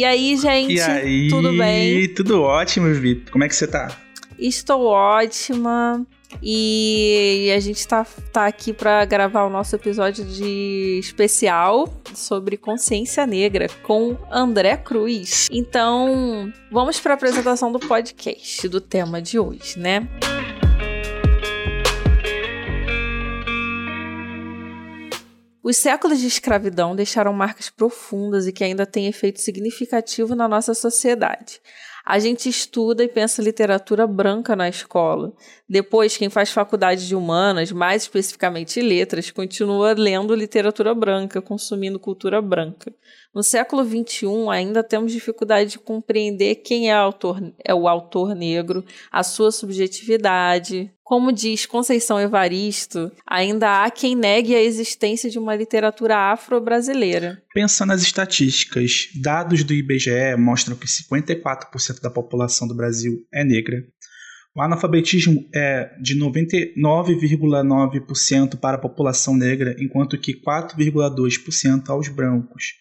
[0.00, 0.72] E aí, gente?
[0.72, 2.08] E aí, tudo bem?
[2.14, 3.30] Tudo ótimo, Vitor.
[3.30, 3.94] Como é que você tá?
[4.38, 6.06] Estou ótima.
[6.42, 13.26] E a gente tá, tá aqui para gravar o nosso episódio de especial sobre consciência
[13.26, 15.48] negra com André Cruz.
[15.52, 20.08] Então, vamos para a apresentação do podcast, do tema de hoje, né?
[25.62, 30.72] Os séculos de escravidão deixaram marcas profundas e que ainda têm efeito significativo na nossa
[30.72, 31.60] sociedade.
[32.04, 35.32] A gente estuda e pensa literatura branca na escola.
[35.68, 42.40] Depois, quem faz faculdade de humanas, mais especificamente letras, continua lendo literatura branca, consumindo cultura
[42.40, 42.92] branca.
[43.34, 48.84] No século XXI, ainda temos dificuldade de compreender quem é, autor, é o autor negro,
[49.12, 50.90] a sua subjetividade.
[51.10, 57.42] Como diz Conceição Evaristo, ainda há quem negue a existência de uma literatura afro-brasileira.
[57.52, 63.82] Pensando nas estatísticas, dados do IBGE mostram que 54% da população do Brasil é negra.
[64.54, 72.74] O analfabetismo é de 99,9% para a população negra, enquanto que 4,2% aos brancos.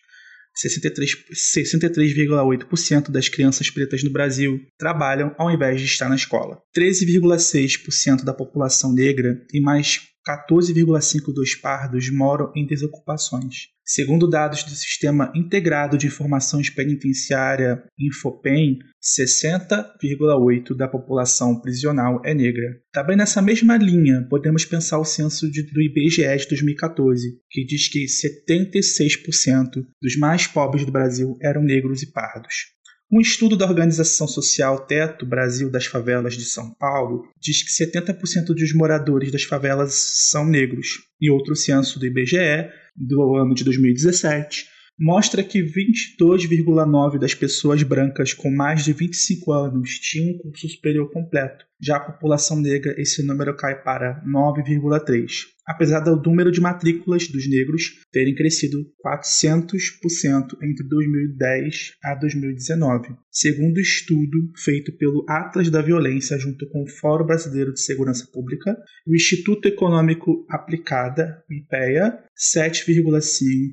[0.57, 6.61] 63,8% das crianças pretas no Brasil trabalham ao invés de estar na escola.
[6.77, 13.69] 13,6% da população negra e mais 14,5% dos pardos moram em desocupações.
[13.91, 22.79] Segundo dados do Sistema Integrado de Informações Penitenciária Infopem, 60,8% da população prisional é negra.
[22.91, 27.87] Também nessa mesma linha, podemos pensar o censo de, do IBGE de 2014, que diz
[27.87, 32.77] que 76% dos mais pobres do Brasil eram negros e pardos.
[33.11, 38.53] Um estudo da organização social Teto Brasil das Favelas de São Paulo diz que 70%
[38.53, 39.95] dos moradores das favelas
[40.29, 44.67] são negros, e outro censo do IBGE, do ano de 2017,
[44.99, 51.09] mostra que 22,9% das pessoas brancas com mais de 25 anos tinham um curso superior
[51.11, 51.65] completo.
[51.81, 57.49] Já a população negra, esse número cai para 9,3%, apesar do número de matrículas dos
[57.49, 66.37] negros terem crescido 400% entre 2010 a 2019, segundo estudo feito pelo Atlas da Violência
[66.37, 73.71] junto com o Fórum Brasileiro de Segurança Pública, o Instituto Econômico Aplicada, IPEA, 7,5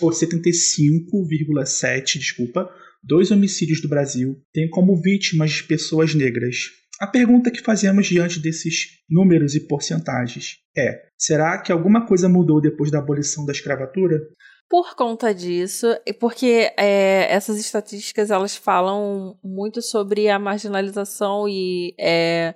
[0.00, 2.70] ou 75,7, desculpa,
[3.02, 6.78] dois homicídios do Brasil têm como vítimas pessoas negras.
[7.00, 12.60] A pergunta que fazemos diante desses números e porcentagens é: será que alguma coisa mudou
[12.60, 14.18] depois da abolição da escravatura?
[14.68, 15.86] Por conta disso,
[16.20, 22.54] porque é, essas estatísticas elas falam muito sobre a marginalização e, é,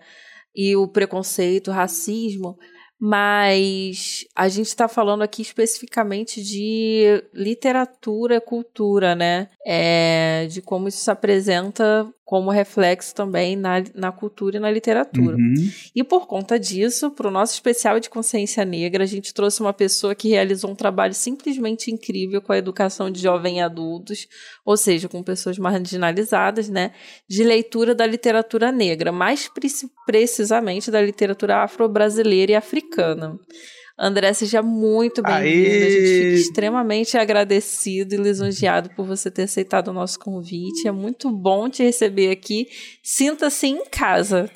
[0.54, 2.58] e o preconceito, racismo,
[3.04, 9.48] mas a gente está falando aqui especificamente de literatura, cultura, né?
[9.66, 15.36] É, de como isso se apresenta como reflexo também na, na cultura e na literatura.
[15.36, 15.70] Uhum.
[15.94, 19.74] E por conta disso, para o nosso especial de consciência negra, a gente trouxe uma
[19.74, 24.26] pessoa que realizou um trabalho simplesmente incrível com a educação de jovens e adultos,
[24.64, 26.92] ou seja, com pessoas marginalizadas, né,
[27.28, 29.50] de leitura da literatura negra, mais
[30.06, 32.91] precisamente da literatura afro-brasileira e africana.
[33.98, 35.84] André, seja muito bem-vindo.
[35.84, 40.88] A gente fica extremamente agradecido e lisonjeado por você ter aceitado o nosso convite.
[40.88, 42.66] É muito bom te receber aqui.
[43.02, 44.50] Sinta-se em casa.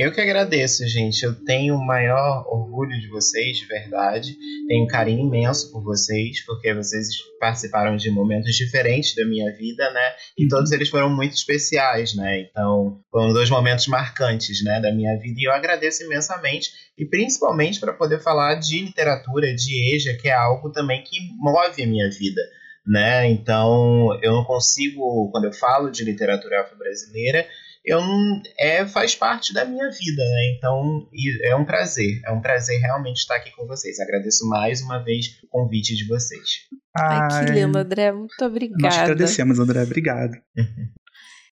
[0.00, 1.22] Eu que agradeço, gente.
[1.22, 4.34] Eu tenho o maior orgulho de vocês, de verdade.
[4.66, 9.90] Tenho um carinho imenso por vocês, porque vocês participaram de momentos diferentes da minha vida,
[9.90, 10.14] né?
[10.38, 12.40] E todos eles foram muito especiais, né?
[12.40, 15.38] Então, foram dois momentos marcantes, né, da minha vida.
[15.38, 20.32] E eu agradeço imensamente, e principalmente para poder falar de literatura, de EJA, que é
[20.32, 22.40] algo também que move a minha vida.
[22.86, 23.30] Né?
[23.30, 27.46] Então, eu não consigo, quando eu falo de literatura afro-brasileira,
[27.84, 30.54] eu não, é faz parte da minha vida, né?
[30.56, 31.08] Então
[31.44, 33.98] é um prazer, é um prazer realmente estar aqui com vocês.
[34.00, 36.68] Agradeço mais uma vez o convite de vocês.
[36.96, 38.82] Ai, Ai que lindo, André, muito obrigada.
[38.82, 40.36] Nós agradecemos, André, obrigado.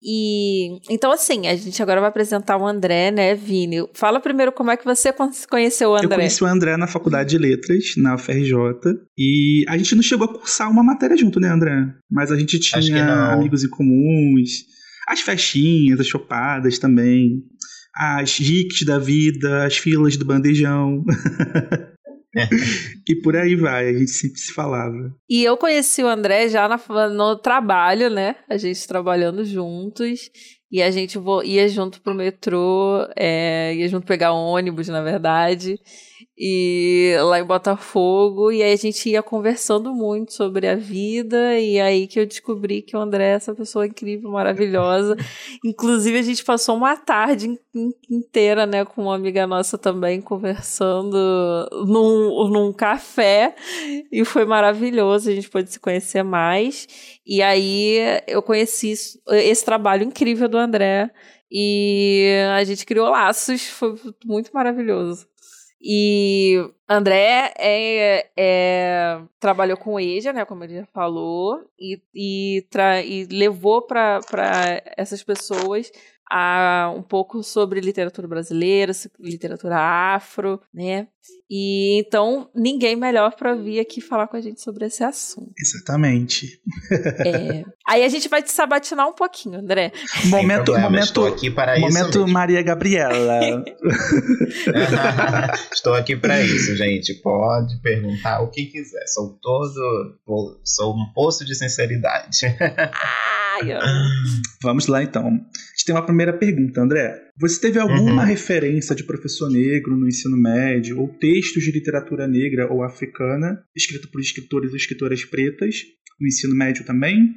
[0.07, 3.89] E então, assim, a gente agora vai apresentar o André, né, Vini?
[3.95, 5.11] Fala primeiro como é que você
[5.49, 6.05] conheceu o André.
[6.05, 8.53] Eu conheci o André na faculdade de letras, na UFRJ,
[9.17, 11.87] e a gente não chegou a cursar uma matéria junto, né, André?
[12.11, 14.74] Mas a gente tinha amigos em comuns.
[15.07, 17.43] As festinhas, as chopadas também.
[17.95, 21.03] As riques da vida, as filas do bandejão.
[23.07, 25.15] e por aí vai, a gente sempre se falava.
[25.29, 26.79] E eu conheci o André já na,
[27.09, 28.35] no trabalho, né?
[28.49, 30.29] A gente trabalhando juntos.
[30.71, 35.79] E a gente ia junto pro metrô, é, ia junto pegar ônibus, na verdade
[36.37, 41.79] e lá em Botafogo, e aí a gente ia conversando muito sobre a vida, e
[41.79, 45.15] aí que eu descobri que o André é essa pessoa incrível, maravilhosa.
[45.63, 47.57] Inclusive, a gente passou uma tarde
[48.09, 51.17] inteira, né, com uma amiga nossa também, conversando
[51.87, 53.55] num, num café,
[54.11, 56.87] e foi maravilhoso, a gente pôde se conhecer mais.
[57.25, 58.93] E aí eu conheci
[59.29, 61.09] esse trabalho incrível do André,
[61.49, 63.95] e a gente criou laços, foi
[64.25, 65.25] muito maravilhoso.
[65.81, 66.57] E
[66.87, 72.65] André é, é, trabalhou com EJA, né, como ele já falou, e, e,
[73.05, 74.21] e levou para
[74.97, 75.91] essas pessoas
[76.31, 81.07] a, um pouco sobre literatura brasileira, literatura afro, né?
[81.49, 85.51] E então ninguém melhor para vir aqui falar com a gente sobre esse assunto.
[85.57, 86.59] Exatamente.
[87.25, 87.63] É.
[87.87, 89.91] Aí a gente vai te sabatinar um pouquinho, André.
[90.25, 93.39] Momento, momento, Estou aqui para momento isso Maria Gabriela.
[95.71, 97.13] Estou aqui para isso, gente.
[97.21, 99.05] Pode perguntar o que quiser.
[99.07, 100.19] Sou todo,
[100.63, 102.39] sou um poço de sinceridade.
[103.55, 103.77] Ai,
[104.61, 105.39] Vamos lá então.
[105.85, 107.15] Gente tem uma primeira pergunta, André.
[107.39, 108.27] Você teve alguma uhum.
[108.27, 114.09] referência de professor negro no ensino médio ou textos de literatura negra ou africana escrito
[114.09, 115.75] por escritores ou escritoras pretas
[116.19, 117.35] no ensino médio também?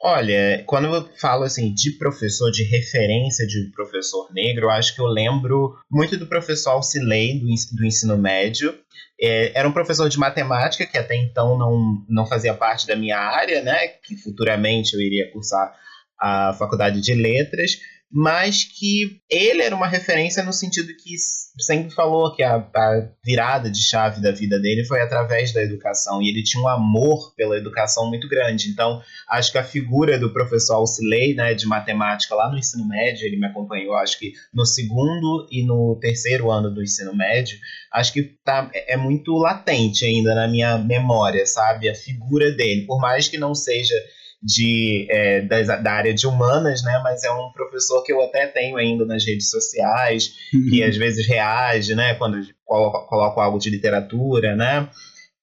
[0.00, 5.00] Olha, quando eu falo assim de professor, de referência de professor negro, eu acho que
[5.00, 7.46] eu lembro muito do professor Alcilei do,
[7.76, 8.72] do ensino médio.
[9.20, 13.18] É, era um professor de matemática que até então não, não fazia parte da minha
[13.18, 13.88] área, né?
[13.88, 15.81] Que futuramente eu iria cursar
[16.22, 17.72] a faculdade de letras,
[18.14, 21.16] mas que ele era uma referência no sentido que
[21.58, 26.20] sempre falou que a, a, virada de chave da vida dele foi através da educação
[26.20, 28.68] e ele tinha um amor pela educação muito grande.
[28.68, 33.26] Então, acho que a figura do professor Alcilei, né, de matemática lá no ensino médio,
[33.26, 37.58] ele me acompanhou, acho que no segundo e no terceiro ano do ensino médio,
[37.90, 41.88] acho que tá, é muito latente ainda na minha memória, sabe?
[41.88, 43.94] A figura dele, por mais que não seja
[44.42, 47.00] de, é, da, da, área de humanas, né?
[47.04, 50.66] Mas é um professor que eu até tenho ainda nas redes sociais, uhum.
[50.68, 52.14] que às vezes reage, né?
[52.14, 54.88] Quando coloco, coloco algo de literatura, né?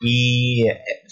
[0.01, 0.63] E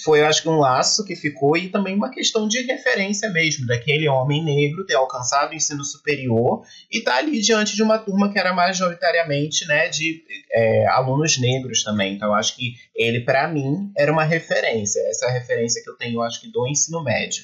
[0.01, 3.68] foi, eu acho que um laço que ficou e também uma questão de referência mesmo,
[3.68, 7.98] daquele homem negro ter alcançado o ensino superior e estar tá ali diante de uma
[7.98, 10.24] turma que era majoritariamente né, de
[10.54, 12.13] é, alunos negros também.
[12.13, 15.01] Então, eu acho que ele, para mim, era uma referência.
[15.10, 17.44] Essa é a referência que eu tenho, eu acho que, do ensino médio.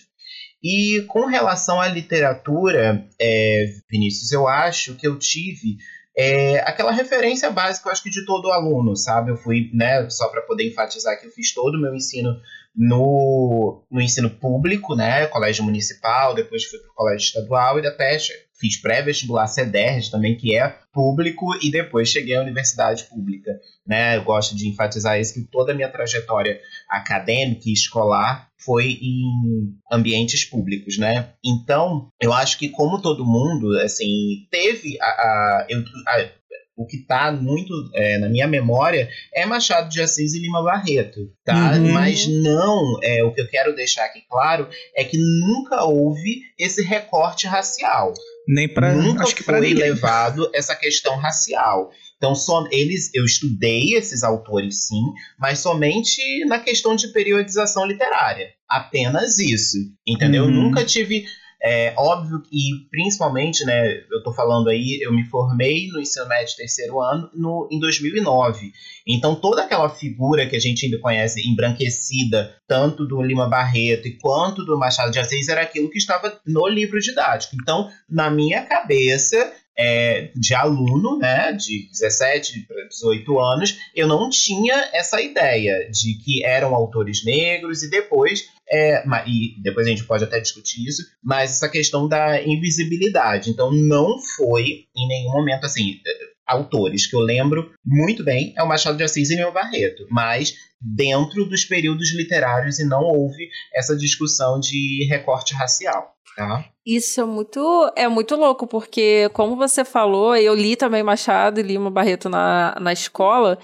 [0.64, 5.78] E com relação à literatura, é, Vinícius, eu acho que eu tive
[6.16, 9.32] é, aquela referência básica, eu acho que de todo aluno, sabe?
[9.32, 12.40] Eu fui, né, só para poder enfatizar que eu fiz todo o meu ensino
[12.76, 18.18] no, no ensino público, né, colégio municipal, depois fui para o colégio estadual e até
[18.60, 23.52] fiz pré-vestibular CEDERJ também, que é público, e depois cheguei à universidade pública.
[23.86, 24.18] Né?
[24.18, 26.60] Eu gosto de enfatizar isso, que toda a minha trajetória
[26.90, 31.34] acadêmica e escolar foi em ambientes públicos, né?
[31.44, 36.30] Então, eu acho que como todo mundo, assim, teve a, a, eu, a
[36.76, 41.32] o que está muito é, na minha memória é Machado de Assis e Lima Barreto,
[41.46, 41.74] tá?
[41.74, 41.92] Uhum.
[41.92, 46.82] Mas não, é, o que eu quero deixar aqui claro é que nunca houve esse
[46.82, 48.14] recorte racial.
[48.48, 51.92] Nem para nunca acho que foi levado essa questão racial.
[52.18, 55.02] Então, só eles, eu estudei esses autores sim,
[55.38, 58.50] mas somente na questão de periodização literária.
[58.70, 59.78] Apenas isso,
[60.08, 60.44] entendeu?
[60.44, 60.50] Uhum.
[60.50, 61.26] Eu nunca tive
[61.64, 66.58] é óbvio que, principalmente, né, eu estou falando aí, eu me formei no ensino médio
[66.58, 68.74] terceiro ano no, em 2009.
[69.08, 74.66] Então, toda aquela figura que a gente ainda conhece, embranquecida, tanto do Lima Barreto quanto
[74.66, 77.56] do Machado de Assis, era aquilo que estava no livro didático.
[77.62, 84.30] Então, na minha cabeça, é, de aluno, né, de 17 para 18 anos, eu não
[84.30, 90.06] tinha essa ideia de que eram autores negros e depois, é, e depois a gente
[90.06, 93.50] pode até discutir isso, mas essa questão da invisibilidade.
[93.50, 96.00] Então não foi em nenhum momento assim.
[96.48, 100.54] Autores que eu lembro muito bem é o Machado de Assis e Lima Barreto, mas
[100.82, 106.14] dentro dos períodos literários e não houve essa discussão de recorte racial.
[106.36, 106.66] Tá?
[106.84, 111.64] Isso é muito, é muito louco, porque, como você falou, eu li também Machado e
[111.64, 113.60] Lima Barreto na, na escola,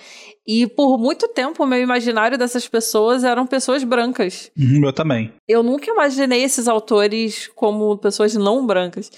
[0.47, 4.51] e por muito tempo o meu imaginário dessas pessoas eram pessoas brancas.
[4.55, 5.33] Uhum, eu também.
[5.47, 9.09] Eu nunca imaginei esses autores como pessoas não brancas.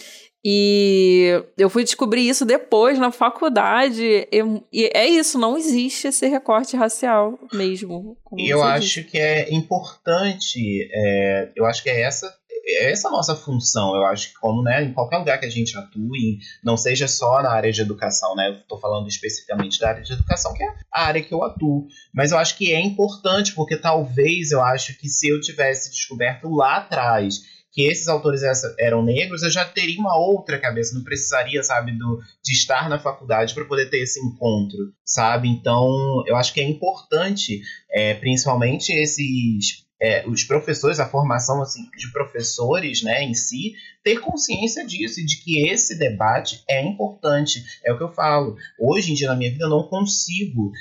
[0.43, 4.27] E eu fui descobrir isso depois na faculdade.
[4.71, 8.17] E, é isso, não existe esse recorte racial mesmo.
[8.38, 12.33] E eu acho que é importante, é, eu acho que é essa
[12.79, 15.50] essa é a nossa função, eu acho que como, né, em qualquer lugar que a
[15.50, 19.89] gente atue, não seja só na área de educação, né, eu tô falando especificamente da
[19.89, 22.79] área de educação, que é a área que eu atuo, mas eu acho que é
[22.79, 28.41] importante, porque talvez eu acho que se eu tivesse descoberto lá atrás que esses autores
[28.77, 32.99] eram negros, eu já teria uma outra cabeça, não precisaria, sabe, do, de estar na
[32.99, 35.47] faculdade para poder ter esse encontro, sabe?
[35.47, 35.89] Então,
[36.27, 42.12] eu acho que é importante, é, principalmente esses é, os professores, a formação assim, de
[42.12, 47.63] professores né, em si, ter consciência disso e de que esse debate é importante.
[47.86, 48.55] É o que eu falo.
[48.79, 50.72] Hoje em dia, na minha vida, eu não consigo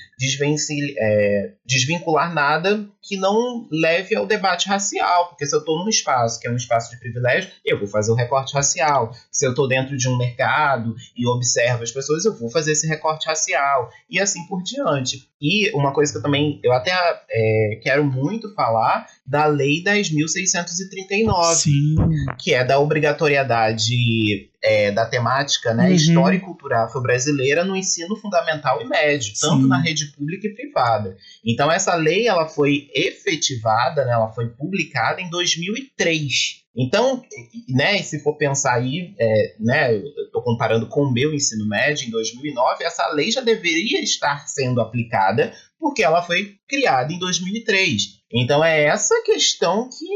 [0.99, 5.29] é, desvincular nada que não leve ao debate racial.
[5.29, 8.11] Porque se eu estou num espaço que é um espaço de privilégio, eu vou fazer
[8.11, 9.13] o recorte racial.
[9.31, 12.87] Se eu estou dentro de um mercado e observo as pessoas, eu vou fazer esse
[12.87, 13.91] recorte racial.
[14.09, 15.29] E assim por diante.
[15.41, 16.93] E uma coisa que eu também eu até
[17.31, 21.95] é, quero muito falar da Lei 10.639, Sim.
[22.39, 25.95] que é da obrigatoriedade é, da temática né, uhum.
[25.95, 29.69] história e cultural afro-brasileira no ensino fundamental e médio, tanto Sim.
[29.69, 31.17] na rede pública e privada.
[31.45, 36.61] Então essa lei ela foi efetivada, né, ela foi publicada em 2003.
[36.77, 37.23] Então,
[37.69, 42.07] né, se for pensar aí, é, né, eu estou comparando com o meu ensino médio
[42.07, 48.20] em 2009, essa lei já deveria estar sendo aplicada porque ela foi criada em 2003.
[48.33, 50.07] Então é essa questão que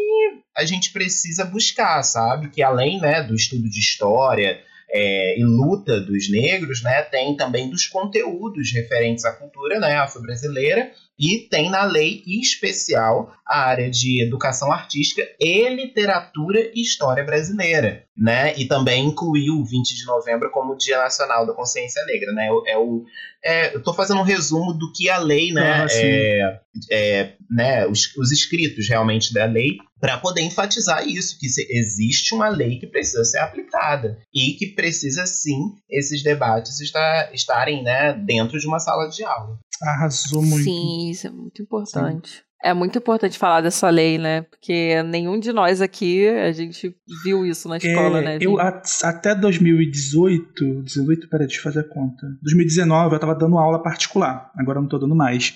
[0.57, 2.51] a gente precisa buscar, sabe?
[2.51, 7.69] Que além né, do estudo de história é, e luta dos negros, né, tem também
[7.69, 13.91] dos conteúdos referentes à cultura né, afro-brasileira e tem na lei em especial a área
[13.91, 18.55] de educação artística e literatura e história brasileira, né?
[18.57, 22.49] E também incluiu o 20 de novembro como Dia Nacional da Consciência Negra, né?
[22.67, 23.05] É o,
[23.45, 25.85] é, eu estou fazendo um resumo do que a lei, né?
[25.85, 31.47] Ah, é, é, né os, os escritos realmente da lei para poder enfatizar isso, que
[31.47, 37.83] existe uma lei que precisa ser aplicada e que precisa sim esses debates estar, estarem
[37.83, 39.59] né, dentro de uma sala de aula.
[39.83, 40.65] Arrasou muito.
[40.65, 42.31] Sim, isso é muito importante.
[42.31, 42.43] Sim.
[42.65, 44.41] É muito importante falar dessa lei, né?
[44.43, 48.39] Porque nenhum de nós aqui, a gente viu isso na escola, é, né?
[48.41, 52.27] Eu, a, até 2018, 18, peraí, deixa eu fazer a conta.
[52.43, 55.55] 2019 eu tava dando aula particular, agora eu não tô dando mais.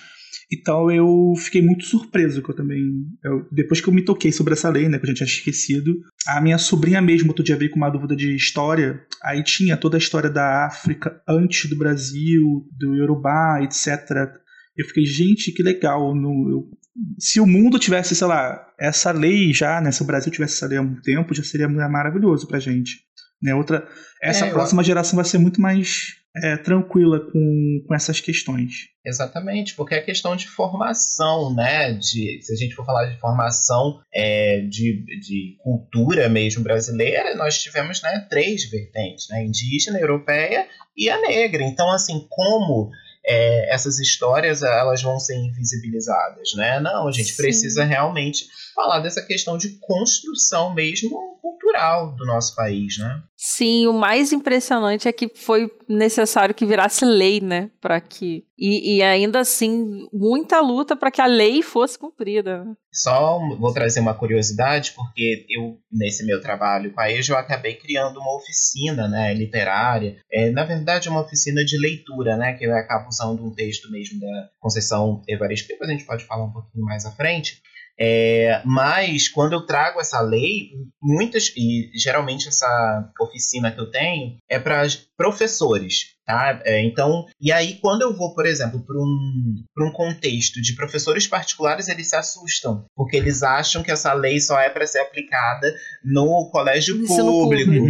[0.50, 2.82] Então eu fiquei muito surpreso que eu também.
[3.22, 4.98] Eu, depois que eu me toquei sobre essa lei, né?
[4.98, 5.94] Que eu já tinha esquecido.
[6.26, 9.00] A minha sobrinha mesmo, outro dia veio com uma dúvida de história.
[9.22, 14.30] Aí tinha toda a história da África antes do Brasil, do Yorubá, etc.
[14.78, 16.14] Eu fiquei, gente, que legal.
[16.14, 16.70] No, eu,
[17.18, 19.90] se o mundo tivesse, sei lá, essa lei já, né?
[19.90, 23.00] Se o Brasil tivesse essa lei há muito tempo, já seria maravilhoso pra gente.
[23.42, 23.54] Né?
[23.54, 23.86] Outra,
[24.22, 24.86] essa é, próxima eu...
[24.86, 28.88] geração vai ser muito mais é, tranquila com, com essas questões.
[29.04, 31.92] Exatamente, porque é questão de formação, né?
[31.92, 37.60] De, se a gente for falar de formação é, de, de cultura mesmo brasileira, nós
[37.60, 39.44] tivemos né, três vertentes, né?
[39.44, 40.66] Indígena, europeia
[40.96, 41.62] e a negra.
[41.64, 42.90] Então, assim, como
[43.28, 46.80] é, essas histórias elas vão ser invisibilizadas, né?
[46.80, 47.42] Não, a gente Sim.
[47.42, 53.22] precisa realmente falar dessa questão de construção mesmo cultural do nosso país, né?
[53.36, 57.70] Sim, o mais impressionante é que foi necessário que virasse lei, né?
[57.80, 62.64] Para que e, e, ainda assim muita luta para que a lei fosse cumprida.
[62.92, 67.74] Só vou trazer uma curiosidade porque eu nesse meu trabalho com a EJA eu acabei
[67.74, 70.16] criando uma oficina, né, literária.
[70.32, 74.18] É, na verdade, uma oficina de leitura, né, que eu acabo usando um texto mesmo
[74.18, 75.68] da Conceição Evaristo.
[75.68, 77.62] Depois a gente pode falar um pouquinho mais à frente.
[78.00, 80.70] É, mas quando eu trago essa lei,
[81.02, 84.86] muitas e geralmente essa oficina que eu tenho é para
[85.16, 86.62] professores, tá?
[86.64, 91.26] É, então, e aí quando eu vou, por exemplo, para um, um contexto de professores
[91.26, 95.74] particulares, eles se assustam porque eles acham que essa lei só é para ser aplicada
[96.04, 97.72] no colégio público.
[97.72, 97.86] público.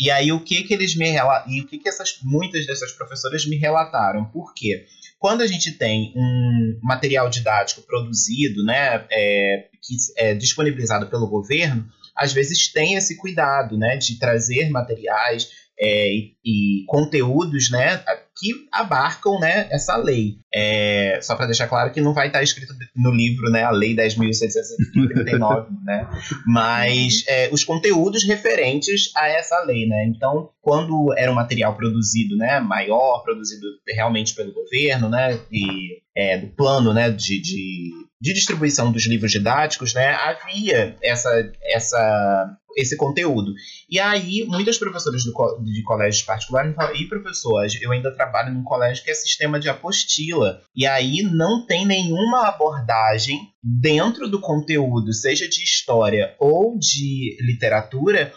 [0.00, 1.12] E aí o que que eles me
[1.46, 4.24] e o que que essas muitas dessas professoras me relataram?
[4.24, 4.86] Por quê?
[5.22, 11.86] Quando a gente tem um material didático produzido, né, é, que é disponibilizado pelo governo,
[12.16, 15.48] às vezes tem esse cuidado, né, de trazer materiais
[15.82, 18.00] é, e, e, conteúdos, né,
[18.38, 20.36] que abarcam, né, essa lei.
[20.54, 23.96] É, só para deixar claro que não vai estar escrito no livro, né, a lei
[23.96, 26.08] 10.639, né,
[26.46, 30.06] mas é, os conteúdos referentes a essa lei, né.
[30.06, 36.38] Então, quando era um material produzido, né, maior, produzido realmente pelo governo, né, e é,
[36.38, 37.90] do plano, né, de, de,
[38.20, 43.52] de distribuição dos livros didáticos, né, havia essa, essa esse conteúdo.
[43.90, 48.62] E aí, muitas professoras do, de colégios particulares falam, e professor, eu ainda trabalho num
[48.62, 50.60] colégio que é sistema de apostila.
[50.74, 58.32] E aí não tem nenhuma abordagem dentro do conteúdo, seja de história ou de literatura,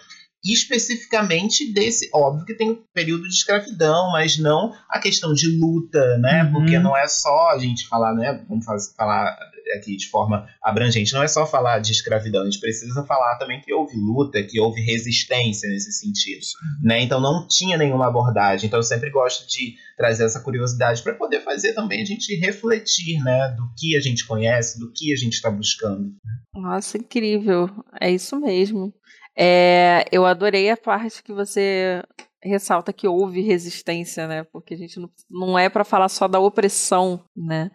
[0.53, 6.17] especificamente desse, óbvio que tem um período de escravidão, mas não a questão de luta,
[6.19, 6.43] né?
[6.43, 6.51] Uhum.
[6.53, 8.43] Porque não é só a gente falar, né?
[8.47, 9.35] Vamos fazer, falar
[9.75, 13.61] aqui de forma abrangente, não é só falar de escravidão, a gente precisa falar também
[13.61, 16.45] que houve luta, que houve resistência nesse sentido,
[16.83, 17.01] né?
[17.01, 18.67] Então não tinha nenhuma abordagem.
[18.67, 23.17] Então eu sempre gosto de trazer essa curiosidade para poder fazer também a gente refletir,
[23.23, 26.13] né, do que a gente conhece, do que a gente está buscando.
[26.53, 27.69] Nossa, incrível.
[27.99, 28.93] É isso mesmo.
[29.37, 32.01] É, eu adorei a parte que você
[32.41, 34.43] ressalta que houve resistência, né?
[34.43, 37.71] Porque a gente não, não é para falar só da opressão, né?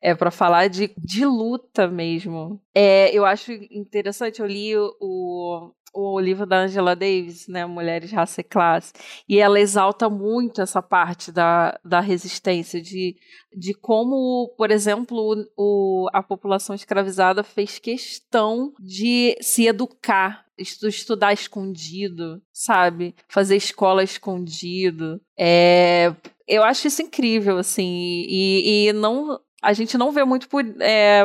[0.00, 2.60] É para falar de, de luta mesmo.
[2.74, 8.40] É, eu acho interessante, eu li o, o livro da Angela Davis, né, Mulheres, Raça
[8.40, 8.92] e Classe,
[9.28, 13.16] e ela exalta muito essa parte da, da resistência, de,
[13.54, 22.40] de como, por exemplo, o, a população escravizada fez questão de se educar, estudar escondido,
[22.52, 23.14] sabe?
[23.28, 25.20] Fazer escola escondido.
[25.38, 26.14] É,
[26.46, 31.22] eu acho isso incrível, assim, e, e não a gente não vê muito, por, é,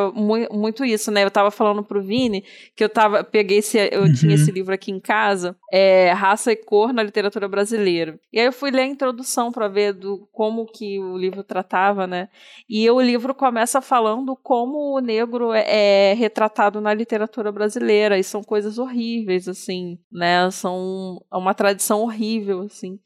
[0.51, 1.24] muito isso, né?
[1.24, 2.44] Eu tava falando pro Vini
[2.75, 4.13] que eu tava, peguei esse, eu uhum.
[4.13, 8.20] tinha esse livro aqui em casa, é, Raça e Cor na Literatura Brasileira.
[8.32, 12.06] E aí eu fui ler a introdução para ver do como que o livro tratava,
[12.06, 12.29] né?
[12.70, 18.24] E o livro começa falando como o negro é, é retratado na literatura brasileira, e
[18.24, 20.50] são coisas horríveis, assim, né?
[20.51, 23.00] São é uma tradição horrível, assim.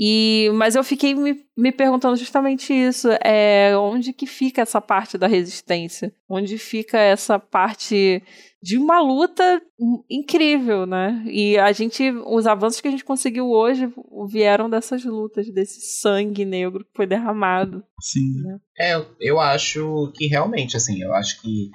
[0.00, 5.18] E, mas eu fiquei me, me perguntando justamente isso, é, onde que fica essa parte
[5.18, 6.14] da resistência?
[6.28, 8.22] Onde fica essa parte
[8.62, 9.60] de uma luta
[10.08, 11.24] incrível, né?
[11.26, 13.92] E a gente, os avanços que a gente conseguiu hoje
[14.28, 17.82] vieram dessas lutas, desse sangue negro que foi derramado.
[18.00, 18.42] Sim.
[18.44, 18.58] Né?
[18.78, 21.70] É, eu acho que realmente, assim, eu acho que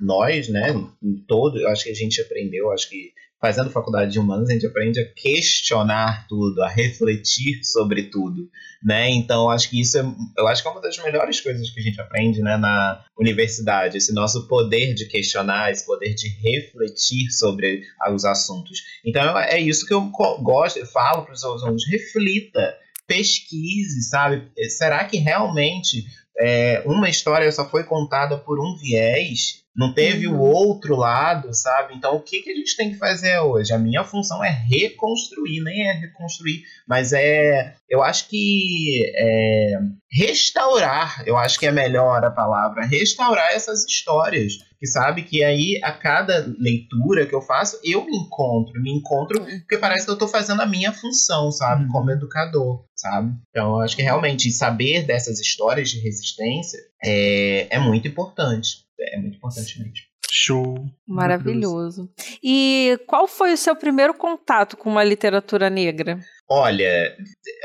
[0.00, 0.70] nós, né,
[1.00, 4.52] em todo, eu acho que a gente aprendeu, acho que fazendo faculdade de humanos, a
[4.52, 8.48] gente aprende a questionar tudo, a refletir sobre tudo,
[8.82, 9.08] né?
[9.10, 10.04] Então, acho que isso é,
[10.36, 13.96] eu acho que é uma das melhores coisas que a gente aprende, né, na universidade,
[13.96, 18.80] esse nosso poder de questionar, esse poder de refletir sobre os assuntos.
[19.04, 20.02] Então, é isso que eu
[20.42, 24.50] gosto, eu falo para os alunos, reflita, pesquise, sabe?
[24.68, 26.04] Será que realmente
[26.38, 29.64] é, uma história só foi contada por um viés?
[29.78, 30.36] Não teve uhum.
[30.36, 31.94] o outro lado, sabe?
[31.94, 33.72] Então, o que, que a gente tem que fazer hoje?
[33.72, 37.76] A minha função é reconstruir, nem é reconstruir, mas é.
[37.88, 39.78] Eu acho que é,
[40.12, 44.54] restaurar, eu acho que é melhor a palavra, restaurar essas histórias.
[44.78, 49.40] Que sabe que aí, a cada leitura que eu faço, eu me encontro, me encontro,
[49.44, 51.84] porque parece que eu estou fazendo a minha função, sabe?
[51.84, 51.90] Uhum.
[51.90, 53.32] Como educador, sabe?
[53.50, 59.18] Então, eu acho que realmente saber dessas histórias de resistência é, é muito importante é
[59.18, 59.92] muito importante mesmo.
[60.30, 60.86] Show.
[61.06, 62.10] Maravilhoso.
[62.42, 66.20] E qual foi o seu primeiro contato com uma literatura negra?
[66.48, 67.16] Olha,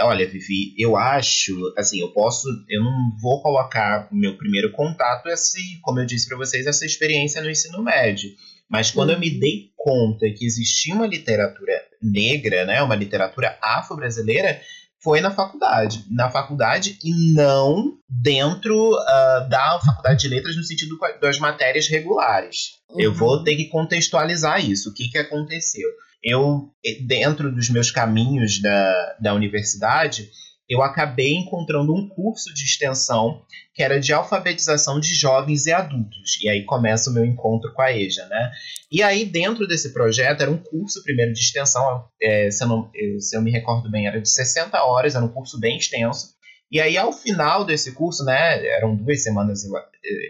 [0.01, 5.27] olha, Vivi, eu acho, assim, eu posso, eu não vou colocar o meu primeiro contato,
[5.27, 8.29] esse, como eu disse para vocês, essa experiência no ensino médio.
[8.69, 9.39] Mas quando eu me uhum.
[9.39, 14.59] dei conta que existia uma literatura negra, né, uma literatura afro-brasileira,
[15.03, 16.05] foi na faculdade.
[16.09, 22.79] Na faculdade e não dentro uh, da faculdade de letras no sentido das matérias regulares.
[22.89, 23.01] Uhum.
[23.01, 24.89] Eu vou ter que contextualizar isso.
[24.89, 25.89] O que, que aconteceu?
[26.23, 26.69] Eu,
[27.05, 30.29] dentro dos meus caminhos da, da universidade,
[30.73, 33.41] eu acabei encontrando um curso de extensão
[33.73, 36.39] que era de alfabetização de jovens e adultos.
[36.41, 38.51] E aí começa o meu encontro com a EJA, né?
[38.91, 42.91] E aí, dentro desse projeto, era um curso primeiro de extensão, é, se, eu não,
[43.19, 46.33] se eu me recordo bem, era de 60 horas, era um curso bem extenso.
[46.71, 49.61] E aí, ao final desse curso, né, eram duas semanas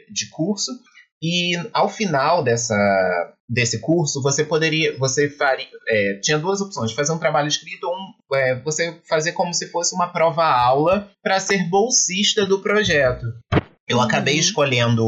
[0.09, 0.71] de curso,
[1.23, 2.75] e ao final dessa,
[3.47, 7.95] desse curso, você poderia, você faria, é, tinha duas opções: fazer um trabalho escrito ou
[7.95, 13.25] um, é, você fazer como se fosse uma prova-aula para ser bolsista do projeto.
[13.87, 14.03] Eu uhum.
[14.03, 15.05] acabei escolhendo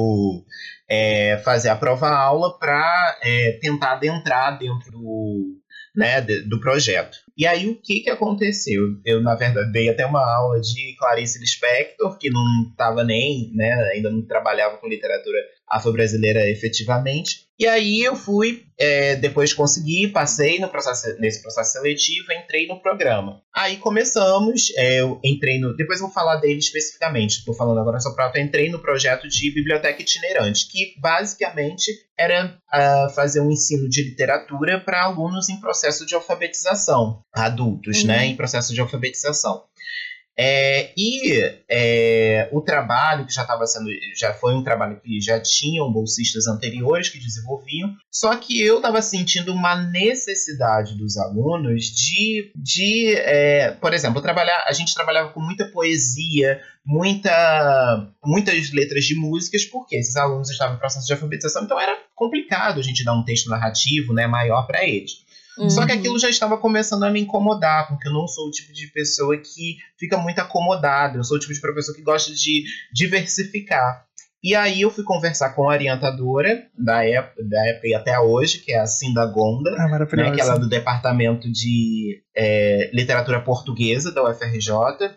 [0.90, 5.60] é, fazer a prova-aula para é, tentar adentrar dentro do,
[5.94, 7.18] né, do projeto.
[7.38, 8.82] E aí o que, que aconteceu?
[9.04, 13.74] Eu, na verdade, dei até uma aula de Clarice Lispector, que não estava nem, né,
[13.94, 17.46] ainda não trabalhava com literatura afro-brasileira efetivamente.
[17.58, 22.82] E aí eu fui, é, depois consegui, passei no processo, nesse processo seletivo, entrei no
[22.82, 23.42] programa.
[23.56, 25.74] Aí começamos, é, eu entrei no.
[25.74, 29.52] Depois eu vou falar dele especificamente, estou falando agora só para entrei no projeto de
[29.52, 36.06] biblioteca itinerante, que basicamente era uh, fazer um ensino de literatura para alunos em processo
[36.06, 38.20] de alfabetização, adultos, né, uhum.
[38.20, 39.64] né, em processo de alfabetização.
[40.38, 45.40] É, e é, o trabalho que já estava sendo, já foi um trabalho que já
[45.40, 52.52] tinham bolsistas anteriores que desenvolviam, só que eu estava sentindo uma necessidade dos alunos de,
[52.56, 59.16] de é, por exemplo, trabalhar, a gente trabalhava com muita poesia, muita, muitas letras de
[59.16, 63.14] músicas, porque esses alunos estavam em processo de alfabetização, então era complicado a gente dar
[63.14, 65.24] um texto narrativo né, maior para eles.
[65.58, 65.70] Uhum.
[65.70, 66.00] Só que uhum.
[66.00, 69.38] aquilo já estava começando a me incomodar, porque eu não sou o tipo de pessoa
[69.38, 71.18] que fica muito acomodada.
[71.18, 72.64] Eu sou o tipo de professor que gosta de
[72.94, 74.06] diversificar.
[74.44, 78.60] E aí eu fui conversar com a orientadora da época, da época e até hoje,
[78.60, 83.42] que é a Cinda Gonda, ah, né, que ela é do departamento de é, literatura
[83.42, 84.70] portuguesa da UFRJ,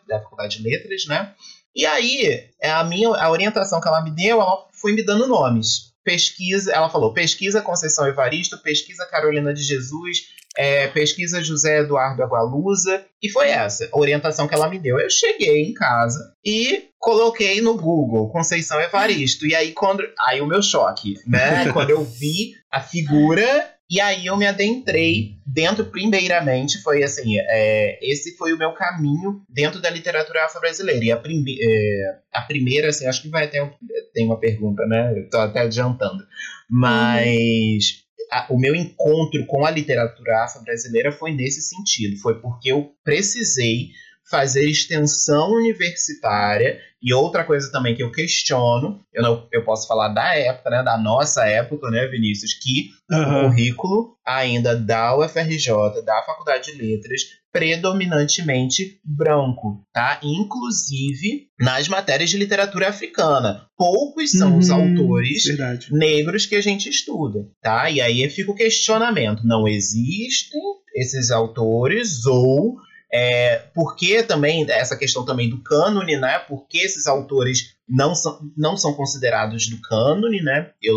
[0.09, 1.35] da Faculdade de Letras, né?
[1.77, 5.29] E aí, é, a minha a orientação que ela me deu, ela foi me dando
[5.29, 12.23] nomes pesquisa, ela falou, pesquisa Conceição Evaristo, pesquisa Carolina de Jesus, é, pesquisa José Eduardo
[12.23, 14.99] Agualusa, e foi essa a orientação que ela me deu.
[14.99, 20.47] Eu cheguei em casa e coloquei no Google Conceição Evaristo, e aí quando, aí o
[20.47, 26.83] meu choque, né, quando eu vi a figura e aí eu me adentrei dentro, primeiramente,
[26.83, 31.05] foi assim, é, esse foi o meu caminho dentro da literatura afro-brasileira.
[31.05, 33.62] E a, prime é, a primeira, assim, acho que vai ter
[34.12, 35.14] tem uma pergunta, né?
[35.16, 36.22] Eu tô até adiantando.
[36.68, 42.18] Mas a, o meu encontro com a literatura afro-brasileira foi nesse sentido.
[42.18, 43.88] Foi porque eu precisei
[44.31, 50.08] fazer extensão universitária e outra coisa também que eu questiono, eu não eu posso falar
[50.08, 53.46] da época, né, da nossa época, né, Vinícius, que uhum.
[53.46, 60.20] o currículo ainda da UFRJ, da Faculdade de Letras, predominantemente branco, tá?
[60.22, 63.66] Inclusive nas matérias de literatura africana.
[63.76, 65.88] Poucos são uhum, os autores verdade.
[65.92, 67.90] negros que a gente estuda, tá?
[67.90, 70.61] E aí fica o questionamento, não existem
[70.94, 72.76] esses autores ou
[73.12, 76.38] é, porque também essa questão também do cânone, né?
[76.40, 80.70] Porque esses autores não são, não são considerados do cânone, né?
[80.83, 80.94] Eu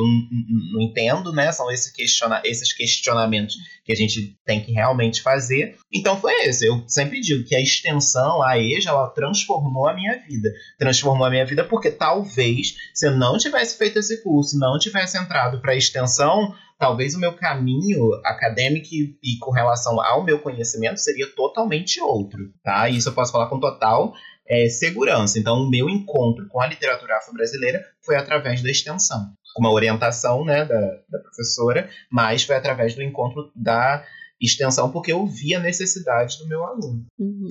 [0.73, 1.51] não entendo, né?
[1.51, 5.77] São esse questiona esses questionamentos que a gente tem que realmente fazer.
[5.91, 6.65] Então foi esse.
[6.67, 10.49] Eu sempre digo que a extensão, a EJA, ela transformou a minha vida.
[10.77, 15.17] Transformou a minha vida porque talvez se eu não tivesse feito esse curso, não tivesse
[15.17, 20.99] entrado para a extensão, talvez o meu caminho acadêmico e, com relação ao meu conhecimento
[20.99, 22.89] seria totalmente outro, tá?
[22.89, 24.13] Isso eu posso falar com total
[24.51, 25.39] é, segurança.
[25.39, 30.43] Então, o meu encontro com a literatura afro-brasileira foi através da extensão, com uma orientação
[30.43, 34.05] né, da, da professora, mas foi através do encontro da
[34.41, 37.05] extensão, porque eu vi a necessidade do meu aluno.
[37.17, 37.47] Uhum.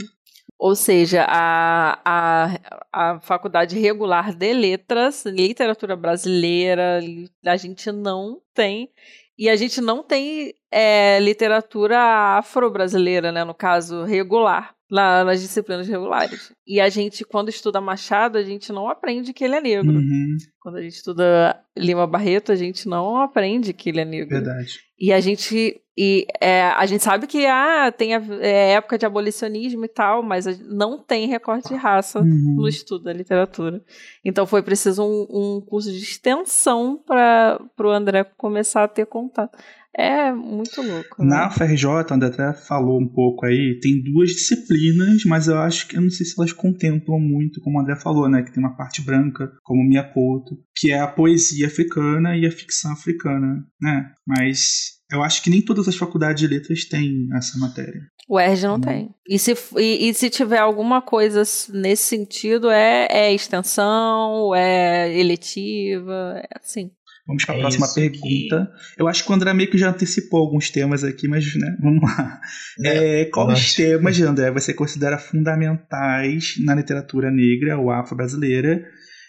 [0.59, 2.61] Ou seja, a, a,
[2.93, 7.01] a faculdade regular de letras, literatura brasileira,
[7.47, 8.91] a gente não tem
[9.39, 11.99] e a gente não tem é, literatura
[12.39, 13.45] afro-brasileira, né?
[13.45, 16.53] No caso, regular, lá nas disciplinas regulares.
[16.67, 19.91] E a gente, quando estuda Machado, a gente não aprende que ele é negro.
[19.97, 20.37] Uhum.
[20.61, 24.37] Quando a gente estuda Lima Barreto, a gente não aprende que ele é negro.
[24.37, 24.81] Verdade.
[24.99, 29.05] E a gente e é, a gente sabe que ah, tem a, é, época de
[29.05, 32.55] abolicionismo e tal, mas não tem recorte de raça uhum.
[32.57, 33.83] no estudo da literatura.
[34.25, 39.59] Então foi preciso um, um curso de extensão para o André começar a ter contato.
[39.97, 41.23] É muito louco.
[41.23, 41.29] Né?
[41.29, 45.97] Na FRJ, onde até falou um pouco aí, tem duas disciplinas, mas eu acho que
[45.97, 48.43] eu não sei se elas contemplam muito, como o André falou, né?
[48.43, 52.93] Que tem uma parte branca, como Miyakoto, que é a poesia africana e a ficção
[52.93, 54.13] africana, né?
[54.27, 58.01] Mas eu acho que nem todas as faculdades de letras têm essa matéria.
[58.29, 58.81] O ERJ não hum.
[58.81, 59.15] tem.
[59.29, 66.35] E se, e, e, se tiver alguma coisa nesse sentido, é, é extensão, é eletiva,
[66.37, 66.93] é assim.
[67.31, 68.73] Vamos para a é próxima pergunta.
[68.97, 69.01] Que...
[69.01, 72.03] Eu acho que o André meio que já antecipou alguns temas aqui, mas né, vamos
[72.03, 72.41] lá.
[72.85, 78.85] É, é, quais temas, André, você considera fundamentais na literatura negra ou afro-brasileira?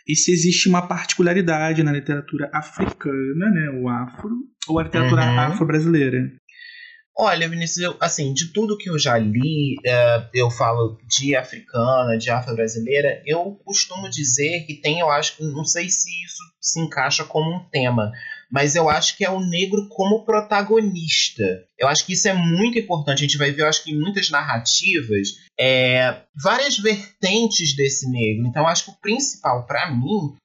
[0.07, 4.31] E se existe uma particularidade na literatura africana, né, o afro,
[4.67, 5.39] ou a literatura uhum.
[5.39, 6.31] afro-brasileira?
[7.23, 12.17] Olha, Vinícius, eu, assim, de tudo que eu já li, é, eu falo de africana,
[12.17, 17.23] de afro-brasileira, eu costumo dizer que tem, eu acho, não sei se isso se encaixa
[17.23, 18.11] como um tema,
[18.51, 21.63] mas eu acho que é o negro como protagonista.
[21.77, 23.19] Eu acho que isso é muito importante.
[23.19, 25.29] A gente vai ver, eu acho que em muitas narrativas,
[25.59, 28.47] é, várias vertentes desse negro.
[28.47, 30.35] Então, eu acho que o principal para mim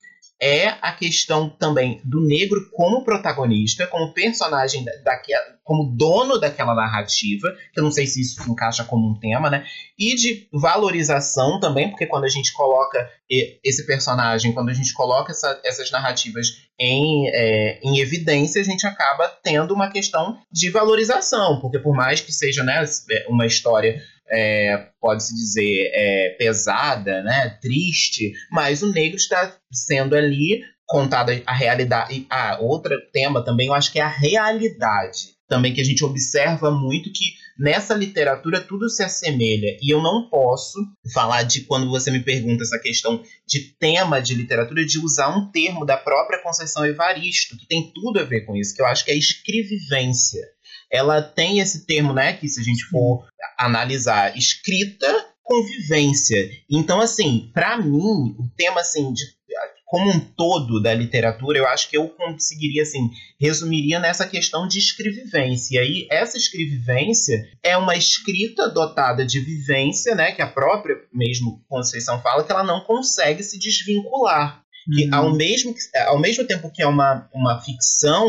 [0.40, 7.54] é a questão também do negro como protagonista, como personagem daquela, como dono daquela narrativa,
[7.72, 9.64] que eu não sei se isso se encaixa como um tema, né?
[9.98, 15.32] E de valorização também, porque quando a gente coloca esse personagem, quando a gente coloca
[15.32, 16.46] essa, essas narrativas
[16.78, 22.20] em, é, em evidência, a gente acaba tendo uma questão de valorização, porque por mais
[22.20, 22.84] que seja né,
[23.28, 30.60] uma história é, pode-se dizer, é, pesada, né, triste, mas o negro está sendo ali
[30.86, 32.26] contada a realidade.
[32.30, 35.36] Ah, outro tema também eu acho que é a realidade.
[35.48, 39.76] Também que a gente observa muito que nessa literatura tudo se assemelha.
[39.80, 40.78] E eu não posso
[41.14, 45.50] falar de quando você me pergunta essa questão de tema de literatura, de usar um
[45.50, 49.04] termo da própria Conceição Evaristo, que tem tudo a ver com isso, que eu acho
[49.04, 50.42] que é escrevivência.
[50.90, 53.26] Ela tem esse termo, né, que se a gente for
[53.58, 55.06] analisar, escrita
[55.42, 56.50] convivência.
[56.68, 59.24] Então, assim, para mim, o tema assim de
[59.86, 63.08] como um todo da literatura, eu acho que eu conseguiria, assim,
[63.40, 65.76] resumiria nessa questão de escrevivência.
[65.76, 71.64] E aí, essa escrevivência é uma escrita dotada de vivência, né, que a própria mesmo
[71.68, 74.60] Conceição fala que ela não consegue se desvincular.
[74.92, 75.14] Que uhum.
[75.14, 75.74] ao mesmo,
[76.06, 78.28] ao mesmo tempo que é uma, uma ficção,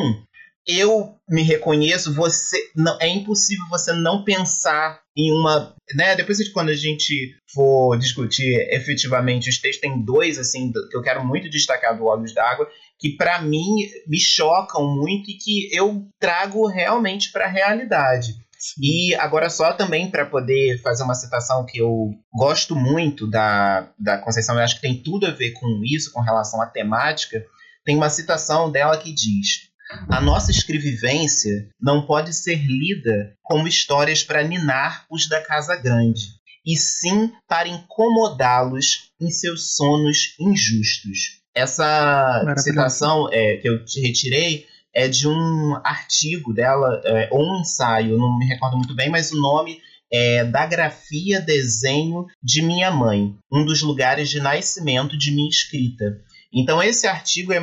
[0.67, 6.51] eu me reconheço, você não é impossível você não pensar em uma, né, depois de
[6.51, 11.49] quando a gente for discutir efetivamente os textos tem dois assim que eu quero muito
[11.49, 12.67] destacar do Olhos d'Água,
[12.99, 18.35] que para mim me chocam muito e que eu trago realmente para a realidade.
[18.81, 24.17] E agora só também para poder fazer uma citação que eu gosto muito da, da
[24.17, 27.45] Conceição, eu acho que tem tudo a ver com isso, com relação à temática,
[27.85, 29.66] tem uma citação dela que diz:
[30.09, 36.21] a nossa escrevivência não pode ser lida como histórias para ninar os da casa grande,
[36.65, 41.37] e sim para incomodá-los em seus sonos injustos.
[41.55, 47.61] Essa citação é, que eu te retirei é de um artigo dela, é, ou um
[47.61, 49.79] ensaio, não me recordo muito bem, mas o nome
[50.11, 56.21] é Da Grafia Desenho de Minha Mãe, um dos lugares de nascimento de minha escrita.
[56.53, 57.57] Então esse artigo é,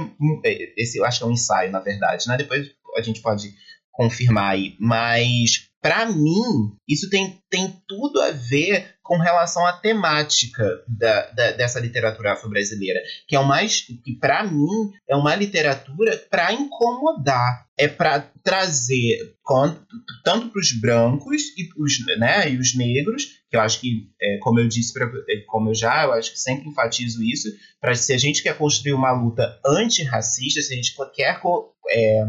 [0.45, 2.37] é esse eu acho que é um ensaio, na verdade, né?
[2.37, 3.55] Depois a gente pode
[3.91, 10.67] confirmar aí, mas para mim isso tem, tem tudo a ver com relação à temática
[10.89, 16.17] da, da, dessa literatura afro-brasileira, que é o mais que para mim é uma literatura
[16.31, 19.35] para incomodar, é para trazer
[20.25, 24.39] tanto para os brancos e os, né, e os negros, que eu acho que, é,
[24.39, 27.95] como eu disse, pra, é, como eu já, eu acho que sempre enfatizo isso, para
[27.95, 31.39] se a gente quer construir uma luta antirracista, se a gente quer
[31.91, 32.25] é,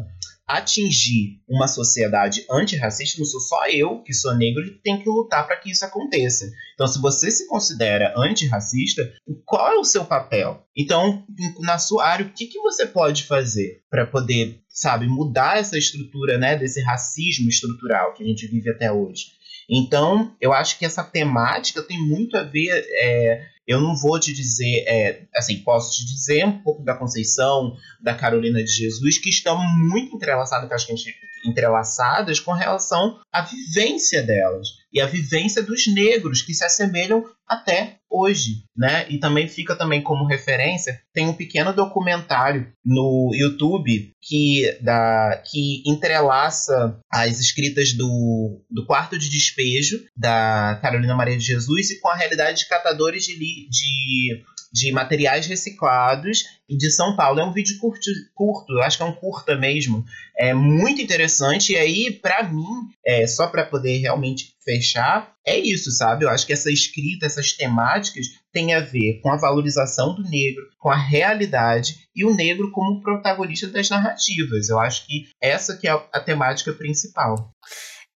[0.47, 5.45] atingir uma sociedade antirracista, não sou só eu, que sou negro, que tem que lutar
[5.47, 6.45] para que isso aconteça.
[6.75, 9.11] Então, se você se considera antirracista,
[9.43, 10.63] qual é o seu papel?
[10.75, 11.25] Então,
[11.59, 16.37] na sua área, o que, que você pode fazer para poder, sabe, mudar essa estrutura,
[16.37, 19.35] né, desse racismo estrutural que a gente vive até hoje?
[19.67, 22.85] Então, eu acho que essa temática tem muito a ver.
[22.99, 27.75] É, eu não vou te dizer, é, assim, posso te dizer um pouco da Conceição,
[28.01, 32.51] da Carolina de Jesus, que estão muito entrelaçadas, que acho que a gente entrelaçadas com
[32.51, 39.05] relação à vivência delas e a vivência dos negros que se assemelham até hoje, né?
[39.09, 45.83] E também fica também como referência, tem um pequeno documentário no YouTube que da que
[45.85, 52.07] entrelaça as escritas do, do quarto de despejo da Carolina Maria de Jesus e com
[52.07, 53.35] a realidade de catadores de,
[53.69, 54.43] de
[54.75, 57.39] de materiais reciclados de São Paulo.
[57.39, 58.01] É um vídeo curto,
[58.33, 60.03] curto acho que é um curta mesmo.
[60.37, 61.71] É muito interessante.
[61.71, 62.65] E aí, para mim,
[63.05, 66.25] é, só para poder realmente fechar, é isso, sabe?
[66.25, 70.63] Eu acho que essa escrita, essas temáticas têm a ver com a valorização do negro,
[70.77, 74.67] com a realidade e o negro como protagonista das narrativas.
[74.67, 77.53] Eu acho que essa que é a, a temática principal.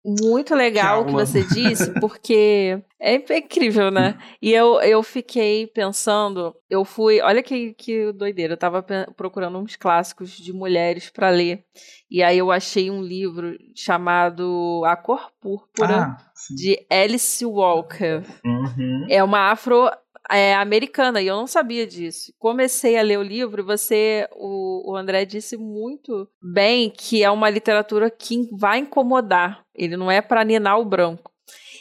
[0.06, 4.16] Muito legal o que você disse, porque é incrível, né?
[4.40, 9.74] E eu, eu fiquei pensando, eu fui, olha que, que doideira, eu tava procurando uns
[9.74, 11.64] clássicos de mulheres para ler.
[12.08, 16.16] E aí eu achei um livro chamado A Cor Púrpura, ah,
[16.54, 18.22] de Alice Walker.
[18.44, 19.06] Uhum.
[19.10, 19.90] É uma afro
[20.30, 22.32] é, americana e eu não sabia disso.
[22.38, 27.30] Comecei a ler o livro e você, o, o André disse muito bem que é
[27.30, 29.64] uma literatura que vai incomodar.
[29.74, 31.30] Ele não é para ninar o branco.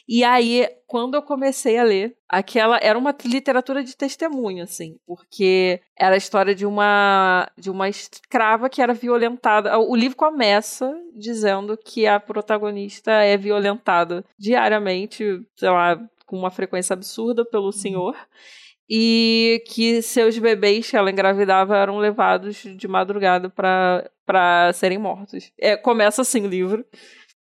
[0.08, 5.82] E aí, quando eu comecei a ler, aquela era uma literatura de testemunho, assim, porque
[5.98, 9.78] era a história de uma de uma escrava que era violentada.
[9.80, 16.94] O livro começa dizendo que a protagonista é violentada diariamente, sei lá, com uma frequência
[16.94, 17.72] absurda pelo uhum.
[17.72, 18.16] senhor
[18.90, 25.52] e que seus bebês que ela engravidava eram levados de madrugada para serem mortos.
[25.58, 26.86] É, começa assim o livro.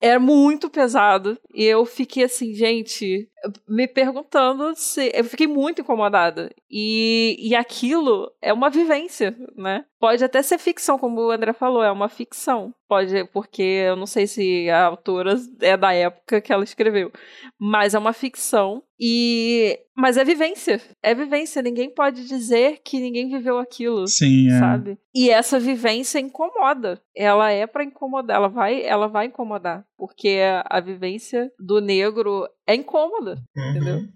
[0.00, 1.38] É muito pesado.
[1.54, 3.28] E eu fiquei assim, gente.
[3.68, 5.10] Me perguntando se.
[5.14, 6.50] Eu fiquei muito incomodada.
[6.70, 9.84] E, e aquilo é uma vivência, né?
[10.04, 12.74] Pode até ser ficção, como o André falou, é uma ficção.
[12.86, 17.10] Pode, porque eu não sei se a autora é da época que ela escreveu.
[17.58, 18.82] Mas é uma ficção.
[19.00, 19.80] E.
[19.96, 20.80] Mas é vivência.
[21.02, 21.62] É vivência.
[21.62, 24.06] Ninguém pode dizer que ninguém viveu aquilo.
[24.06, 24.58] Sim, é.
[24.58, 24.98] Sabe?
[25.14, 27.00] E essa vivência incomoda.
[27.16, 28.36] Ela é para incomodar.
[28.36, 29.86] Ela vai, ela vai incomodar.
[29.96, 33.42] Porque a, a vivência do negro é incômoda.
[33.56, 33.70] Uhum.
[33.70, 34.08] Entendeu?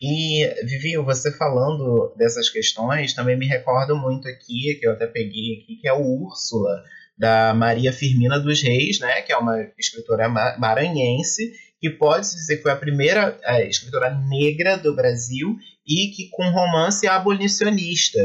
[0.00, 5.60] E, Vivi, você falando dessas questões, também me recordo muito aqui, que eu até peguei
[5.60, 6.82] aqui, que é o Úrsula,
[7.18, 12.62] da Maria Firmina dos Reis, né, que é uma escritora maranhense, que pode-se dizer que
[12.62, 18.18] foi a primeira a escritora negra do Brasil e que com romance abolicionista.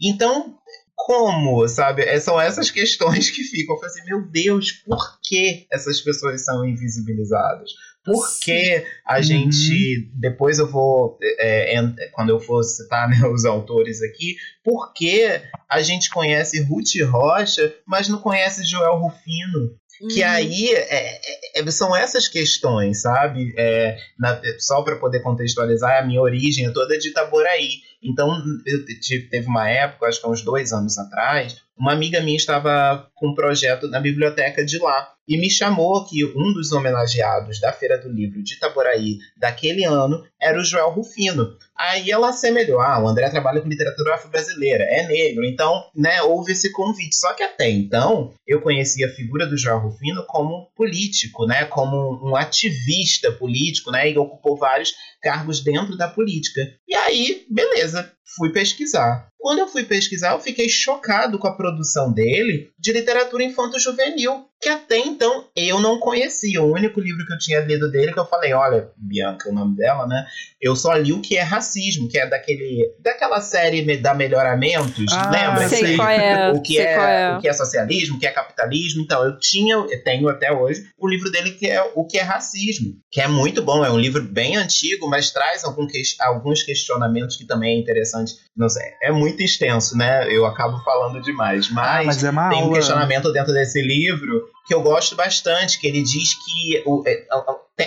[0.00, 0.58] Então,
[0.96, 2.02] como, sabe?
[2.02, 3.74] É, são essas questões que ficam.
[3.74, 7.70] Eu falei assim, meu Deus, por que essas pessoas são invisibilizadas?
[8.04, 9.22] Por que a uhum.
[9.22, 10.10] gente.
[10.14, 11.18] Depois eu vou.
[11.38, 16.62] É, é, quando eu for citar né, os autores aqui, por que a gente conhece
[16.62, 19.80] Ruth Rocha, mas não conhece Joel Rufino?
[20.10, 20.30] Que uhum.
[20.30, 21.20] aí é,
[21.54, 23.54] é, é, são essas questões, sabe?
[23.56, 27.82] É, na, só para poder contextualizar, a minha origem é toda de Itaboraí.
[28.02, 28.36] Então,
[28.66, 32.36] eu tive, teve uma época, acho que há uns dois anos atrás, uma amiga minha
[32.36, 37.58] estava com um projeto na biblioteca de lá e me chamou que um dos homenageados
[37.58, 41.56] da Feira do Livro de Itaboraí daquele ano era o Joel Rufino.
[41.74, 46.52] Aí ela assemelhou, ah, o André trabalha com literatura afro-brasileira, é negro, então, né, houve
[46.52, 47.16] esse convite.
[47.16, 52.20] Só que até então, eu conhecia a figura do Joel Rufino como político, né, como
[52.22, 54.92] um ativista político, né, e ocupou vários
[55.22, 56.60] cargos dentro da política.
[56.86, 59.28] E aí, beleza, fui pesquisar.
[59.42, 64.68] Quando eu fui pesquisar, eu fiquei chocado com a produção dele de literatura infanto-juvenil, que
[64.68, 66.62] até então eu não conhecia.
[66.62, 69.76] O único livro que eu tinha lido dele que eu falei, olha, Bianca, o nome
[69.76, 70.24] dela, né?
[70.60, 75.30] Eu só li o que é racismo, que é daquele daquela série da Melhoramentos, ah,
[75.30, 75.68] lembra?
[75.68, 79.02] Sei qual é, o que é, é, o que é socialismo, o que é capitalismo.
[79.02, 82.22] Então, eu tinha, eu tenho até hoje o livro dele que é o que é
[82.22, 85.84] racismo, que é muito bom, é um livro bem antigo, mas traz algum
[86.20, 88.21] alguns questionamentos que também é interessante.
[88.56, 90.26] Não sei, é muito extenso, né?
[90.30, 92.66] Eu acabo falando demais, mas, ah, mas é tem aula.
[92.66, 97.26] um questionamento dentro desse livro que eu gosto bastante, que ele diz que o, é,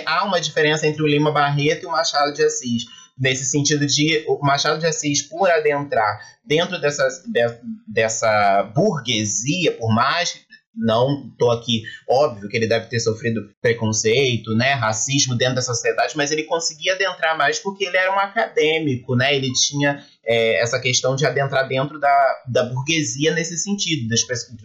[0.04, 2.84] há uma diferença entre o Lima Barreto e o Machado de Assis.
[3.18, 7.40] Nesse sentido de o Machado de Assis, por adentrar dentro dessa, de,
[7.88, 10.45] dessa burguesia, por mais
[10.76, 16.16] não estou aqui, óbvio que ele deve ter sofrido preconceito, né, racismo dentro da sociedade,
[16.16, 20.78] mas ele conseguia adentrar mais porque ele era um acadêmico, né, ele tinha é, essa
[20.78, 24.58] questão de adentrar dentro da, da burguesia nesse sentido, das pessoas,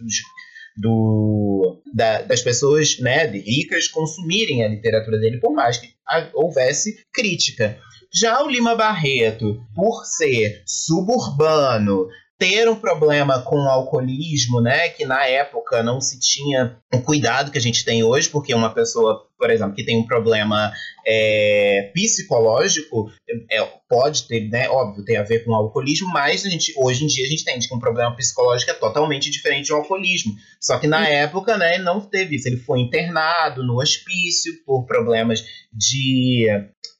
[0.76, 5.92] do, da, das pessoas né, ricas consumirem a literatura dele, por mais que
[6.34, 7.78] houvesse crítica.
[8.14, 12.08] Já o Lima Barreto, por ser suburbano,
[12.42, 17.52] ter um problema com o alcoolismo, né, que na época não se tinha o cuidado
[17.52, 20.72] que a gente tem hoje, porque uma pessoa, por exemplo, que tem um problema
[21.06, 23.08] é, psicológico,
[23.48, 27.04] é, pode ter, né, óbvio, tem a ver com o alcoolismo, mas a gente, hoje
[27.04, 30.32] em dia a gente entende que um problema psicológico é totalmente diferente do alcoolismo.
[30.60, 32.48] Só que na época, né, não teve isso.
[32.48, 36.48] Ele foi internado no hospício por problemas de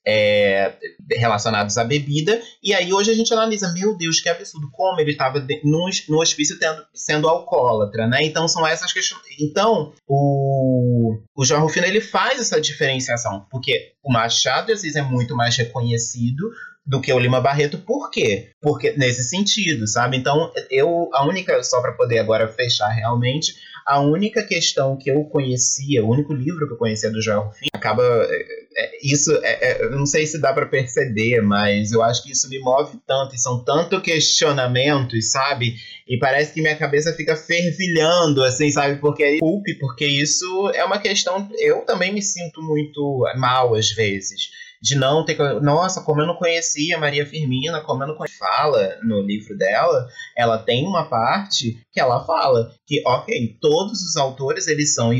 [0.07, 0.75] é,
[1.13, 2.41] relacionados à bebida.
[2.63, 6.21] E aí hoje a gente analisa, meu Deus, que absurdo, como ele estava no, no
[6.21, 8.23] hospício tendo, sendo alcoólatra, né?
[8.23, 9.23] Então são essas questões.
[9.41, 15.03] Então, o, o João Rufino ele faz essa diferenciação, porque o Machado de Assis é
[15.03, 16.51] muito mais reconhecido
[16.85, 17.79] do que o Lima Barreto.
[17.79, 18.51] Por quê?
[18.61, 20.17] Porque nesse sentido, sabe?
[20.17, 23.55] Então, eu a única só para poder agora fechar realmente,
[23.87, 27.71] a única questão que eu conhecia, o único livro que eu conhecia do Joel Rufino,
[27.73, 32.23] acaba é, é, isso, é, é, não sei se dá para perceber, mas eu acho
[32.23, 35.75] que isso me move tanto e são tanto questionamentos, sabe?
[36.09, 38.99] E parece que minha cabeça fica fervilhando, assim, sabe?
[39.01, 41.49] Porque culpe, porque isso é uma questão.
[41.59, 44.51] Eu também me sinto muito mal às vezes
[44.83, 45.39] de não ter.
[45.61, 48.39] Nossa, como eu não conhecia Maria Firmina, como eu não conhecia.
[48.39, 54.17] Fala no livro dela, ela tem uma parte que ela fala que, ok, todos os
[54.17, 55.13] autores, eles são.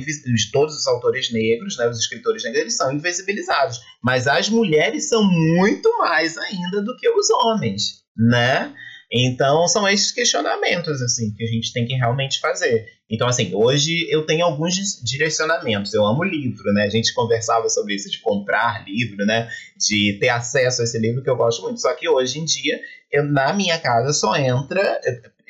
[0.53, 3.81] Todos os autores negros, né, os escritores negros, eles são invisibilizados.
[4.03, 8.75] Mas as mulheres são muito mais ainda do que os homens, né?
[9.13, 12.87] Então, são esses questionamentos, assim, que a gente tem que realmente fazer.
[13.11, 15.93] Então, assim, hoje eu tenho alguns direcionamentos.
[15.93, 16.85] Eu amo livro, né?
[16.85, 19.51] A gente conversava sobre isso, de comprar livro, né?
[19.77, 21.79] De ter acesso a esse livro que eu gosto muito.
[21.79, 24.99] Só que hoje em dia, eu, na minha casa só entra,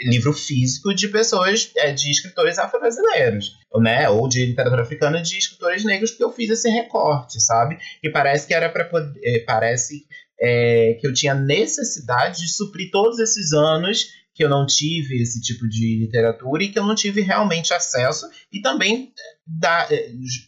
[0.00, 4.08] livro físico de pessoas, é, de escritores afro-brasileiros, né?
[4.08, 7.78] Ou de literatura africana de escritores negros, porque eu fiz esse recorte, sabe?
[8.02, 9.20] E parece que era para poder.
[9.22, 10.04] É, parece
[10.42, 15.40] é, que eu tinha necessidade de suprir todos esses anos que eu não tive esse
[15.40, 19.12] tipo de literatura e que eu não tive realmente acesso e também
[19.46, 19.86] da,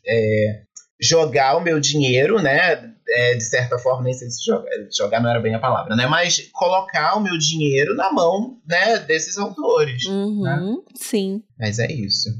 [0.07, 0.63] é,
[1.01, 2.93] jogar o meu dinheiro, né?
[3.07, 6.07] É, de certa forma, nem sei se jogar, jogar não era bem a palavra, né?
[6.07, 10.05] Mas colocar o meu dinheiro na mão, né, desses autores.
[10.07, 10.77] Uhum, né?
[10.95, 11.43] Sim.
[11.59, 12.31] Mas é isso.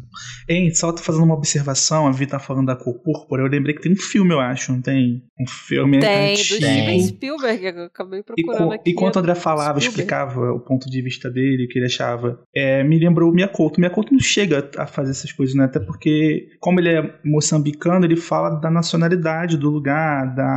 [0.49, 3.75] Hein, só tô fazendo uma observação, a Vi tá falando da cor púrpura, eu lembrei
[3.75, 5.23] que tem um filme, eu acho, não tem?
[5.39, 6.61] Um filme Tem, antigo.
[6.61, 8.91] do Steven Spielberg, eu acabei procurando E, aqui.
[8.91, 9.89] enquanto o André falava, Spielberg.
[9.89, 13.79] explicava o ponto de vista dele, o que ele achava, é, me lembrou o Miyakoto.
[13.79, 15.65] O Miyakoto não chega a fazer essas coisas, né?
[15.65, 20.54] Até porque, como ele é moçambicano, ele fala da nacionalidade do lugar, da,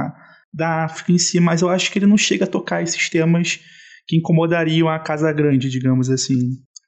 [0.54, 3.60] da África em si, mas eu acho que ele não chega a tocar esses temas
[4.08, 6.38] que incomodariam a Casa Grande, digamos assim.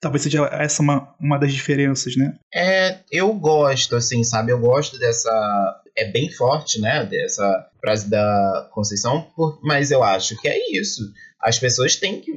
[0.01, 2.33] Talvez seja essa uma, uma das diferenças, né?
[2.53, 4.51] É, eu gosto, assim, sabe?
[4.51, 5.29] Eu gosto dessa.
[5.97, 7.05] É bem forte, né?
[7.05, 11.01] Dessa frase da Conceição, por- mas eu acho que é isso.
[11.41, 12.31] As pessoas têm que.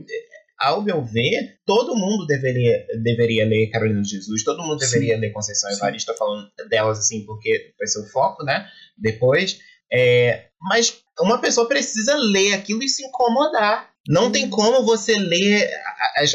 [0.58, 4.92] Ao meu ver, todo mundo deveria, deveria ler Carolina de Jesus, todo mundo Sim.
[4.92, 5.76] deveria ler Conceição Sim.
[5.76, 8.66] Evaristo, tô falando delas assim, porque vai ser o foco, né?
[8.98, 9.58] Depois.
[9.92, 13.90] É, mas uma pessoa precisa ler aquilo e se incomodar.
[14.08, 15.70] Não tem como você ler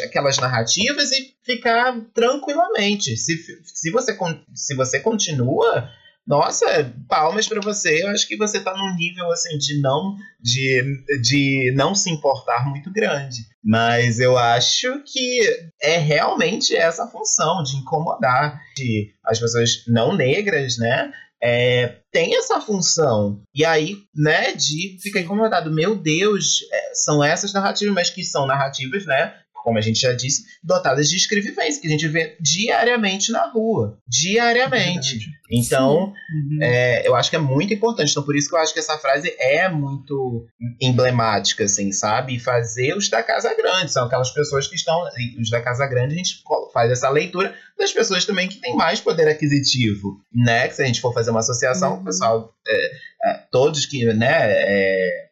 [0.05, 3.17] aquelas narrativas e ficar tranquilamente.
[3.17, 3.35] Se,
[3.65, 4.17] se, você,
[4.53, 5.89] se você continua,
[6.27, 8.03] nossa, palmas pra você.
[8.03, 10.83] Eu acho que você tá num nível assim de não de,
[11.21, 13.37] de não se importar muito grande.
[13.63, 15.41] Mas eu acho que
[15.81, 21.11] é realmente essa função de incomodar de as pessoas não negras, né?
[21.41, 23.41] É, tem essa função.
[23.53, 25.71] E aí, né, de ficar incomodado.
[25.71, 29.35] Meu Deus, é, são essas narrativas, mas que são narrativas, né?
[29.67, 33.97] Como a gente já disse, dotadas de escrevivência, que a gente vê diariamente na rua.
[34.07, 35.19] Diariamente.
[35.51, 36.59] Então, Uhum.
[36.61, 38.11] é, eu acho que é muito importante.
[38.11, 40.45] Então, por isso que eu acho que essa frase é muito
[40.81, 42.39] emblemática, assim, sabe?
[42.39, 43.91] Fazer os da Casa Grande.
[43.91, 45.03] São aquelas pessoas que estão.
[45.37, 46.41] Os da Casa Grande, a gente
[46.73, 50.69] faz essa leitura das pessoas também que têm mais poder aquisitivo, né?
[50.69, 52.01] Que se a gente for fazer uma associação, Uhum.
[52.01, 52.53] o pessoal.
[52.65, 52.91] é,
[53.31, 55.26] é, todos que, né.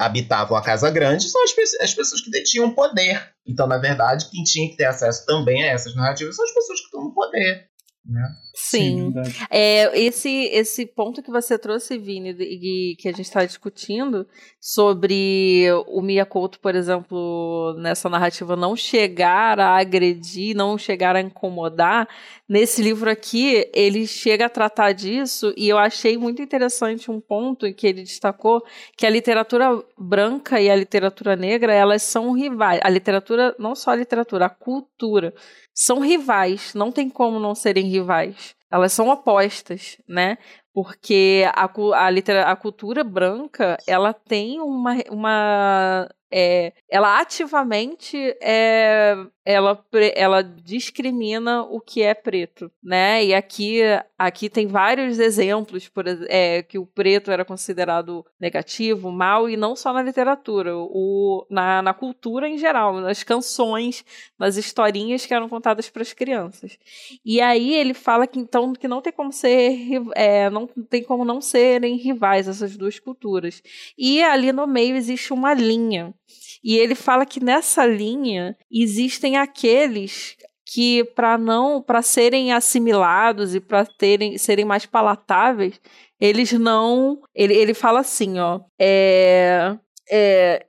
[0.00, 3.32] Habitavam a Casa Grande são as, pe- as pessoas que detinham poder.
[3.46, 6.80] Então, na verdade, quem tinha que ter acesso também a essas narrativas são as pessoas
[6.80, 7.69] que estão no poder.
[8.04, 8.22] Né?
[8.54, 9.12] Sim.
[9.12, 9.46] verdade.
[9.50, 14.26] É, esse, esse ponto que você trouxe, Vini, e que a gente está discutindo
[14.58, 22.08] sobre o Miyakoto, por exemplo, nessa narrativa não chegar a agredir, não chegar a incomodar,
[22.48, 27.66] nesse livro aqui ele chega a tratar disso e eu achei muito interessante um ponto
[27.66, 28.64] em que ele destacou
[28.96, 32.80] que a literatura branca e a literatura negra elas são rivais.
[32.82, 35.34] A literatura, não só a literatura, a cultura
[35.80, 38.54] são rivais, não tem como não serem rivais.
[38.70, 40.36] Elas são opostas, né?
[40.74, 44.96] Porque a, a, a cultura branca, ela tem uma...
[45.10, 53.24] uma é, ela ativamente é, ela, ela discrimina o que é preto, né?
[53.24, 53.80] E aqui,
[54.18, 59.74] aqui tem vários exemplos, por é, que o preto era considerado negativo, mal, e não
[59.74, 64.04] só na literatura, o, na, na cultura em geral, nas canções,
[64.38, 66.78] nas historinhas que eram contadas para as crianças.
[67.24, 71.24] E aí ele fala que então que não tem como ser é, não tem como
[71.24, 73.62] não serem rivais essas duas culturas.
[73.98, 76.14] E ali no meio existe uma linha.
[76.62, 80.36] E ele fala que nessa linha existem aqueles
[80.66, 85.80] que para não para serem assimilados e para terem serem mais palatáveis,
[86.20, 89.76] eles não ele, ele fala assim, ó, é,
[90.10, 90.66] é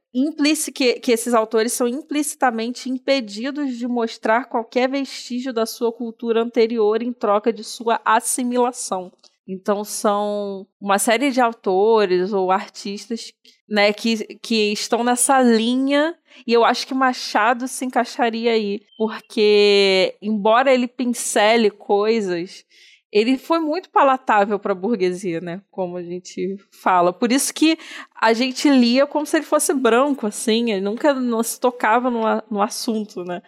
[0.73, 7.01] que, que esses autores são implicitamente impedidos de mostrar qualquer vestígio da sua cultura anterior
[7.01, 9.11] em troca de sua assimilação.
[9.47, 13.33] Então são uma série de autores ou artistas
[13.67, 16.15] né, que, que estão nessa linha
[16.45, 22.65] e eu acho que Machado se encaixaria aí, porque embora ele pincele coisas,
[23.11, 27.11] ele foi muito palatável para a burguesia, né, como a gente fala.
[27.11, 27.77] Por isso que
[28.19, 32.61] a gente lia como se ele fosse branco, assim, ele nunca se tocava no, no
[32.61, 33.41] assunto, né.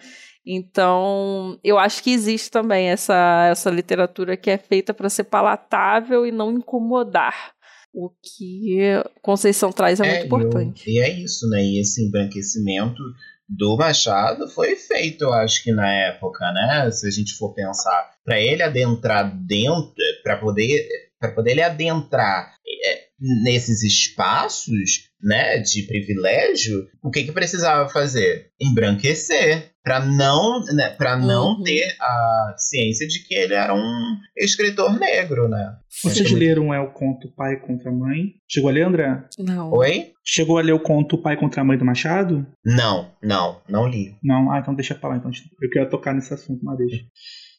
[0.46, 6.26] Então, eu acho que existe também essa, essa literatura que é feita para ser palatável
[6.26, 7.54] e não incomodar.
[7.94, 8.80] O que
[9.22, 10.90] Conceição traz é, muito e o- importante.
[10.90, 11.64] E é isso, né?
[11.64, 13.02] E esse embranquecimento
[13.48, 16.90] do Machado foi feito, eu acho que na época, né?
[16.92, 20.88] Se a gente for pensar, para ele adentrar dentro, para poder
[21.20, 22.54] para poder ele adentrar
[22.86, 23.03] é,
[23.44, 28.48] nesses espaços né, de privilégio, o que, que precisava fazer?
[28.62, 31.64] Embranquecer para não, né, para não Uhum.
[31.64, 35.76] ter a ciência de que ele era um escritor negro, né?
[36.04, 36.36] Vocês Sim.
[36.36, 38.34] leram é o conto Pai contra Mãe?
[38.50, 39.24] Chegou a ler, André?
[39.40, 39.72] Não.
[39.74, 40.12] Oi?
[40.26, 42.46] Chegou a ler o conto Pai contra a Mãe do Machado?
[42.66, 44.16] Não, não, não li.
[44.24, 44.52] Não?
[44.52, 45.18] Ah, então deixa pra lá.
[45.18, 45.32] Então.
[45.62, 47.04] Eu queria tocar nesse assunto, mas deixa.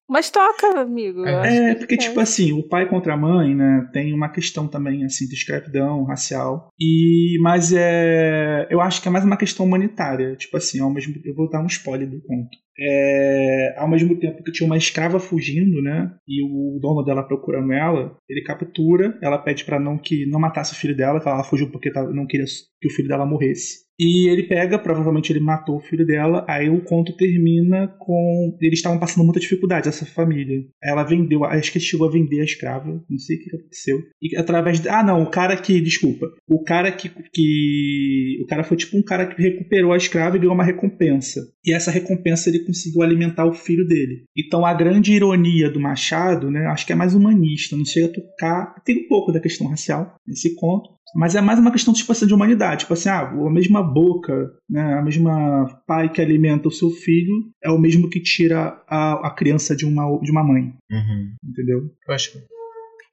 [0.08, 1.24] Mas toca, amigo.
[1.26, 5.04] É, que porque, tipo assim, o pai contra a mãe, né, tem uma questão também,
[5.04, 6.68] assim, de escravidão racial.
[6.78, 8.66] E, mas é.
[8.70, 10.36] Eu acho que é mais uma questão humanitária.
[10.36, 12.56] Tipo assim, ao mesmo Eu vou dar um spoiler do conto.
[12.78, 16.12] É, ao mesmo tempo que tinha uma escrava fugindo, né?
[16.26, 20.72] E o dono dela procurando ela, ele captura, ela pede pra não que não matasse
[20.72, 22.46] o filho dela, que ela fugiu porque não queria
[22.80, 23.83] que o filho dela morresse.
[23.98, 28.56] E ele pega, provavelmente ele matou o filho dela, aí o conto termina com.
[28.60, 30.64] Eles estavam passando muita dificuldade, essa família.
[30.82, 34.02] Ela vendeu, acho que chegou a vender a escrava, não sei o que aconteceu.
[34.20, 34.88] E através de.
[34.88, 35.80] Ah, não, o cara que.
[35.80, 36.26] Desculpa.
[36.48, 37.08] O cara que.
[37.32, 41.40] que o cara foi tipo um cara que recuperou a escrava e ganhou uma recompensa.
[41.64, 44.24] E essa recompensa ele conseguiu alimentar o filho dele.
[44.36, 46.66] Então a grande ironia do Machado, né?
[46.66, 48.74] Acho que é mais humanista, não chega a tocar.
[48.84, 50.90] Tem um pouco da questão racial nesse conto.
[51.14, 52.80] Mas é mais uma questão tipo assim, de humanidade.
[52.80, 57.34] Tipo assim, ah, a mesma boca, né, a mesma pai que alimenta o seu filho
[57.62, 60.74] é o mesmo que tira a, a criança de uma, de uma mãe.
[60.90, 61.34] Uhum.
[61.44, 61.90] Entendeu?
[62.08, 62.38] Eu acho que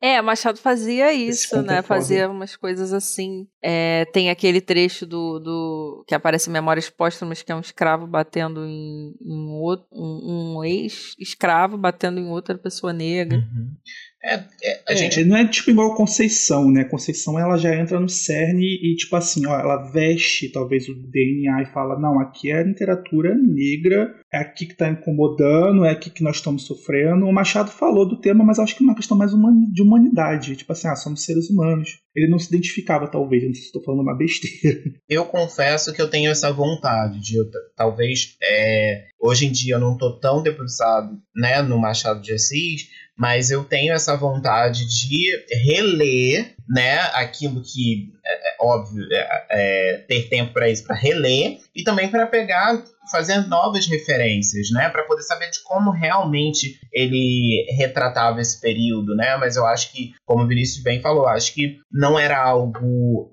[0.02, 1.78] É, Machado fazia isso, né?
[1.78, 1.99] é foda.
[1.99, 3.47] Fazia umas coisas assim.
[3.64, 8.08] É, tem aquele trecho do, do que aparece em Memórias Póstumas, que é um escravo
[8.08, 13.38] batendo em, em outro, um, um ex-escravo batendo em outra pessoa negra.
[13.38, 13.76] Uhum.
[14.24, 16.84] É, é, a É, gente não é tipo igual Conceição, né?
[16.84, 21.64] Conceição ela já entra no cerne e, tipo assim, ó, ela veste talvez o DNA
[21.64, 26.10] e fala: não, aqui é a literatura negra, é aqui que tá incomodando, é aqui
[26.10, 27.26] que nós estamos sofrendo.
[27.26, 30.56] O Machado falou do tema, mas acho que é uma questão mais de humanidade.
[30.56, 32.00] Tipo assim, ah, somos seres humanos.
[32.16, 34.82] Ele não se identificava, talvez, não sei se estou falando uma besteira.
[35.10, 37.46] eu confesso que eu tenho essa vontade de eu,
[37.76, 42.90] talvez é, hoje em dia eu não tô tão debruçado né, no Machado de Assis,
[43.22, 49.98] mas eu tenho essa vontade de reler né, aquilo que é, é óbvio é, é,
[50.08, 55.04] ter tempo para isso, para reler e também para pegar fazer novas referências, né, para
[55.04, 59.38] poder saber de como realmente ele retratava esse período, né?
[59.38, 63.30] Mas eu acho que, como o Vinícius bem falou, acho que não era algo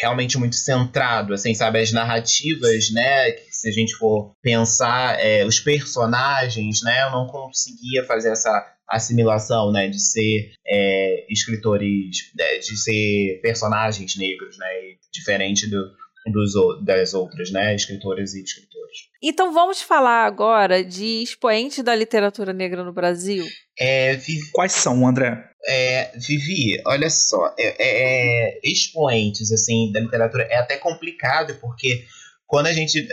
[0.00, 1.80] realmente muito centrado, assim, sabe?
[1.80, 3.32] As narrativas, né?
[3.32, 7.02] Que se a gente for pensar, é, os personagens, né?
[7.04, 9.88] Eu não conseguia fazer essa assimilação, né?
[9.88, 14.66] De ser é, escritores, é, de ser personagens negros, né?
[15.12, 15.90] Diferente do,
[16.32, 16.52] dos,
[16.84, 17.74] das outras, né?
[17.74, 18.78] Escritoras e escritores.
[19.22, 23.44] Então vamos falar agora de expoentes da literatura negra no Brasil.
[23.78, 25.48] É, Vivi, Quais são, André?
[25.66, 32.04] é, Vivi, olha só, é, é, é, expoentes assim da literatura é até complicado porque
[32.46, 33.06] quando a gente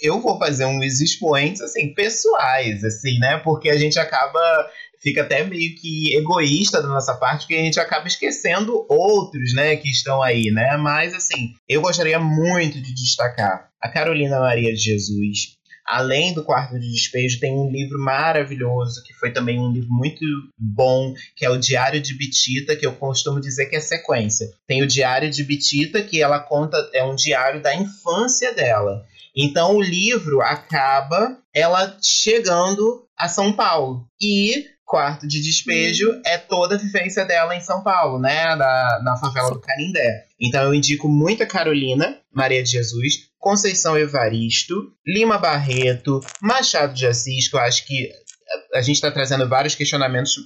[0.00, 4.70] eu vou fazer uns expoentes assim pessoais assim né porque a gente acaba
[5.00, 9.76] fica até meio que egoísta da nossa parte porque a gente acaba esquecendo outros né
[9.76, 14.80] que estão aí né mas assim eu gostaria muito de destacar a Carolina Maria de
[14.80, 19.88] Jesus Além do Quarto de Despejo, tem um livro maravilhoso, que foi também um livro
[19.90, 20.22] muito
[20.58, 24.50] bom, que é o Diário de Bitita, que eu costumo dizer que é sequência.
[24.66, 29.06] Tem o Diário de Bitita, que ela conta, é um diário da infância dela.
[29.34, 34.06] Então o livro acaba ela chegando a São Paulo.
[34.20, 38.56] E Quarto de Despejo é toda a vivência dela em São Paulo, né?
[38.56, 40.24] Na, na favela do Canindé.
[40.40, 44.74] Então eu indico muito a Carolina, Maria de Jesus, Conceição Evaristo,
[45.06, 48.10] Lima Barreto, Machado de Assis, que eu acho que
[48.74, 50.36] a gente está trazendo vários questionamentos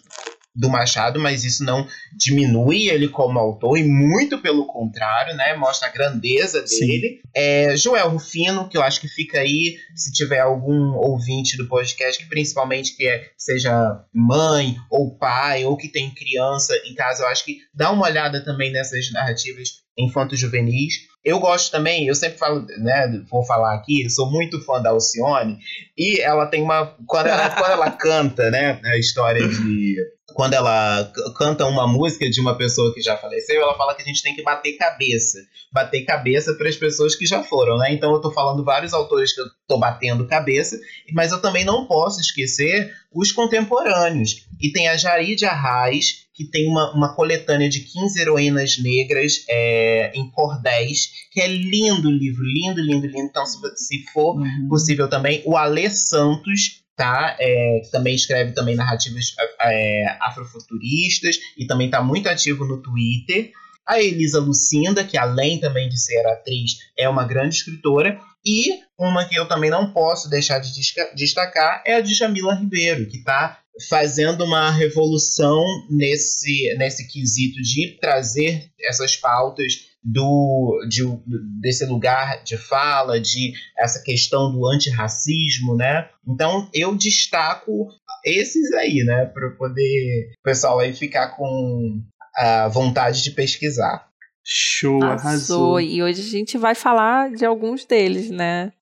[0.54, 1.86] do Machado, mas isso não
[2.16, 5.54] diminui ele como autor, e muito pelo contrário, né?
[5.54, 6.86] Mostra a grandeza Sim.
[6.86, 7.20] dele.
[7.34, 12.22] É, Joel Rufino, que eu acho que fica aí, se tiver algum ouvinte do podcast,
[12.22, 17.28] que principalmente que é- seja mãe ou pai, ou que tem criança em casa, eu
[17.28, 20.94] acho que dá uma olhada também nessas narrativas infanto-juvenis.
[21.24, 25.58] Eu gosto também, eu sempre falo, né, vou falar aqui, sou muito fã da Alcione,
[25.96, 26.96] e ela tem uma.
[27.06, 29.96] Quando ela, quando ela canta, né, a história de.
[30.34, 34.04] Quando ela canta uma música de uma pessoa que já faleceu, ela fala que a
[34.04, 35.38] gente tem que bater cabeça.
[35.72, 37.92] Bater cabeça para as pessoas que já foram, né?
[37.92, 40.78] Então eu tô falando vários autores que eu tô batendo cabeça,
[41.12, 44.46] mas eu também não posso esquecer os contemporâneos.
[44.60, 50.12] E tem a Jarid Arraes, que tem uma, uma coletânea de 15 heroínas negras é,
[50.14, 53.28] em cordéis, que é lindo o livro, lindo, lindo, lindo.
[53.28, 54.68] Então, se, se for Uhum.
[54.68, 57.36] possível também, o Alê Santos, tá?
[57.38, 59.34] É, que também escreve também narrativas
[59.64, 63.50] é, afrofuturistas e também está muito ativo no Twitter.
[63.86, 69.24] a Elisa Lucinda, que além também de ser atriz, é uma grande escritora, e uma
[69.24, 70.72] que eu também não posso deixar de
[71.14, 77.98] destacar é a de Jamila Ribeiro, que está fazendo uma revolução nesse, nesse quesito de
[78.00, 81.02] trazer essas pautas do, de,
[81.60, 86.08] desse lugar de fala, de essa questão do antirracismo, né?
[86.26, 87.88] Então eu destaco
[88.24, 89.26] esses aí, né?
[89.26, 92.02] Para poder o pessoal aí ficar com
[92.36, 94.11] a vontade de pesquisar.
[94.44, 95.28] Show, arrasou.
[95.28, 95.80] arrasou.
[95.80, 98.72] E hoje a gente vai falar de alguns deles, né?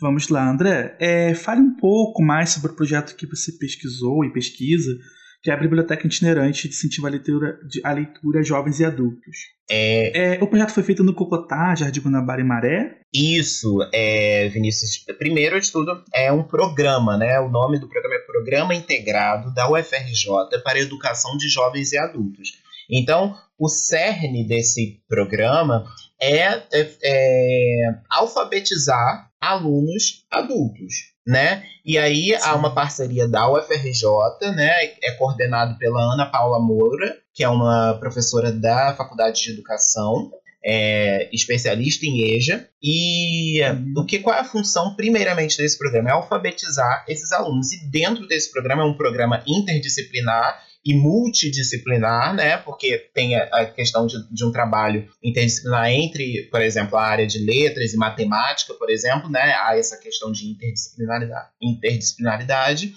[0.00, 0.96] Vamos lá, André.
[0.98, 4.98] É, fale um pouco mais sobre o projeto que você pesquisou e pesquisa,
[5.42, 9.36] que é a Biblioteca Itinerante de Incentivo à Leitura, a leitura a Jovens e Adultos.
[9.70, 10.36] É...
[10.36, 10.42] é...
[10.42, 12.98] o projeto foi feito no Cocotá, Jardim Guanabara e Maré?
[13.14, 15.04] Isso, é, Vinícius.
[15.16, 17.38] Primeiro de tudo, é um programa, né?
[17.40, 21.98] O nome do programa é Programa Integrado da UFRJ para a Educação de Jovens e
[21.98, 22.63] Adultos.
[22.90, 25.84] Então, o cerne desse programa
[26.20, 27.80] é, é, é
[28.10, 30.94] alfabetizar alunos adultos,
[31.26, 31.64] né?
[31.84, 32.38] E aí Sim.
[32.42, 34.06] há uma parceria da UFRJ,
[34.54, 34.72] né?
[35.02, 40.30] É coordenado pela Ana Paula Moura, que é uma professora da Faculdade de Educação,
[40.64, 42.66] é, especialista em EJA.
[42.82, 43.94] E uhum.
[43.98, 46.08] o que qual é a função primeiramente desse programa?
[46.08, 47.72] É alfabetizar esses alunos.
[47.72, 52.58] E dentro desse programa é um programa interdisciplinar e multidisciplinar, né?
[52.58, 57.38] Porque tem a, questão de, de, um trabalho interdisciplinar entre, por exemplo, a área de
[57.38, 59.54] letras e matemática, por exemplo, né?
[59.60, 61.48] Há essa questão de interdisciplinaridade.
[61.60, 62.92] interdisciplinaridade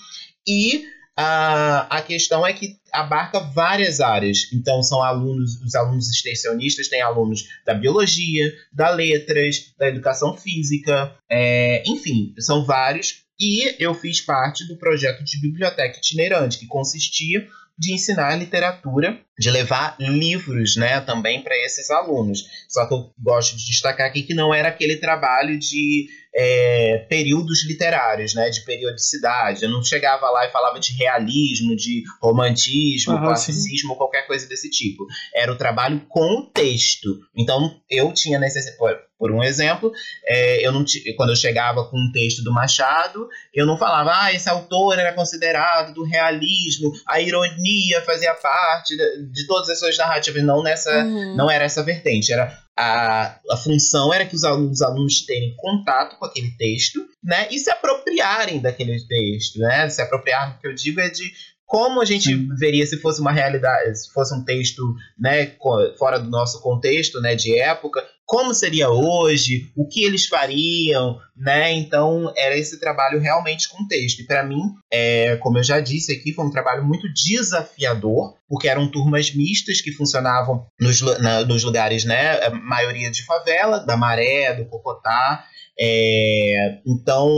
[0.45, 0.85] e
[1.15, 4.51] a, a questão é que abarca várias áreas.
[4.53, 11.15] Então, são alunos, os alunos extensionistas têm alunos da biologia, da letras, da educação física,
[11.29, 13.23] é, enfim, são vários.
[13.39, 19.51] E eu fiz parte do projeto de biblioteca itinerante, que consistia de ensinar literatura, de
[19.51, 22.43] levar livros, né, também para esses alunos.
[22.67, 27.65] Só que eu gosto de destacar aqui que não era aquele trabalho de é, períodos
[27.67, 29.63] literários, né, de periodicidade.
[29.63, 33.97] Eu não chegava lá e falava de realismo, de romantismo, classicismo, sim.
[33.97, 35.05] qualquer coisa desse tipo.
[35.35, 37.19] Era o trabalho com o texto.
[37.35, 39.91] Então eu tinha necessidade por um exemplo,
[40.25, 44.33] é, eu não quando eu chegava com um texto do Machado, eu não falava, ah,
[44.33, 49.97] esse autor era considerado do realismo, a ironia fazia parte de, de todas as suas
[49.97, 50.43] narrativas.
[50.43, 51.35] Não nessa, uhum.
[51.35, 52.31] não era essa vertente.
[52.31, 57.03] Era a, a função era que os alunos, os alunos tenham contato com aquele texto,
[57.23, 59.89] né, e se apropriarem daquele texto, né?
[59.89, 61.31] Se apropriar, o que eu digo é de
[61.65, 62.47] como a gente Sim.
[62.57, 64.81] veria se fosse uma realidade, se fosse um texto,
[65.19, 65.53] né,
[65.97, 71.71] fora do nosso contexto, né, de época, como seria hoje, o que eles fariam, né?
[71.71, 74.19] Então era esse trabalho realmente com texto.
[74.19, 74.61] E para mim,
[74.91, 79.79] é, como eu já disse aqui, foi um trabalho muito desafiador, porque eram turmas mistas
[79.79, 82.45] que funcionavam nos, na, nos lugares, né?
[82.45, 85.45] A maioria de favela, da Maré, do Cocotá.
[85.79, 87.31] É, então,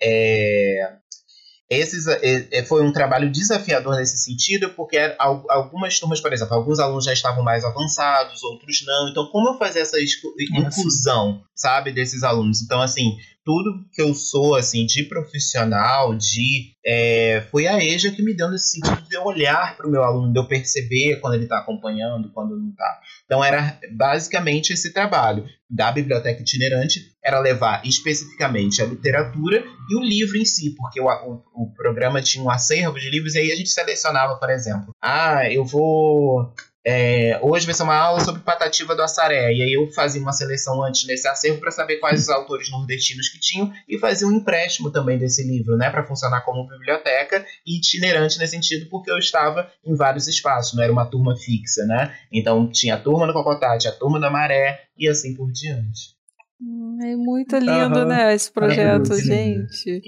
[0.00, 0.92] é,
[1.68, 6.78] esses, é, é, foi um trabalho desafiador nesse sentido, porque algumas turmas, por exemplo, alguns
[6.78, 9.08] alunos já estavam mais avançados, outros não.
[9.08, 12.62] Então, como eu fazer essa inclusão, sabe, desses alunos?
[12.62, 16.72] Então, assim, tudo que eu sou, assim, de profissional, de.
[16.84, 20.02] É, foi a EJA que me deu nesse sentido de eu olhar para o meu
[20.02, 23.00] aluno, de eu perceber quando ele está acompanhando, quando não está.
[23.24, 30.02] Então, era basicamente esse trabalho da biblioteca itinerante, era levar especificamente a literatura e o
[30.02, 33.52] livro em si, porque o, o, o programa tinha um acervo de livros e aí
[33.52, 36.52] a gente selecionava, por exemplo, ah, eu vou
[36.88, 39.52] é, hoje vai ser uma aula sobre Patativa do Assaré.
[39.52, 43.28] E aí eu fazia uma seleção antes nesse acervo para saber quais os autores nordestinos
[43.28, 47.78] que tinham e fazia um empréstimo também desse livro, né, para funcionar como biblioteca e
[47.78, 52.14] itinerante nesse sentido, porque eu estava em vários espaços, não era uma turma fixa, né?
[52.32, 56.14] Então tinha a turma do Cocotá, tinha a turma da Maré e assim por diante.
[56.60, 58.06] Hum, é muito lindo, uhum.
[58.06, 60.02] né, esse projeto, é gente.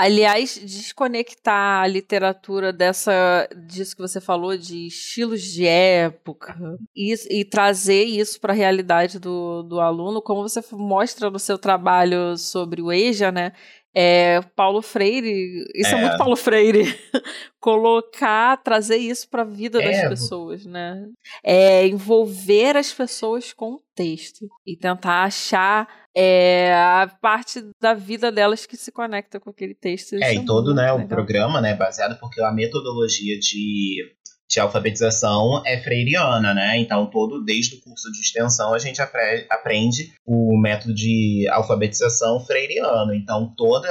[0.00, 6.54] Aliás, desconectar a literatura dessa disso que você falou de estilos de época
[6.94, 11.58] e, e trazer isso para a realidade do, do aluno, como você mostra no seu
[11.58, 13.52] trabalho sobre o EJA, né?
[13.94, 16.84] É, Paulo Freire, isso é, é muito Paulo Freire,
[17.60, 19.90] colocar, trazer isso para a vida é.
[19.90, 21.06] das pessoas, né?
[21.42, 28.30] É envolver as pessoas com o texto e tentar achar é, a parte da vida
[28.30, 30.14] delas que se conecta com aquele texto.
[30.22, 34.16] É, e todo né, o programa, né, baseado porque a metodologia de
[34.48, 36.78] de alfabetização é freiriana, né?
[36.78, 42.40] Então, todo desde o curso de extensão a gente apre aprende o método de alfabetização
[42.44, 43.14] freiriano.
[43.14, 43.88] Então, toda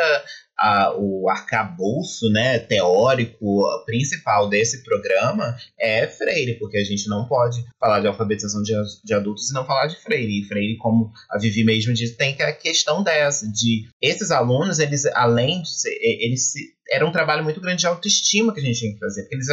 [0.60, 7.64] a, o arcabouço né, teórico principal desse programa é Freire, porque a gente não pode
[7.80, 10.40] falar de alfabetização de, de adultos e não falar de Freire.
[10.40, 14.80] E Freire, como a Vivi mesmo disse, tem que a questão dessa, de esses alunos,
[14.80, 18.64] eles, além de ser, eles se, era um trabalho muito grande de autoestima que a
[18.64, 19.50] gente tinha que fazer, porque eles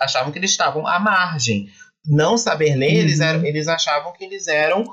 [0.00, 1.68] achavam que eles estavam à margem.
[2.06, 3.00] Não saber ler, uhum.
[3.00, 4.84] eles, eram, eles achavam que eles eram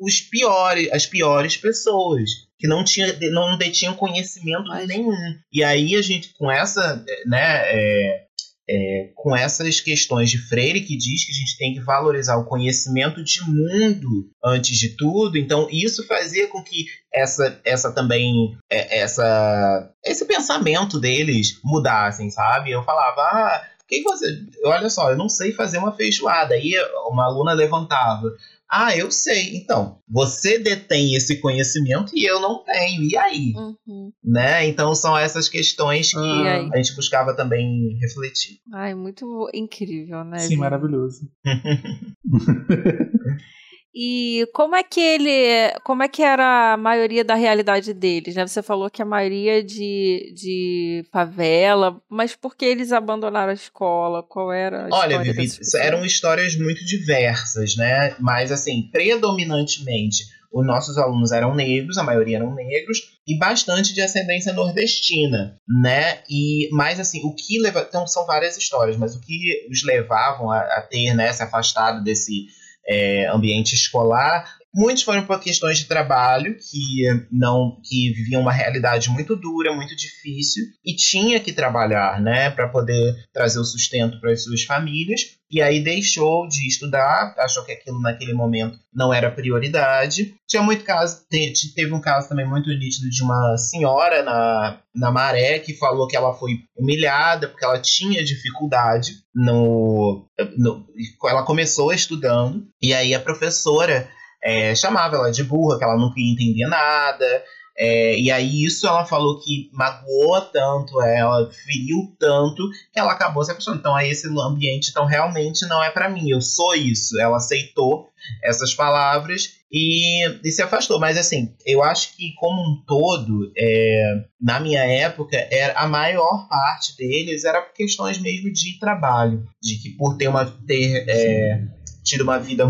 [0.00, 2.30] os piores, as piores pessoas,
[2.60, 4.86] que não, tinha, não detinham conhecimento Mas...
[4.86, 5.16] nenhum.
[5.50, 8.26] E aí a gente, com essa, né, é,
[8.68, 12.44] é, com essas questões de Freire, que diz que a gente tem que valorizar o
[12.44, 19.00] conhecimento de mundo antes de tudo, então isso fazia com que essa, essa também, é,
[19.00, 22.70] essa, esse pensamento deles mudassem, sabe?
[22.70, 24.38] Eu falava, ah, que você.
[24.64, 26.54] Olha só, eu não sei fazer uma feijoada.
[26.54, 26.72] Aí
[27.08, 28.32] uma aluna levantava.
[28.70, 29.56] Ah, eu sei.
[29.56, 33.02] Então, você detém esse conhecimento e eu não tenho.
[33.02, 33.52] E aí?
[33.56, 34.12] Uhum.
[34.22, 34.68] Né?
[34.68, 38.60] Então são essas questões que a gente buscava também refletir.
[38.72, 40.38] Ai, muito incrível, né?
[40.38, 41.28] Sim, maravilhoso.
[43.94, 48.46] E como é que ele, como é que era a maioria da realidade deles, né?
[48.46, 54.22] Você falou que a maioria de, de favela, mas por que eles abandonaram a escola?
[54.22, 58.14] Qual era a Olha, Vivi, eram histórias muito diversas, né?
[58.20, 64.00] Mas assim, predominantemente os nossos alunos eram negros, a maioria eram negros, e bastante de
[64.00, 66.22] ascendência nordestina, né?
[66.28, 70.50] E mais assim, o que leva, então são várias histórias, mas o que os levavam
[70.50, 72.46] a, a ter, né, se afastado desse
[72.86, 74.59] é, ambiente escolar.
[74.72, 79.96] Muitos foram por questões de trabalho, que não que viviam uma realidade muito dura, muito
[79.96, 85.40] difícil, e tinha que trabalhar, né, para poder trazer o sustento para as suas famílias.
[85.50, 90.34] E aí deixou de estudar, achou que aquilo naquele momento não era prioridade.
[90.48, 95.58] Tinha muito caso, teve um caso também muito nítido de uma senhora na, na Maré
[95.58, 100.24] que falou que ela foi humilhada porque ela tinha dificuldade no,
[100.56, 100.86] no
[101.24, 104.08] ela começou estudando e aí a professora
[104.42, 107.44] é, chamava ela de burra, que ela nunca ia entender nada.
[107.78, 113.42] É, e aí isso ela falou que magoou tanto ela, feriu tanto, que ela acabou
[113.42, 113.80] se apaixonando.
[113.80, 117.18] Então aí esse ambiente então realmente não é para mim, eu sou isso.
[117.18, 118.10] Ela aceitou
[118.42, 121.00] essas palavras e, e, se afastou.
[121.00, 126.48] Mas assim, eu acho que como um todo, é, na minha época, era a maior
[126.48, 131.62] parte deles era por questões mesmo de trabalho, de que por ter uma ter é,
[132.04, 132.64] tido uma vida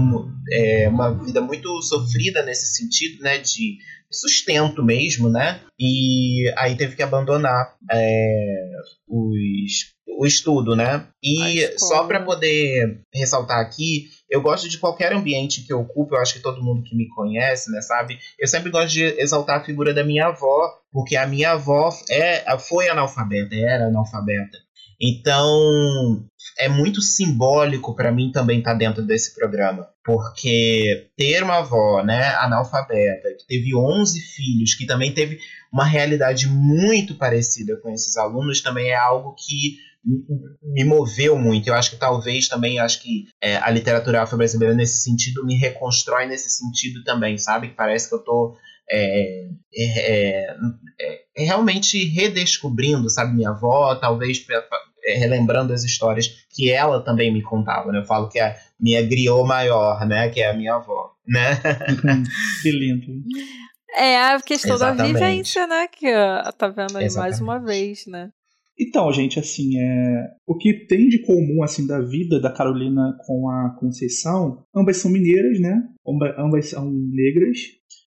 [0.52, 3.78] é, uma vida muito sofrida nesse sentido, né, de
[4.10, 5.60] sustento mesmo, né?
[5.78, 8.70] E aí teve que abandonar é,
[9.06, 11.06] os, o estudo, né?
[11.22, 16.20] E só para poder ressaltar aqui, eu gosto de qualquer ambiente que eu ocupo, eu
[16.20, 18.18] acho que todo mundo que me conhece, né, sabe?
[18.38, 22.58] Eu sempre gosto de exaltar a figura da minha avó, porque a minha avó é,
[22.58, 24.58] foi analfabeta, era analfabeta.
[25.00, 26.26] Então,
[26.60, 32.02] é muito simbólico para mim também estar tá dentro desse programa, porque ter uma avó,
[32.04, 35.38] né, analfabeta, que teve 11 filhos, que também teve
[35.72, 39.78] uma realidade muito parecida com esses alunos, também é algo que
[40.62, 41.68] me moveu muito.
[41.68, 46.26] Eu acho que talvez também, acho que é, a literatura afro-brasileira nesse sentido me reconstrói
[46.26, 47.74] nesse sentido também, sabe?
[47.76, 48.56] Parece que eu tô
[48.90, 50.56] é, é,
[51.00, 54.62] é, é realmente redescobrindo, sabe, minha avó, talvez é,
[55.04, 58.00] relembrando as histórias que ela também me contava, né?
[58.00, 60.28] Eu falo que é a minha griot maior, né?
[60.28, 61.56] Que é a minha avó, né?
[62.62, 63.06] que lindo.
[63.94, 65.14] É a questão Exatamente.
[65.14, 65.88] da vivência, né?
[65.88, 67.16] Que ó, tá vendo aí Exatamente.
[67.16, 68.30] mais uma vez, né?
[68.78, 70.30] Então, gente, assim, é...
[70.46, 75.10] o que tem de comum, assim, da vida da Carolina com a Conceição, ambas são
[75.10, 75.82] mineiras, né?
[76.38, 77.58] Ambas são negras,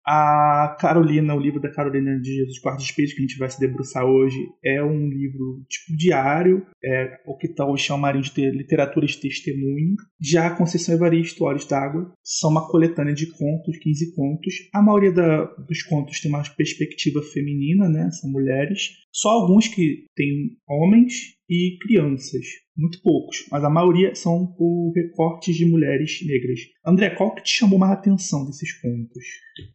[0.06, 3.60] a Carolina, o livro da Carolina de Jesus Quarto Espírito, que a gente vai se
[3.60, 9.18] debruçar hoje, é um livro tipo diário, é o que tal chamariam de literatura de
[9.18, 9.94] testemunho.
[10.20, 14.54] Já a Conceição Evaristo, Olhos d'Água, são uma coletânea de contos, 15 contos.
[14.74, 18.10] A maioria da, dos contos tem uma perspectiva feminina, né?
[18.12, 18.90] São mulheres.
[19.12, 22.46] Só alguns que têm homens e crianças.
[22.80, 26.60] Muito poucos, mas a maioria são por recortes de mulheres negras.
[26.82, 29.22] André, qual que te chamou mais atenção desses contos?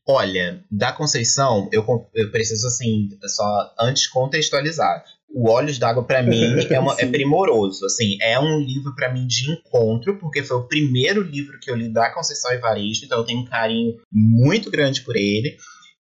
[0.08, 1.86] Olha, da Conceição, eu,
[2.16, 5.04] eu preciso, assim, só antes contextualizar.
[5.30, 7.86] O Olhos d'Água, para mim, é, uma, é primoroso.
[7.86, 11.76] Assim, é um livro, para mim, de encontro, porque foi o primeiro livro que eu
[11.76, 15.58] li da Conceição Evaristo, então eu tenho um carinho muito grande por ele.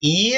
[0.02, 0.34] E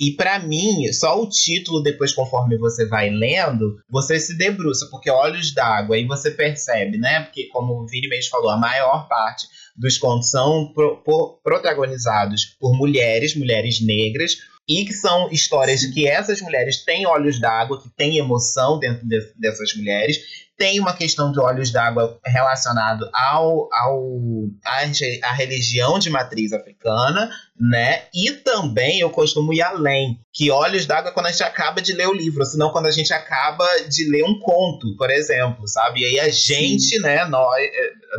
[0.00, 5.10] e para mim, só o título, depois, conforme você vai lendo, você se debruça, porque
[5.10, 7.20] olhos d'água, aí você percebe, né?
[7.20, 9.46] Porque, como o Vini mesmo falou, a maior parte
[9.76, 14.38] dos contos são pro, pro, protagonizados por mulheres, mulheres negras,
[14.68, 19.06] e que são histórias de que essas mulheres têm olhos d'água, que têm emoção dentro
[19.06, 20.45] de, dessas mulheres.
[20.56, 24.18] Tem uma questão de olhos d'água relacionado ao, ao
[24.64, 28.04] à, à religião de matriz africana, né?
[28.14, 32.08] E também eu costumo ir além, que olhos d'água quando a gente acaba de ler
[32.08, 36.00] o livro, senão quando a gente acaba de ler um conto, por exemplo, sabe?
[36.00, 37.00] E aí a gente, Sim.
[37.00, 37.62] né, nós,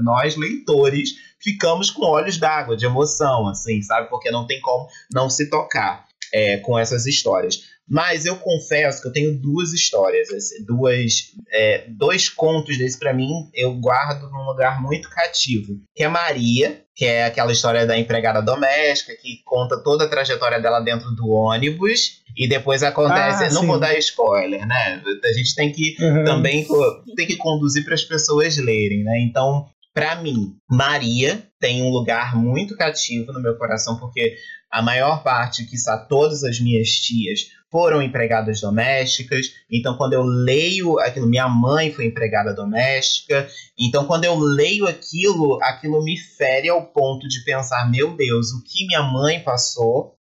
[0.03, 1.09] nós leitores,
[1.39, 4.09] ficamos com olhos d'água, de emoção, assim, sabe?
[4.09, 7.76] Porque não tem como não se tocar é, com essas histórias.
[7.89, 13.13] Mas eu confesso que eu tenho duas histórias, assim, duas, é, dois contos desse para
[13.13, 15.79] mim eu guardo num lugar muito cativo.
[15.95, 20.59] Que é Maria, que é aquela história da empregada doméstica que conta toda a trajetória
[20.59, 23.45] dela dentro do ônibus e depois acontece.
[23.45, 23.67] Ah, não sim.
[23.67, 25.01] vou dar spoiler, né?
[25.23, 26.25] A gente tem que uhum.
[26.25, 26.67] também
[27.15, 29.21] tem que conduzir para as pessoas lerem, né?
[29.21, 29.67] Então
[29.97, 34.35] para mim, Maria tem um lugar muito cativo no meu coração, porque
[34.71, 39.47] a maior parte, que está todas as minhas tias, foram empregadas domésticas.
[39.71, 43.47] Então, quando eu leio aquilo, minha mãe foi empregada doméstica.
[43.77, 48.63] Então, quando eu leio aquilo, aquilo me fere ao ponto de pensar: meu Deus, o
[48.63, 50.15] que minha mãe passou.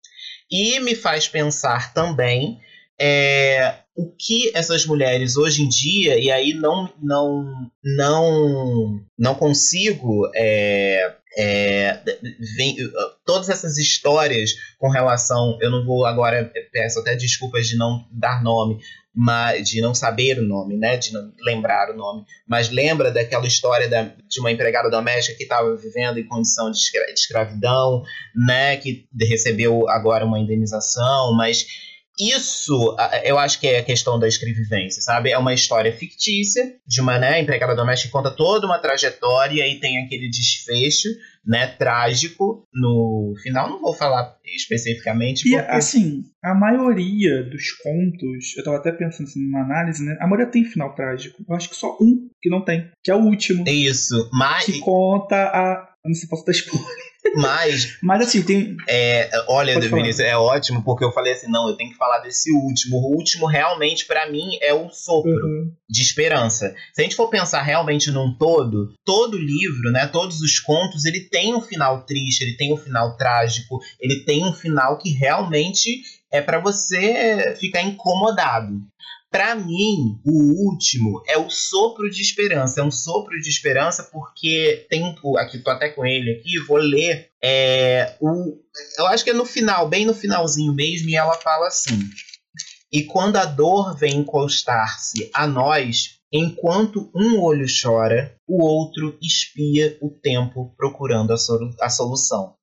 [0.50, 2.60] E me faz pensar também
[3.00, 10.30] é, o que essas mulheres hoje em dia, e aí não não não não consigo
[10.34, 12.00] é, é,
[12.56, 12.76] vem,
[13.24, 18.42] todas essas histórias com relação, eu não vou agora peço até desculpas de não dar
[18.42, 18.78] nome,
[19.14, 23.46] mas de não saber o nome, né, de não lembrar o nome, mas lembra daquela
[23.46, 26.78] história da, de uma empregada doméstica que estava vivendo em condição de
[27.14, 28.02] escravidão,
[28.34, 31.64] né, que recebeu agora uma indenização, mas
[32.18, 35.30] isso, eu acho que é a questão da escrevivência, sabe?
[35.30, 39.80] É uma história fictícia de uma né, empregada doméstica que conta toda uma trajetória e
[39.80, 41.08] tem aquele desfecho,
[41.44, 43.68] né, trágico no final.
[43.68, 45.48] Não vou falar especificamente.
[45.48, 50.16] E, assim, a maioria dos contos, eu tava até pensando assim, numa análise, né?
[50.20, 51.44] A maioria tem final trágico.
[51.48, 53.64] Eu acho que só um que não tem, que é o último.
[53.68, 54.64] Isso, mas...
[54.64, 55.94] Que conta a...
[56.04, 56.86] Eu não sei se posso dar spoiler.
[57.34, 57.96] Mas.
[58.02, 58.76] Mas assim, tem.
[58.88, 62.52] É, olha, Vinícius, é ótimo, porque eu falei assim: não, eu tenho que falar desse
[62.52, 62.98] último.
[62.98, 65.72] O último, realmente, para mim, é o sopro uhum.
[65.88, 66.74] de esperança.
[66.92, 70.06] Se a gente for pensar realmente num todo, todo livro, né?
[70.06, 74.44] Todos os contos, ele tem um final triste, ele tem um final trágico, ele tem
[74.44, 76.02] um final que realmente
[76.34, 78.80] é para você ficar incomodado.
[79.34, 82.80] Para mim, o último é o sopro de esperança.
[82.80, 87.30] É um sopro de esperança porque tem aqui tô até com ele aqui, vou ler
[87.42, 88.56] é, o
[88.96, 91.98] eu acho que é no final, bem no finalzinho mesmo, e ela fala assim:
[92.92, 99.98] "E quando a dor vem encostar-se a nós, enquanto um olho chora, o outro espia
[100.00, 102.53] o tempo procurando a, solu a solução."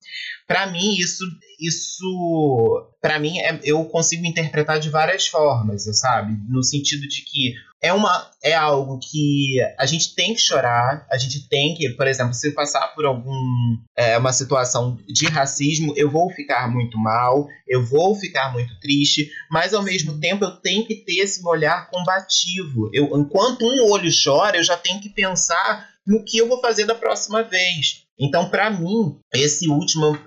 [0.52, 1.24] Para mim isso
[1.60, 6.36] isso para mim é, eu consigo interpretar de várias formas, sabe?
[6.50, 11.18] No sentido de que é uma é algo que a gente tem que chorar, a
[11.18, 16.10] gente tem que, por exemplo, se passar por algum é, uma situação de racismo, eu
[16.10, 20.86] vou ficar muito mal, eu vou ficar muito triste, mas ao mesmo tempo eu tenho
[20.86, 22.90] que ter esse olhar combativo.
[22.94, 26.86] Eu, enquanto um olho chora, eu já tenho que pensar no que eu vou fazer
[26.86, 28.01] da próxima vez.
[28.20, 30.18] Então, para mim, esse último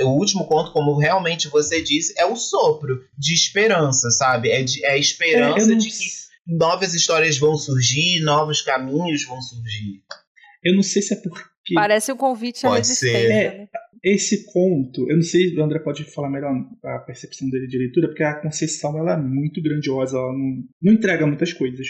[0.00, 4.50] o último conto, como realmente você disse, é o sopro de esperança, sabe?
[4.50, 6.06] É, de, é a esperança é, de que
[6.46, 10.02] novas histórias vão surgir, novos caminhos vão surgir.
[10.62, 11.74] Eu não sei se é porque.
[11.74, 13.18] Parece um convite à resistência.
[13.18, 13.68] É, né?
[14.02, 16.52] Esse conto, eu não sei, o André pode falar melhor
[16.84, 20.92] a percepção dele de leitura, porque a Conceição ela é muito grandiosa, ela não, não
[20.92, 21.88] entrega muitas coisas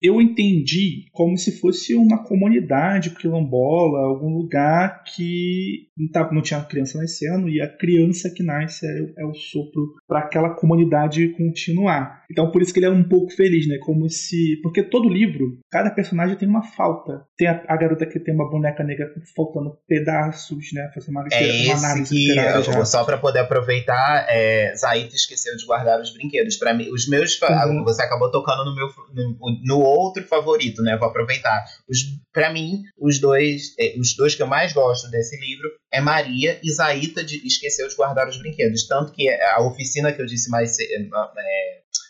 [0.00, 6.60] eu entendi como se fosse uma comunidade quilombola, algum lugar que não, tá, não tinha
[6.62, 12.24] criança nascendo e a criança que nasce é, é o sopro para aquela comunidade continuar.
[12.30, 13.78] Então por isso que ele é um pouco feliz, né?
[13.80, 14.60] Como se.
[14.62, 17.24] Porque todo livro, cada personagem tem uma falta.
[17.36, 20.90] Tem a, a garota que tem uma boneca negra faltando pedaços, né?
[20.94, 24.72] Fazer uma, é uma análise que, eu, Só para poder aproveitar, é,
[25.12, 26.56] esqueceu de guardar os brinquedos.
[26.56, 27.40] Para mim, os meus.
[27.40, 27.84] Uhum.
[27.84, 28.86] Você acabou tocando no meu.
[29.14, 30.96] no, no outro favorito, né?
[30.96, 31.64] Vou aproveitar.
[32.32, 36.60] Para mim, os dois, é, os dois que eu mais gosto desse livro é Maria
[36.74, 38.86] Zaita de esqueceu de guardar os brinquedos.
[38.86, 40.96] Tanto que a oficina que eu disse mais é,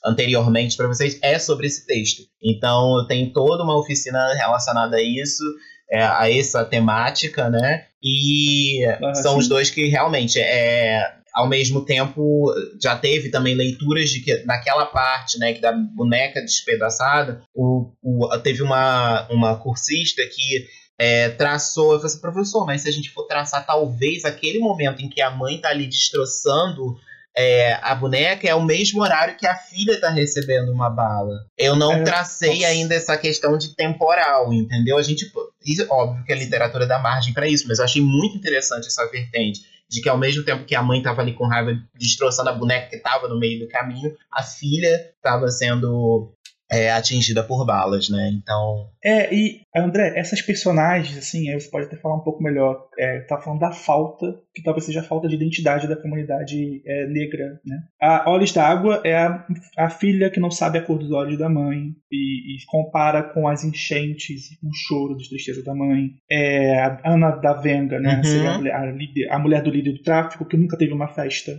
[0.04, 2.22] anteriormente para vocês é sobre esse texto.
[2.42, 5.42] Então, tenho toda uma oficina relacionada a isso.
[5.88, 7.84] É, a essa temática, né?
[8.02, 9.38] E ah, são sim.
[9.38, 11.00] os dois que realmente é,
[11.36, 12.52] ao mesmo tempo
[12.82, 18.38] já teve também leituras de que naquela parte né que da boneca despedaçada o, o
[18.38, 20.66] teve uma, uma cursista que
[20.98, 25.02] é, traçou eu falei assim, professor mas se a gente for traçar talvez aquele momento
[25.02, 26.96] em que a mãe está ali destroçando
[27.38, 31.44] é, a boneca é o mesmo horário que a filha está recebendo uma bala.
[31.58, 32.66] Eu não é, tracei nossa.
[32.68, 34.96] ainda essa questão de temporal, entendeu?
[34.96, 35.30] A gente,
[35.66, 39.06] isso, óbvio que a literatura dá margem para isso, mas eu achei muito interessante essa
[39.10, 42.54] vertente de que ao mesmo tempo que a mãe estava ali com raiva destroçando a
[42.54, 46.32] boneca que estava no meio do caminho, a filha estava sendo
[46.70, 48.30] é, atingida por balas, né?
[48.32, 48.88] Então.
[49.02, 52.88] É, e André, essas personagens, assim, aí você pode até falar um pouco melhor.
[52.98, 57.06] É, tá falando da falta, que talvez seja a falta de identidade da comunidade é,
[57.06, 57.78] negra, né?
[58.00, 59.46] A Olhos d'Água é a,
[59.78, 63.46] a, filha que não sabe a cor dos olhos da mãe e, e compara com
[63.46, 66.14] as enchentes e com o choro de tristeza da mãe.
[66.30, 68.20] É a Ana da Venga, né?
[68.24, 68.48] Uhum.
[68.48, 71.52] A, mulher, a, líder, a mulher do líder do tráfico que nunca teve uma festa.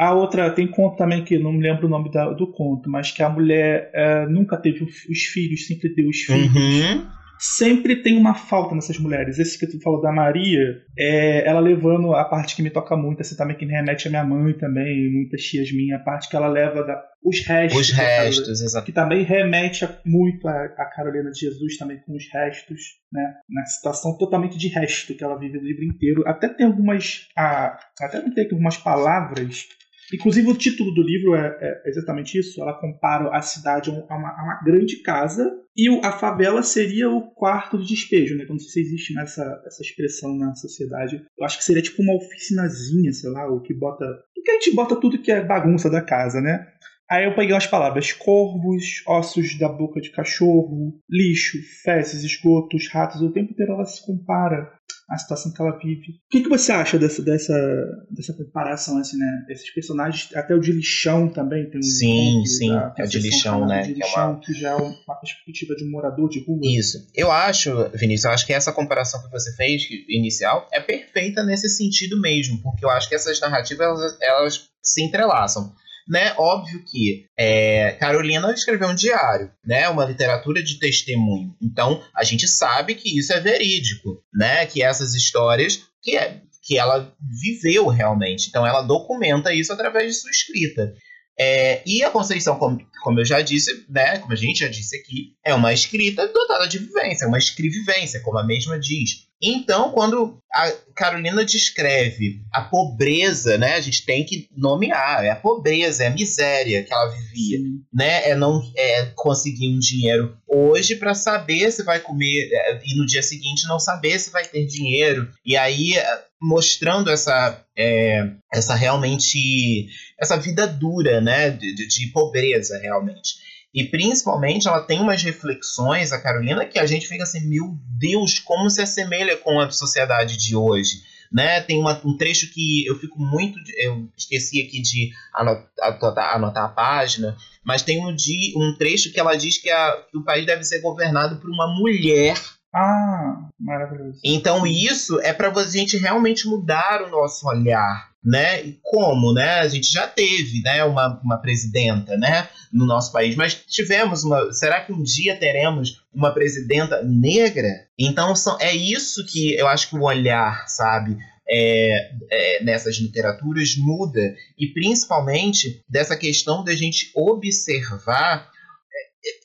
[0.00, 3.12] A outra tem conto também que não me lembro o nome da, do conto, mas
[3.12, 6.54] que a mulher é, nunca teve os filhos, sempre teve os filhos.
[6.56, 7.06] Uhum.
[7.38, 9.38] Sempre tem uma falta nessas mulheres.
[9.38, 13.20] Esse que tu falou da Maria, é, ela levando a parte que me toca muito,
[13.20, 16.36] assim, também que me remete a minha mãe também, muitas tias minhas, a parte que
[16.36, 17.80] ela leva da, os restos.
[17.80, 18.86] Os restos, exato.
[18.86, 22.80] Que também remete a, muito a, a, Carolina de Jesus também com os restos,
[23.12, 23.34] né?
[23.50, 26.22] Na situação totalmente de resto que ela vive o livro inteiro.
[26.26, 27.28] Até tem algumas.
[27.36, 29.66] A, até tem algumas palavras
[30.12, 32.60] Inclusive, o título do livro é, é exatamente isso.
[32.60, 37.30] Ela compara a cidade a uma, a uma grande casa e a favela seria o
[37.30, 38.44] quarto de despejo, né?
[38.44, 41.24] Eu não sei se existe essa, essa expressão na sociedade.
[41.38, 44.04] Eu acho que seria tipo uma oficinazinha, sei lá, o que bota.
[44.36, 46.66] O que a gente bota tudo que é bagunça da casa, né?
[47.10, 53.20] Aí eu peguei umas palavras: corvos, ossos da boca de cachorro, lixo, fezes, esgotos, ratos.
[53.20, 54.72] O tempo inteiro ela se compara
[55.10, 56.12] à situação que ela vive.
[56.12, 59.44] O que, que você acha dessa, dessa, dessa comparação, assim, né?
[59.48, 61.82] Esses personagens, até o de lixão também tem um.
[61.82, 63.82] Sim, sim, é o de lixão, né?
[63.82, 64.40] De lixão, que, é uma...
[64.40, 66.60] que já é uma perspectiva de um morador de rua.
[66.62, 66.98] Isso.
[67.14, 71.68] Eu acho, Vinícius, eu acho que essa comparação que você fez, inicial, é perfeita nesse
[71.68, 75.74] sentido mesmo, porque eu acho que essas narrativas elas, elas se entrelaçam
[76.10, 76.34] né?
[76.36, 79.88] Óbvio que é, Carolina escreveu um diário, né?
[79.88, 81.54] Uma literatura de testemunho.
[81.62, 84.66] Então, a gente sabe que isso é verídico, né?
[84.66, 88.48] Que essas histórias que, é, que ela viveu realmente.
[88.48, 90.92] Então, ela documenta isso através de sua escrita.
[91.38, 94.94] É, e a Conceição, como, como eu já disse, né, como a gente já disse
[94.96, 99.29] aqui, é uma escrita dotada de vivência, uma escrevivência, como a mesma diz.
[99.42, 105.36] Então, quando a Carolina descreve a pobreza, né, a gente tem que nomear, é a
[105.36, 107.58] pobreza, é a miséria que ela vivia,
[107.92, 112.96] né, é não é conseguir um dinheiro hoje para saber se vai comer é, e
[112.96, 118.30] no dia seguinte não saber se vai ter dinheiro e aí é, mostrando essa é,
[118.52, 119.88] essa realmente
[120.20, 123.49] essa vida dura, né, de, de pobreza realmente.
[123.72, 128.38] E principalmente ela tem umas reflexões, a Carolina, que a gente fica assim, meu Deus,
[128.38, 131.02] como se assemelha com a sociedade de hoje.
[131.32, 131.60] Né?
[131.60, 133.58] Tem uma, um trecho que eu fico muito.
[133.76, 139.20] Eu esqueci aqui de anotar, anotar a página, mas tem um, de, um trecho que
[139.20, 142.36] ela diz que, a, que o país deve ser governado por uma mulher
[142.72, 144.20] ah, maravilhoso.
[144.24, 148.62] Então isso é para a gente realmente mudar o nosso olhar, né?
[148.62, 149.60] E como, né?
[149.60, 154.52] A gente já teve, né, uma, uma presidenta, né, no nosso país, mas tivemos uma.
[154.52, 157.86] Será que um dia teremos uma presidenta negra?
[157.98, 161.16] Então são, é isso que eu acho que o olhar, sabe?
[161.52, 168.48] É, é, nessas literaturas muda e principalmente dessa questão da gente observar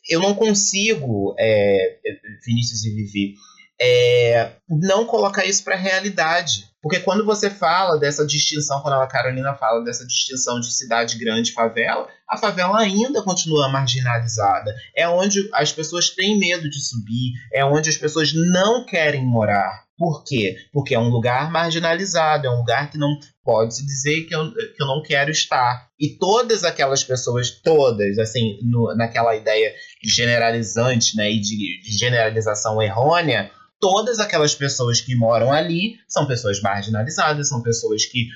[0.10, 1.98] eu não consigo, é,
[2.46, 3.36] Vinícius e Vivi,
[3.80, 6.70] é, não colocar isso para a realidade.
[6.82, 11.50] Porque quando você fala dessa distinção, quando a Carolina fala dessa distinção de cidade grande
[11.50, 14.72] e favela, a favela ainda continua marginalizada.
[14.96, 19.84] É onde as pessoas têm medo de subir, é onde as pessoas não querem morar.
[19.98, 20.58] Por quê?
[20.74, 24.52] Porque é um lugar marginalizado, é um lugar que não pode se dizer que eu,
[24.52, 25.88] que eu não quero estar.
[25.98, 29.74] E todas aquelas pessoas, todas, assim, no, naquela ideia
[30.04, 33.50] generalizante né, e de, de generalização errônea,
[33.80, 38.28] todas aquelas pessoas que moram ali são pessoas marginalizadas, são pessoas que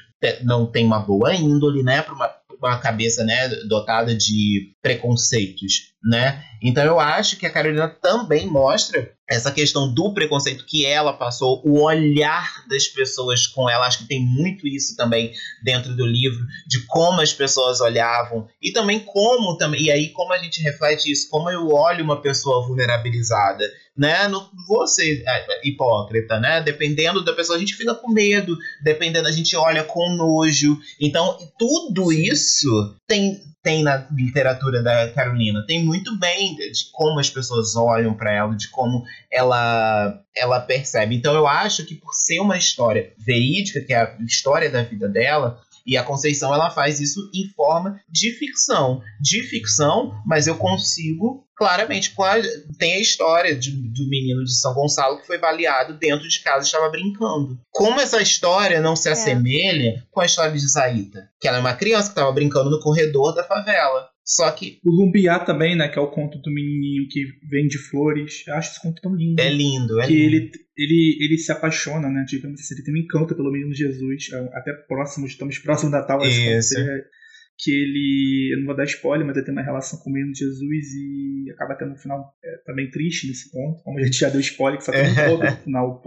[0.44, 6.44] não têm uma boa índole, né, para uma, uma cabeça né, dotada de preconceitos, né?
[6.62, 11.62] Então eu acho que a Carolina também mostra essa questão do preconceito que ela passou,
[11.64, 15.32] o olhar das pessoas com ela, acho que tem muito isso também
[15.64, 20.34] dentro do livro, de como as pessoas olhavam e também como também e aí como
[20.34, 23.64] a gente reflete isso, como eu olho uma pessoa vulnerabilizada,
[23.96, 24.28] né?
[24.28, 26.62] Não vou ser é, hipócrita, né?
[26.62, 30.80] Dependendo da pessoa, a gente fica com medo, dependendo a gente olha com nojo.
[31.00, 35.66] Então, tudo isso tem tem na literatura da Carolina.
[35.68, 41.16] Tem muito bem de como as pessoas olham para ela, de como ela ela percebe.
[41.16, 45.08] Então eu acho que por ser uma história verídica, que é a história da vida
[45.10, 49.02] dela, E a Conceição ela faz isso em forma de ficção.
[49.20, 52.16] De ficção, mas eu consigo claramente
[52.78, 56.64] tem a história de, do menino de São Gonçalo que foi baleado dentro de casa
[56.64, 57.60] e estava brincando.
[57.70, 59.12] Como essa história não se é.
[59.12, 61.30] assemelha com a história de Zaita?
[61.42, 64.09] Que ela é uma criança que estava brincando no corredor da favela.
[64.30, 64.80] Só que.
[64.86, 65.88] O Lumbiá também, né?
[65.88, 68.44] Que é o conto do menininho que vende flores.
[68.48, 69.42] Eu acho esse conto tão lindo.
[69.42, 70.36] É lindo, é que lindo.
[70.36, 72.24] Ele, ele, ele se apaixona, né?
[72.28, 74.32] Digamos assim, ele tem um encanto pelo menino Jesus.
[74.32, 76.22] É até próximo, estamos próximo da Natal.
[76.22, 76.76] Isso
[77.60, 80.34] que ele, eu não vou dar spoiler, mas ele tem uma relação com o menino
[80.34, 84.30] Jesus e acaba tendo um final é, também triste nesse ponto, como a gente já
[84.30, 86.04] deu spoiler, que só tem um no final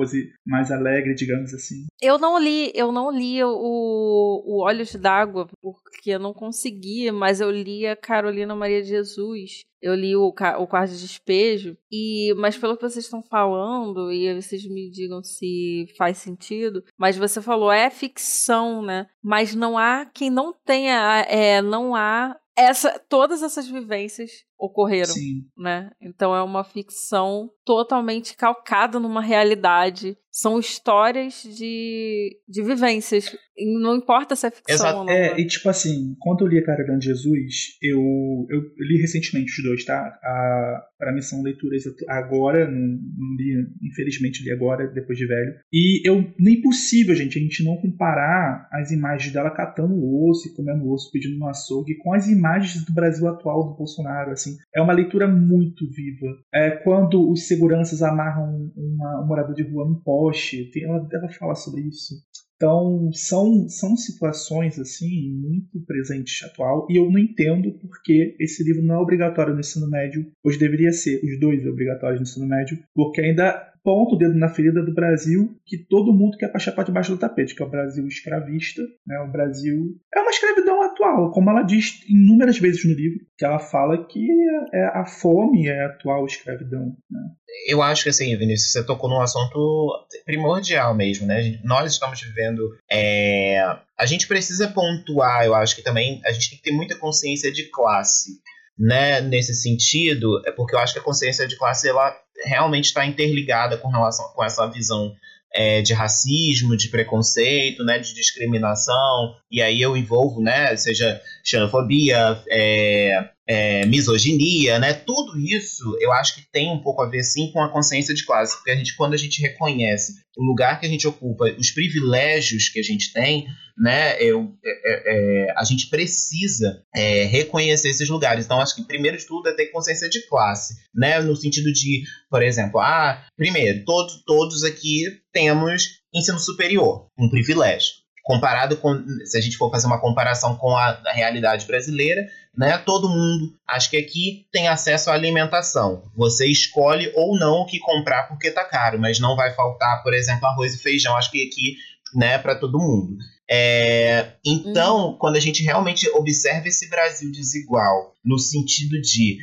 [0.46, 1.84] mais alegre, digamos assim.
[2.02, 7.40] Eu não li, eu não li o, o Olhos d'Água, porque eu não conseguia, mas
[7.40, 9.62] eu li a Carolina Maria de Jesus.
[9.80, 14.34] Eu li o, o Quarto de Despejo, e, mas pelo que vocês estão falando, e
[14.34, 19.06] vocês me digam se faz sentido, mas você falou, é ficção, né?
[19.22, 25.44] Mas não há quem não tenha, é, não há essa, todas essas vivências ocorreram, Sim.
[25.58, 25.90] né?
[26.00, 30.16] Então é uma ficção totalmente calcada numa realidade.
[30.30, 33.36] São histórias de, de vivências.
[33.54, 34.98] E não importa se é ficção Exato.
[35.00, 35.12] ou não.
[35.12, 35.40] É, né?
[35.40, 38.00] e tipo assim, quando eu li a Caravana de Jesus, eu,
[38.48, 39.98] eu, eu, li recentemente os dois, tá?
[39.98, 45.52] A, para mim são leituras agora, não, não li, infelizmente li agora, depois de velho.
[45.70, 50.48] E eu, nem possível, gente, a gente não comparar as imagens dela catando o osso
[50.48, 54.51] e comendo osso, pedindo no açougue, com as imagens do Brasil atual do Bolsonaro, assim.
[54.74, 56.26] É uma leitura muito viva.
[56.54, 61.28] É quando os seguranças amarram uma, um morador de rua num poste, tem, ela, ela
[61.32, 62.14] fala sobre isso.
[62.62, 68.84] Então, são, são situações assim muito presentes atual e eu não entendo porque esse livro
[68.84, 72.78] não é obrigatório no ensino médio, hoje deveria ser os dois obrigatórios no ensino médio,
[72.94, 76.84] porque ainda ponta o dedo na ferida do Brasil que todo mundo quer passar para
[76.84, 79.18] debaixo do tapete, que é o Brasil escravista, né?
[79.20, 83.58] O Brasil é uma escravidão atual, como ela diz inúmeras vezes no livro, que ela
[83.58, 84.26] fala que
[84.72, 86.96] é a fome é a atual escravidão.
[87.10, 87.20] Né?
[87.66, 89.90] Eu acho que assim, Vinícius, você tocou num assunto
[90.24, 91.60] primordial mesmo, né?
[91.64, 93.58] Nós estamos vivendo é...
[93.98, 97.52] a gente precisa pontuar, eu acho que também a gente tem que ter muita consciência
[97.52, 98.40] de classe
[98.78, 102.14] né, nesse sentido, é porque eu acho que a consciência de classe ela
[102.44, 105.14] realmente está interligada com relação com essa visão
[105.54, 112.42] é, de racismo, de preconceito, né, de discriminação, e aí eu envolvo, né, seja xenofobia,
[112.50, 117.50] é, é, misoginia, né, tudo isso eu acho que tem um pouco a ver sim
[117.52, 120.86] com a consciência de classe, porque a gente, quando a gente reconhece o lugar que
[120.86, 125.64] a gente ocupa, os privilégios que a gente tem, né, eu, é, é, é a
[125.64, 128.44] gente precisa é, reconhecer esses lugares.
[128.44, 132.02] Então, acho que primeiro de tudo é ter consciência de classe, né, no sentido de,
[132.30, 138.02] por exemplo, ah, primeiro, todos, todos aqui temos ensino superior, um privilégio.
[138.24, 142.24] Comparado com se a gente for fazer uma comparação com a, a, realidade brasileira,
[142.56, 142.78] né?
[142.78, 146.10] Todo mundo, acho que aqui tem acesso à alimentação.
[146.16, 150.12] Você escolhe ou não o que comprar porque tá caro, mas não vai faltar, por
[150.12, 151.16] exemplo, arroz e feijão.
[151.16, 151.76] Acho que aqui,
[152.14, 153.16] né, para todo mundo.
[153.50, 155.16] É, então, hum.
[155.18, 159.38] quando a gente realmente observa esse Brasil desigual, no sentido de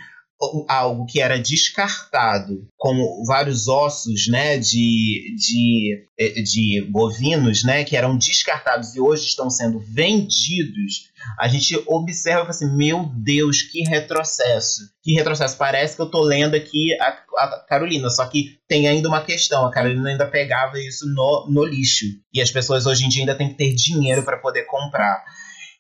[0.67, 7.97] algo que era descartado, como vários ossos né, de, de, eh, de bovinos né, que
[7.97, 14.81] eram descartados e hoje estão sendo vendidos, a gente observa assim, meu Deus, que retrocesso.
[15.03, 15.57] Que retrocesso.
[15.57, 19.65] Parece que eu estou lendo aqui a, a, Carolina, só que tem ainda uma questão.
[19.65, 22.05] A Carolina ainda pegava isso no, no lixo.
[22.33, 25.23] E as pessoas hoje em dia ainda têm que ter dinheiro para poder comprar.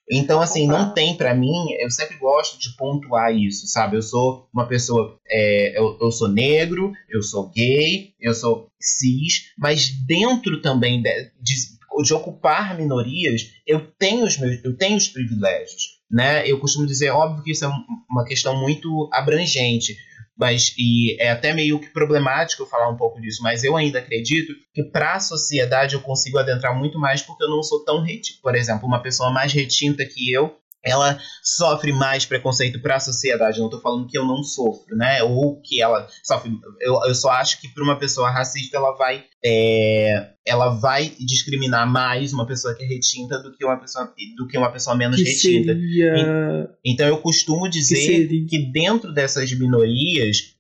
[0.09, 3.95] Então, assim, não tem para mim, eu sempre gosto de pontuar isso, sabe?
[3.95, 9.51] Eu sou uma pessoa, é, eu, eu sou negro, eu sou gay, eu sou cis,
[9.55, 11.55] mas dentro também de, de,
[12.03, 16.49] de ocupar minorias, eu tenho os meus, eu tenho os privilégios, né?
[16.49, 17.71] Eu costumo dizer, óbvio que isso é
[18.09, 19.95] uma questão muito abrangente,
[20.39, 24.53] mas e é até meio que problemático falar um pouco disso, mas eu ainda acredito
[24.73, 28.39] que para a sociedade eu consigo adentrar muito mais porque eu não sou tão retinto.
[28.41, 33.59] Por exemplo, uma pessoa mais retinta que eu ela sofre mais preconceito para a sociedade.
[33.59, 35.21] Não estou falando que eu não sofro, né?
[35.23, 36.51] Ou que ela sofre.
[36.79, 41.89] Eu, eu só acho que para uma pessoa racista ela vai é, ela vai discriminar
[41.89, 45.17] mais uma pessoa que é retinta do que uma pessoa do que uma pessoa menos
[45.17, 45.73] que retinta.
[45.73, 46.69] Seria...
[46.85, 50.55] Então eu costumo dizer que, que dentro dessas minorias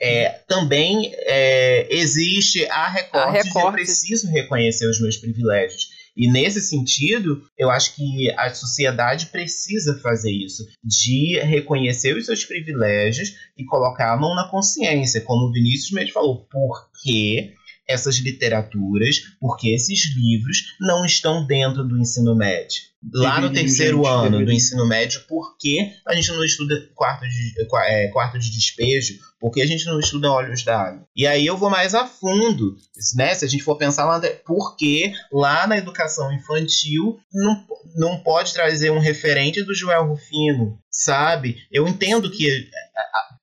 [0.00, 5.93] é, também é, existe a recorte, de eu preciso reconhecer os meus privilégios.
[6.16, 12.44] E nesse sentido, eu acho que a sociedade precisa fazer isso, de reconhecer os seus
[12.44, 17.52] privilégios e colocar a mão na consciência, como o Vinícius mesmo falou, porque
[17.86, 22.94] essas literaturas, porque esses livros não estão dentro do ensino médio.
[23.12, 27.54] Lá no terceiro ano do ensino médio, por que a gente não estuda quarto de,
[27.86, 29.18] é, quarto de despejo?
[29.38, 31.06] Por que a gente não estuda olhos d'água?
[31.14, 32.76] E aí eu vou mais a fundo,
[33.14, 33.34] né?
[33.34, 38.54] Se a gente for pensar lá, por que lá na educação infantil não, não pode
[38.54, 41.58] trazer um referente do Joel Rufino, sabe?
[41.70, 42.70] Eu entendo que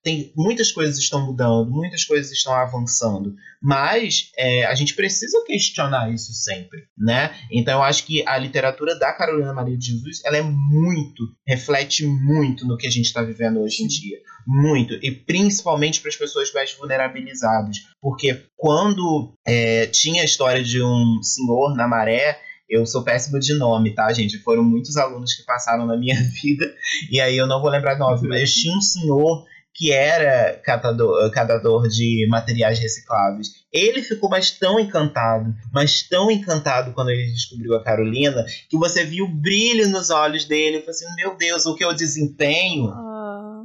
[0.04, 6.12] tem muitas coisas estão mudando, muitas coisas estão avançando, mas é, a gente precisa questionar
[6.12, 7.36] isso sempre, né?
[7.52, 12.06] Então eu acho que a literatura da Carolina Maria de Jesus ela é muito, reflete
[12.06, 14.18] muito no que a gente está vivendo hoje em dia,
[14.48, 20.82] muito e principalmente para as pessoas mais vulnerabilizadas, porque quando é, tinha a história de
[20.82, 22.40] um senhor na maré
[22.72, 24.38] eu sou péssimo de nome, tá, gente?
[24.40, 26.74] Foram muitos alunos que passaram na minha vida,
[27.12, 31.88] e aí eu não vou lembrar nome, mas tinha um senhor que era catador, catador
[31.88, 33.50] de materiais recicláveis.
[33.72, 39.04] Ele ficou mais tão encantado, mas tão encantado quando ele descobriu a Carolina, que você
[39.04, 40.82] viu o brilho nos olhos dele.
[40.82, 43.11] Falei assim: meu Deus, o que eu desempenho ah.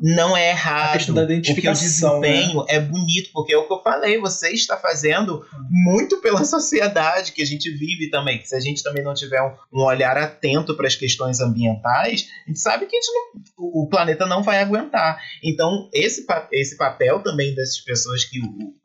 [0.03, 1.15] Não é errado.
[1.15, 1.23] Da
[1.71, 1.81] o né?
[1.81, 2.65] desempenho né?
[2.69, 7.43] é bonito, porque é o que eu falei, você está fazendo muito pela sociedade que
[7.43, 8.45] a gente vive também.
[8.45, 12.51] Se a gente também não tiver um, um olhar atento para as questões ambientais, a
[12.51, 15.19] gente sabe que gente não, o planeta não vai aguentar.
[15.43, 18.41] Então, esse, esse papel também dessas pessoas que,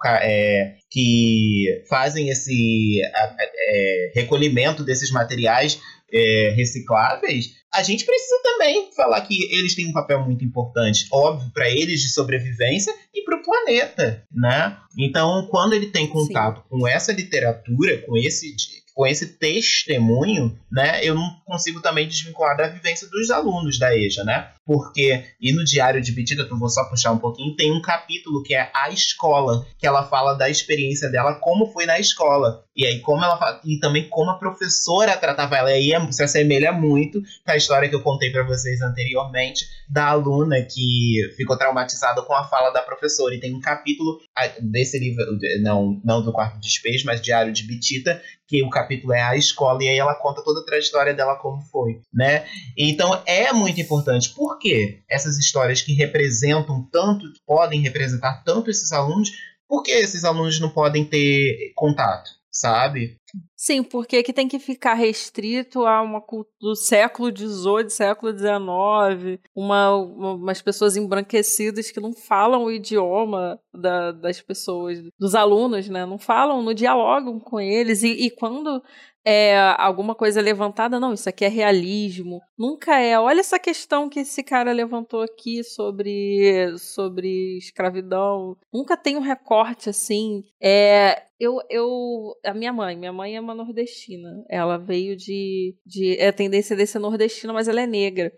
[0.06, 5.80] é, que fazem esse é, recolhimento desses materiais
[6.14, 11.49] é, recicláveis, a gente precisa também falar que eles têm um papel muito importante, óbvio,
[11.53, 14.77] para eles de sobrevivência e para o planeta, né?
[14.98, 16.64] Então, quando ele tem contato Sim.
[16.69, 18.56] com essa literatura, com esse
[18.93, 24.23] com esse testemunho, né, eu não consigo também desvincular da vivência dos alunos da EJA,
[24.26, 24.52] né?
[24.66, 28.44] Porque, e no Diário de que eu vou só puxar um pouquinho, tem um capítulo
[28.44, 32.64] que é a escola, que ela fala da experiência dela, como foi na escola.
[32.76, 35.72] E aí, como ela e também como a professora tratava ela.
[35.72, 40.08] E aí se assemelha muito com a história que eu contei para vocês anteriormente, da
[40.08, 43.36] aluna que ficou traumatizada com a fala da professora.
[43.36, 44.20] E tem um capítulo
[44.62, 45.26] desse livro,
[45.62, 49.82] não, não do quarto despejo, mas Diário de Betita, que o capítulo é a escola,
[49.82, 52.46] e aí ela conta toda a trajetória dela como foi, né?
[52.78, 59.30] Então é muito importante, porque essas histórias que representam tanto, podem representar tanto esses alunos,
[59.68, 63.15] por que esses alunos não podem ter contato, sabe?
[63.56, 66.22] Sim, porque que tem que ficar restrito a uma
[66.60, 73.57] do século XVIII, século XIX, uma, uma, umas pessoas embranquecidas que não falam o idioma
[73.73, 76.06] da, das pessoas, dos alunos, né?
[76.06, 78.03] Não falam, não dialogam com eles.
[78.03, 78.84] E, e quando
[79.26, 82.41] é alguma coisa levantada, não, isso aqui é realismo.
[82.57, 83.19] Nunca é.
[83.19, 88.57] Olha essa questão que esse cara levantou aqui sobre, sobre escravidão.
[88.73, 90.43] Nunca tem um recorte assim.
[90.60, 94.43] É, eu, eu, a minha mãe, minha mãe é uma nordestina.
[94.48, 98.31] Ela veio de, de é tendência de ser nordestina, mas ela é negra.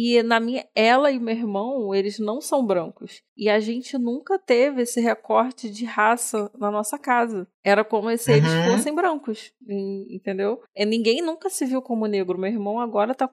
[0.00, 3.20] E na minha, ela e meu irmão, eles não são brancos.
[3.36, 7.48] E a gente nunca teve esse recorte de raça na nossa casa.
[7.64, 8.72] Era como se eles uhum.
[8.72, 9.52] fossem brancos,
[10.08, 10.62] entendeu?
[10.76, 12.38] E ninguém nunca se viu como negro.
[12.38, 13.28] Meu irmão agora tá,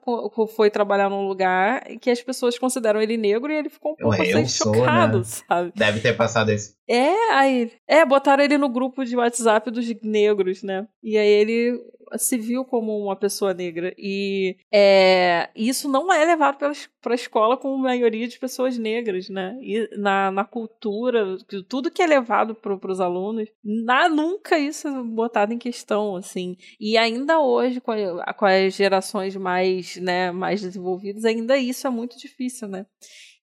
[0.56, 4.20] foi trabalhar num lugar que as pessoas consideram ele negro e ele ficou um pouco
[4.20, 5.24] assim, chocado, né?
[5.24, 5.72] sabe?
[5.74, 6.75] Deve ter passado esse.
[6.88, 7.72] É, aí.
[7.86, 10.86] É, botaram ele no grupo de WhatsApp dos negros, né?
[11.02, 11.80] E aí ele
[12.16, 13.94] se viu como uma pessoa negra.
[13.98, 19.28] E é, isso não é levado para a escola com a maioria de pessoas negras,
[19.28, 19.58] né?
[19.60, 21.36] E na, na cultura,
[21.68, 26.56] tudo que é levado para os alunos, na, nunca isso é botado em questão, assim.
[26.78, 31.90] E ainda hoje, com, a, com as gerações mais, né, mais desenvolvidas, ainda isso é
[31.90, 32.86] muito difícil, né?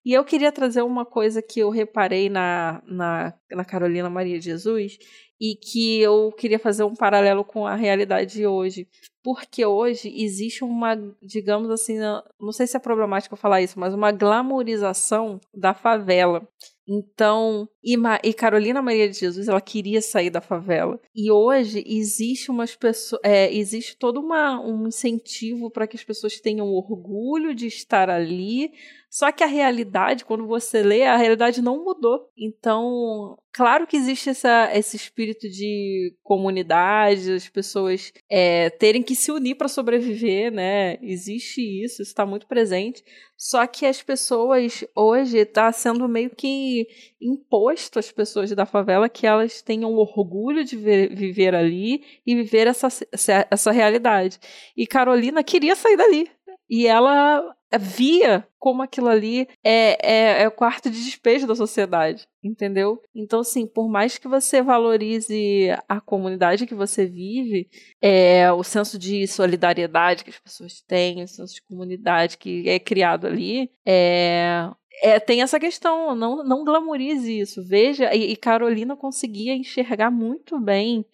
[0.05, 4.45] E eu queria trazer uma coisa que eu reparei na, na, na Carolina Maria de
[4.45, 4.97] Jesus,
[5.43, 8.87] e que eu queria fazer um paralelo com a realidade de hoje.
[9.21, 11.97] Porque hoje existe uma, digamos assim,
[12.39, 16.47] não sei se é problemático falar isso, mas uma glamorização da favela.
[16.87, 20.99] Então, e, e, Carolina Maria de Jesus, ela queria sair da favela.
[21.15, 26.39] E hoje existe umas pessoas, é, existe todo uma, um incentivo para que as pessoas
[26.41, 28.71] tenham orgulho de estar ali.
[29.13, 32.31] Só que a realidade, quando você lê, a realidade não mudou.
[32.35, 39.31] Então, claro que existe essa, esse espírito de comunidade, as pessoas é, terem que se
[39.31, 40.97] unir para sobreviver, né?
[40.99, 43.03] Existe isso, isso está muito presente.
[43.37, 46.87] Só que as pessoas hoje está sendo meio que
[47.21, 52.65] imposto às pessoas da favela que elas tenham orgulho de ver, viver ali e viver
[52.65, 54.39] essa, essa realidade.
[54.75, 56.27] E Carolina queria sair dali.
[56.69, 57.43] E ela
[57.77, 63.01] via como aquilo ali é, é, é, o quarto de despejo da sociedade, entendeu?
[63.13, 67.67] Então, assim, por mais que você valorize a comunidade que você vive,
[68.01, 72.79] é, o senso de solidariedade que as pessoas têm, o senso de comunidade que é
[72.79, 74.69] criado ali, é,
[75.01, 77.65] é, tem essa questão, não, não glamorize isso.
[77.65, 81.05] Veja, e, e Carolina conseguia enxergar muito bem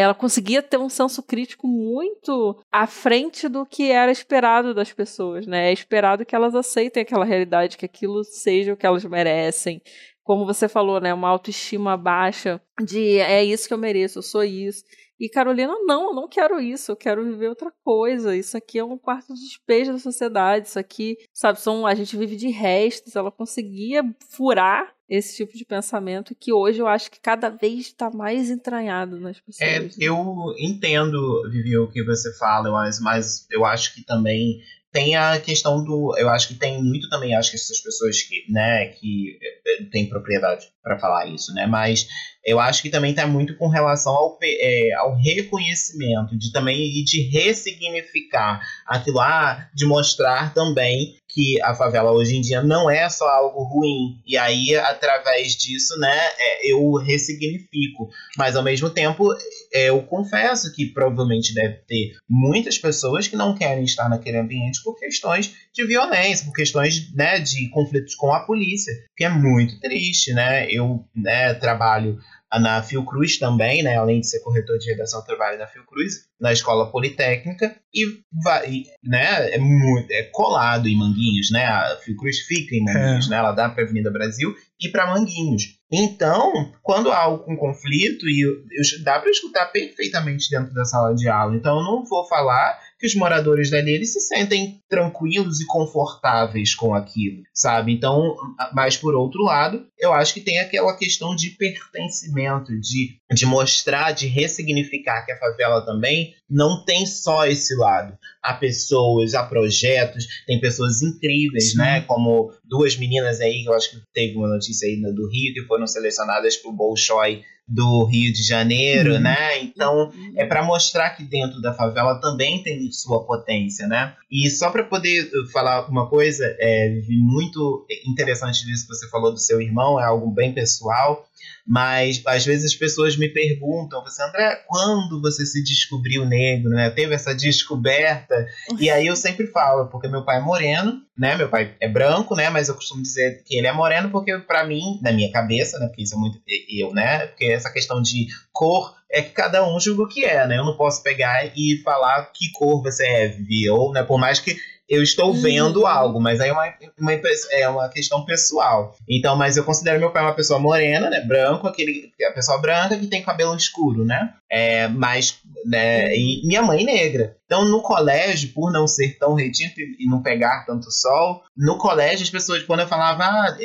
[0.00, 5.46] ela conseguia ter um senso crítico muito à frente do que era esperado das pessoas,
[5.46, 5.70] né?
[5.70, 9.80] É esperado que elas aceitem aquela realidade, que aquilo seja o que elas merecem.
[10.22, 11.14] Como você falou, né?
[11.14, 14.82] Uma autoestima baixa de é isso que eu mereço, eu sou isso.
[15.18, 18.36] E Carolina, não, eu não quero isso, eu quero viver outra coisa.
[18.36, 20.68] Isso aqui é um quarto de despejo da sociedade.
[20.68, 23.16] Isso aqui, sabe, são, a gente vive de restos.
[23.16, 28.10] Ela conseguia furar esse tipo de pensamento que hoje eu acho que cada vez está
[28.10, 29.70] mais entranhado nas pessoas.
[29.70, 34.60] É, eu entendo, Vivi, o que você fala, mas, mas eu acho que também
[34.92, 36.16] tem a questão do.
[36.16, 40.08] Eu acho que tem muito também, acho que essas pessoas que, né, que eh, têm
[40.08, 41.66] propriedade para falar isso, né?
[41.66, 42.08] Mas
[42.46, 47.02] eu acho que também está muito com relação ao, é, ao reconhecimento, de também e
[47.02, 53.06] de ressignificar aquilo lá, de mostrar também que a favela hoje em dia não é
[53.10, 54.22] só algo ruim.
[54.26, 58.08] E aí, através disso, né, é, eu ressignifico.
[58.38, 59.34] Mas ao mesmo tempo,
[59.70, 64.82] é, eu confesso que provavelmente deve ter muitas pessoas que não querem estar naquele ambiente
[64.82, 69.78] por questões de violência, por questões né, de conflitos com a polícia, que é muito
[69.78, 70.66] triste, né?
[70.70, 72.18] Eu né, trabalho
[72.54, 76.90] na Fiocruz também, né, além de ser corretor de redação, trabalho na Fiocruz, na Escola
[76.90, 78.04] Politécnica, e
[78.42, 83.30] vai, né, é, muito, é colado em Manguinhos, né, a Fiocruz fica em Manguinhos, é.
[83.30, 85.76] né, ela dá para Avenida Brasil e para Manguinhos.
[85.90, 91.14] Então, quando há algum conflito, e eu, eu, dá para escutar perfeitamente dentro da sala
[91.14, 95.60] de aula, então eu não vou falar que os moradores dali eles se sentem tranquilos
[95.60, 97.92] e confortáveis com aquilo, sabe?
[97.92, 98.34] Então,
[98.72, 104.12] mas por outro lado, eu acho que tem aquela questão de pertencimento, de, de mostrar,
[104.12, 108.16] de ressignificar que a favela também não tem só esse lado.
[108.42, 111.78] Há pessoas, há projetos, tem pessoas incríveis, Sim.
[111.78, 112.00] né?
[112.02, 115.62] Como duas meninas aí, que eu acho que teve uma notícia aí do Rio, que
[115.66, 119.20] foram selecionadas para o Bolshoi do Rio de Janeiro, uhum.
[119.20, 119.58] né?
[119.60, 124.14] Então é para mostrar que dentro da favela também tem sua potência, né?
[124.30, 129.40] E só para poder falar uma coisa, é muito interessante disso que você falou do
[129.40, 131.26] seu irmão, é algo bem pessoal.
[131.66, 136.90] Mas às vezes as pessoas me perguntam, você, André, quando você se descobriu negro, né?
[136.90, 138.46] Teve essa descoberta?
[138.78, 141.36] E aí eu sempre falo, porque meu pai é moreno, né?
[141.36, 142.50] Meu pai é branco, né?
[142.50, 145.86] Mas eu costumo dizer que ele é moreno porque para mim, na minha cabeça, né?
[145.86, 146.38] Porque isso é muito
[146.68, 147.26] eu, né?
[147.26, 150.58] Porque essa questão de cor é que cada um julga o que é, né?
[150.58, 154.02] Eu não posso pegar e falar que cor você é, Vivi, ou, né?
[154.02, 154.56] Por mais que
[154.88, 155.42] eu estou uhum.
[155.42, 157.12] vendo algo, mas aí é uma, uma,
[157.50, 158.94] é uma questão pessoal.
[159.08, 161.20] Então, mas eu considero meu pai uma pessoa morena, né?
[161.20, 164.32] Branco, aquele, a pessoa branca que tem cabelo escuro, né?
[164.50, 166.16] É, mas, né?
[166.16, 167.36] E minha mãe negra.
[167.46, 172.22] Então, no colégio, por não ser tão retinto e não pegar tanto sol, no colégio
[172.24, 173.56] as pessoas, quando eu falava, ah,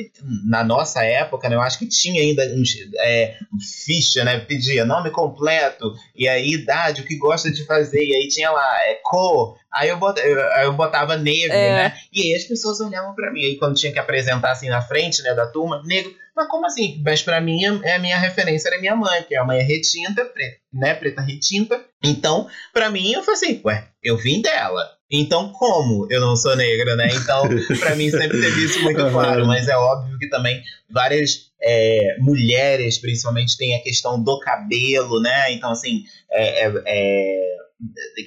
[0.46, 2.64] na nossa época, né, eu acho que tinha ainda um,
[3.00, 3.38] é,
[3.86, 4.40] ficha, né?
[4.40, 8.78] Pedia nome completo, e aí idade, o que gosta de fazer, e aí tinha lá,
[8.86, 11.76] é cor, Aí eu botava, eu, eu botava negro, é.
[11.76, 11.94] né?
[12.12, 13.42] E aí as pessoas olhavam para mim.
[13.42, 16.14] Aí quando tinha que apresentar assim na frente, né, da turma, negro.
[16.36, 17.02] Mas como assim?
[17.04, 20.26] Mas pra mim, é a minha referência era minha mãe, porque a mãe é retinta,
[20.26, 20.94] preta, né?
[20.94, 21.84] Preta retinta.
[22.04, 24.90] Então, pra mim, eu falei assim, ué, eu vim dela.
[25.10, 27.10] Então, como eu não sou negra, né?
[27.14, 27.44] Então,
[27.80, 32.98] para mim sempre teve isso muito claro, mas é óbvio que também várias é, mulheres,
[32.98, 35.52] principalmente, têm a questão do cabelo, né?
[35.52, 37.58] Então, assim, é, é, é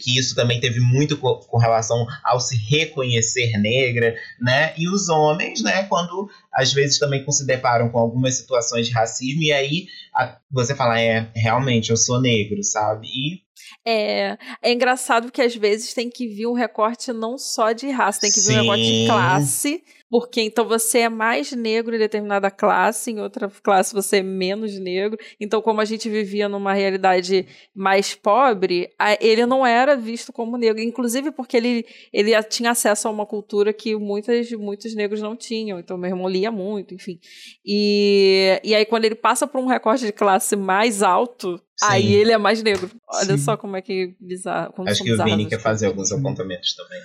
[0.03, 4.75] que isso também teve muito com, com, relação ao se reconhecer negra, né?
[4.77, 9.43] E os homens, né, quando às vezes também se deparam com algumas situações de racismo
[9.43, 13.07] e aí a, você fala, é, realmente eu sou negro, sabe?
[13.07, 13.45] E
[13.87, 18.21] é, é engraçado que às vezes tem que vir um recorte não só de raça,
[18.21, 18.59] tem que vir Sim.
[18.59, 19.85] um recorte de classe
[20.15, 24.79] porque então você é mais negro em determinada classe, em outra classe você é menos
[24.79, 25.19] negro.
[25.41, 30.81] Então, como a gente vivia numa realidade mais pobre, ele não era visto como negro,
[30.81, 35.81] inclusive porque ele, ele tinha acesso a uma cultura que muitas, muitos negros não tinham.
[35.81, 37.19] Então, meu irmão lia muito, enfim.
[37.67, 41.87] E, e aí, quando ele passa por um recorte de classe mais alto, Sim.
[41.91, 42.89] Aí ele é mais negro.
[43.09, 43.39] Olha Sim.
[43.39, 44.73] só como é que bizarro.
[44.87, 47.01] Acho que o Vini quer fazer alguns apontamentos também.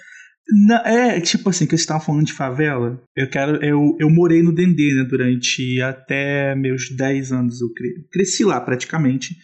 [0.86, 3.64] É, tipo assim, que você estava falando de favela, eu quero.
[3.64, 7.62] Eu, eu morei no Dendê, né, durante até meus 10 anos.
[7.62, 7.70] Eu
[8.12, 9.36] cresci lá praticamente.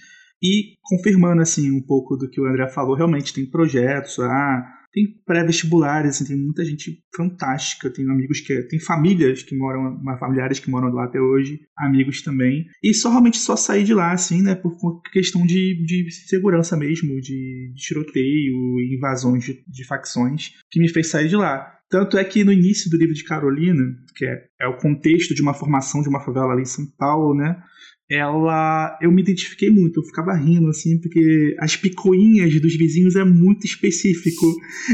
[0.44, 4.64] E confirmando assim um pouco do que o André falou, realmente tem projetos, ah,
[4.96, 7.90] tem pré-vestibulares, assim, tem muita gente fantástica.
[7.90, 8.64] Tenho amigos que.
[8.64, 12.66] Tem famílias que moram, familiares que moram lá até hoje, amigos também.
[12.82, 14.74] E só realmente só sair de lá, assim, né, por
[15.12, 21.08] questão de, de segurança mesmo, de, de tiroteio, invasões de, de facções, que me fez
[21.08, 21.74] sair de lá.
[21.90, 23.84] Tanto é que no início do livro de Carolina,
[24.16, 27.36] que é, é o contexto de uma formação de uma favela ali em São Paulo,
[27.36, 27.62] né?
[28.10, 33.23] Ela eu me identifiquei muito, eu ficava rindo assim, porque as picuinhas dos vizinhos é
[33.23, 34.45] muito específico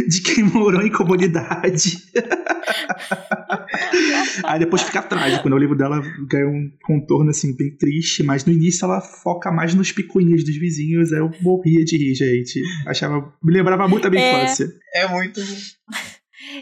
[0.08, 1.98] de quem morou em comunidade.
[4.44, 5.56] Aí depois fica trágico, né?
[5.56, 9.74] O livro dela ganha um contorno assim bem triste, mas no início ela foca mais
[9.74, 12.62] nos picuinhas dos vizinhos, aí eu morria de rir, gente.
[12.88, 14.70] Achava, me lembrava muito da minha é, infância.
[14.94, 15.42] É muito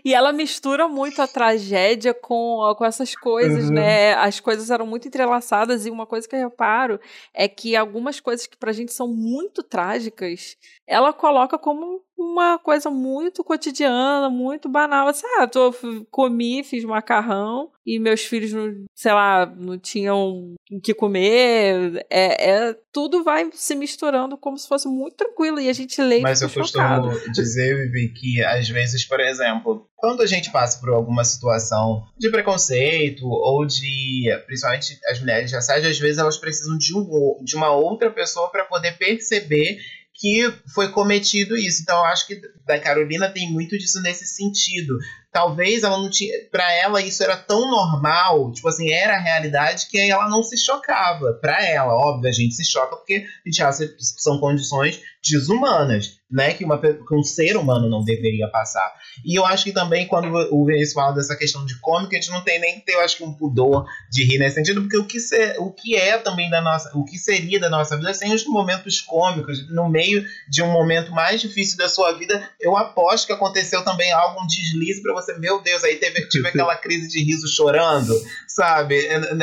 [0.03, 3.75] e ela mistura muito a tragédia com, com essas coisas, uhum.
[3.75, 4.13] né?
[4.15, 6.99] As coisas eram muito entrelaçadas e uma coisa que eu reparo
[7.33, 10.57] é que algumas coisas que pra gente são muito trágicas,
[10.87, 15.07] ela coloca como uma coisa muito cotidiana, muito banal.
[15.07, 15.73] Assim, ah, tô,
[16.11, 22.05] comi, fiz macarrão e meus filhos, não, sei lá, não tinham o que comer.
[22.09, 26.19] É, é, tudo vai se misturando como se fosse muito tranquilo e a gente lê.
[26.19, 30.89] Mas eu costumo dizer, Vivi, que às vezes, por exemplo, quando a gente passa por
[30.89, 36.77] alguma situação de preconceito ou de, principalmente as mulheres de assédio, às vezes elas precisam
[36.77, 39.77] de, um, de uma outra pessoa para poder perceber
[40.19, 41.81] que foi cometido isso.
[41.81, 44.97] Então, eu acho que da Carolina tem muito disso nesse sentido.
[45.31, 46.33] Talvez ela não tinha.
[46.51, 50.57] Para ela, isso era tão normal, tipo assim, era a realidade que ela não se
[50.57, 51.33] chocava.
[51.41, 56.18] Para ela, óbvio, a gente se choca porque a gente acha que são condições desumanas
[56.29, 58.93] né, que, uma, que um ser humano não deveria passar.
[59.25, 62.31] E eu acho que também, quando o Vinícius fala dessa questão de cômica, a gente
[62.31, 64.97] não tem nem que ter, eu acho que, um pudor de rir nesse sentido, porque
[64.97, 68.13] o que, ser, o que é também da nossa, o que seria da nossa vida
[68.13, 72.77] sem os momentos cômicos, no meio de um momento mais difícil da sua vida, eu
[72.77, 76.75] aposto que aconteceu também algo, um deslize para você, meu Deus, aí teve, tive aquela
[76.75, 78.13] crise de riso chorando,
[78.47, 78.95] sabe?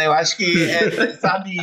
[0.04, 1.56] Eu acho que, é, sabe,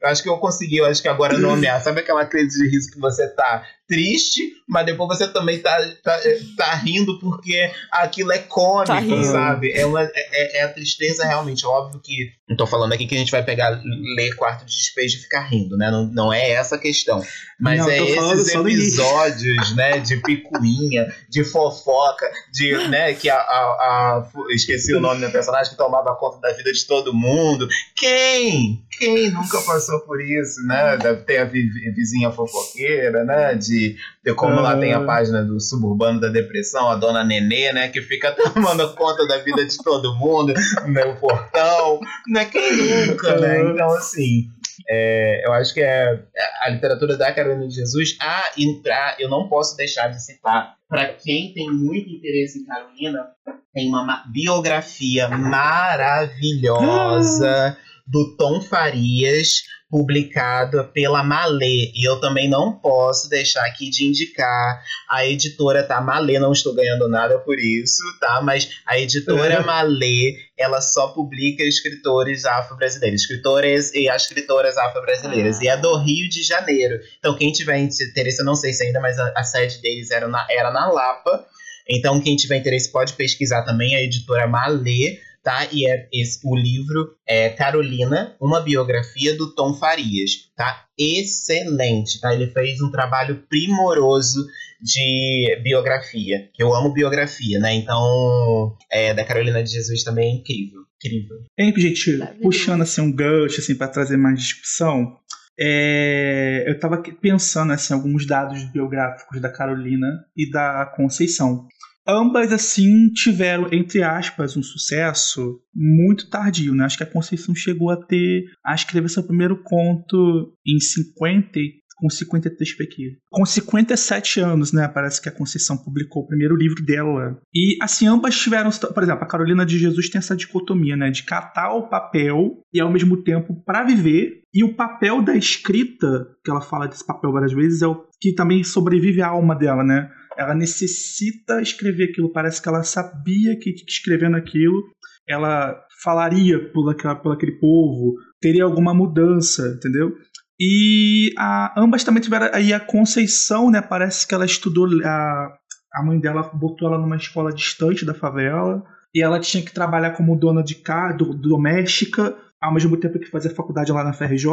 [0.00, 1.80] eu acho que eu consegui, eu acho que agora nomear.
[1.82, 6.18] Sabe aquela crise de riso que você tá triste, mas depois você também tá, tá,
[6.56, 9.72] tá rindo porque aquilo é cômico, tá sabe?
[9.72, 11.66] É, uma, é, é, a tristeza realmente.
[11.66, 12.32] Óbvio que.
[12.48, 13.82] Não tô falando aqui que a gente vai pegar,
[14.14, 15.90] ler quarto de despejo e ficar rindo, né?
[15.90, 17.20] Não, não é essa a questão.
[17.58, 19.98] Mas não, é esses episódios, né?
[19.98, 23.14] De picuinha, de fofoca, de, né?
[23.14, 26.86] Que a, a, a, Esqueci o nome do personagem que tomava conta da vida de
[26.86, 27.66] todo mundo.
[27.96, 28.80] Quem?
[28.96, 30.96] Quem nunca passou por isso, né?
[30.98, 33.54] Deve ter a vizinha fofoqueira, né?
[33.56, 33.96] De,
[34.34, 37.88] como lá tem a página do Suburbano da Depressão, a dona Nenê, né?
[37.88, 40.52] Que fica tomando conta da vida de todo mundo,
[40.86, 42.44] no portão, né?
[42.46, 43.62] Quem nunca, né?
[43.62, 44.48] Então, assim,
[44.88, 46.24] é, eu acho que é
[46.62, 48.16] a literatura da Carolina de Jesus.
[48.20, 52.64] Ah, e pra, eu não posso deixar de citar, para quem tem muito interesse em
[52.64, 53.26] Carolina,
[53.74, 57.76] tem uma biografia maravilhosa
[58.06, 61.92] do Tom Farias, publicado pela Malê.
[61.94, 66.00] E eu também não posso deixar aqui de indicar a editora, tá?
[66.00, 68.40] Malê, não estou ganhando nada por isso, tá?
[68.42, 69.64] Mas a editora é.
[69.64, 75.58] Malê, ela só publica escritores afro-brasileiros, escritores e as escritoras afro-brasileiras.
[75.58, 75.64] Ah.
[75.64, 76.98] E é do Rio de Janeiro.
[77.18, 80.26] Então, quem tiver interesse, eu não sei se ainda, mas a, a sede deles era
[80.26, 81.46] na, era na Lapa.
[81.88, 85.68] Então, quem tiver interesse pode pesquisar também a editora Malê tá?
[85.70, 90.86] E é esse, o livro é Carolina, uma biografia do Tom Farias, tá?
[90.98, 92.34] Excelente, tá?
[92.34, 94.44] Ele fez um trabalho primoroso
[94.82, 97.74] de biografia, eu amo biografia, né?
[97.74, 101.36] Então, é, da Carolina de Jesus também é incrível, incrível.
[101.56, 105.16] É, gente, puxando assim um gancho assim para trazer mais discussão,
[105.58, 111.68] é, eu estava pensando assim alguns dados biográficos da Carolina e da Conceição.
[112.08, 116.84] Ambas, assim, tiveram, entre aspas, um sucesso muito tardio, né?
[116.84, 121.58] Acho que a Conceição chegou a ter, a escrever seu primeiro conto em 50,
[121.96, 123.16] com 53 PQ.
[123.30, 124.86] Com 57 anos, né?
[124.86, 127.40] Parece que a Conceição publicou o primeiro livro dela.
[127.54, 128.70] E, assim, ambas tiveram.
[128.70, 131.10] Por exemplo, a Carolina de Jesus tem essa dicotomia, né?
[131.10, 134.42] De catar o papel e, ao mesmo tempo, para viver.
[134.54, 138.34] E o papel da escrita, que ela fala desse papel várias vezes, é o que
[138.34, 140.10] também sobrevive à alma dela, né?
[140.36, 142.32] Ela necessita escrever aquilo.
[142.32, 144.82] Parece que ela sabia que, escrevendo aquilo
[145.28, 150.14] ela falaria por, aquela, por aquele povo, teria alguma mudança, entendeu?
[150.58, 153.82] E a, ambas também tiveram aí a Conceição, né?
[153.82, 155.52] Parece que ela estudou a,
[155.92, 158.82] a mãe dela botou ela numa escola distante da favela
[159.14, 163.50] e ela tinha que trabalhar como dona de casa, doméstica, ao mesmo tempo que fazer
[163.50, 164.48] faculdade lá na FRJ.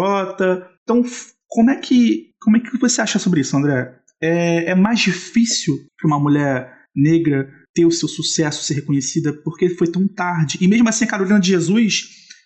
[0.83, 1.03] Então,
[1.47, 3.95] como é que como é que você acha sobre isso, André?
[4.23, 9.69] É, é mais difícil para uma mulher negra ter o seu sucesso, ser reconhecida, porque
[9.69, 10.57] foi tão tarde.
[10.61, 12.05] E mesmo assim, a Carolina de Jesus,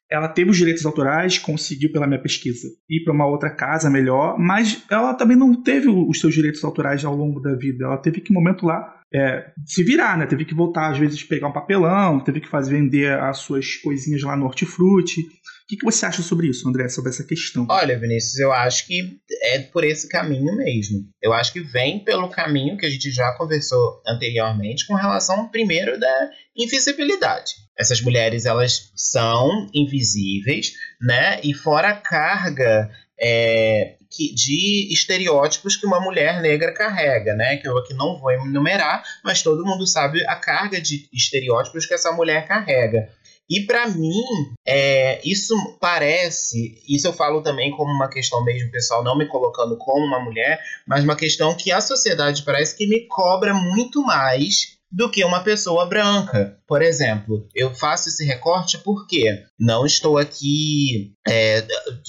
[0.10, 4.40] ela teve os direitos autorais, conseguiu pela minha pesquisa ir para uma outra casa melhor,
[4.40, 7.86] mas ela também não teve os seus direitos autorais ao longo da vida.
[7.86, 10.26] Ela teve que, um momento lá, é, se virar, né?
[10.26, 14.24] Teve que voltar, às vezes, pegar um papelão, teve que fazer vender as suas coisinhas
[14.24, 15.28] lá no hortifruti.
[15.68, 17.68] O que, que você acha sobre isso, André, sobre essa questão?
[17.70, 21.06] Olha, Vinícius, eu acho que é por esse caminho mesmo.
[21.22, 26.00] Eu acho que vem pelo caminho que a gente já conversou anteriormente com relação, primeiro,
[26.00, 27.52] da invisibilidade.
[27.78, 30.72] Essas mulheres, elas são invisíveis,
[31.02, 31.42] né?
[31.44, 32.90] E fora a carga
[33.20, 37.58] é, que, de estereótipos que uma mulher negra carrega, né?
[37.58, 41.94] Que eu aqui não vou enumerar, mas todo mundo sabe a carga de estereótipos que
[41.94, 43.10] essa mulher carrega.
[43.50, 44.24] E para mim,
[44.68, 49.78] é, isso parece, isso eu falo também como uma questão mesmo pessoal, não me colocando
[49.78, 54.78] como uma mulher, mas uma questão que a sociedade parece que me cobra muito mais
[54.92, 56.58] do que uma pessoa branca.
[56.68, 61.66] Por exemplo, eu faço esse recorte porque não estou aqui é,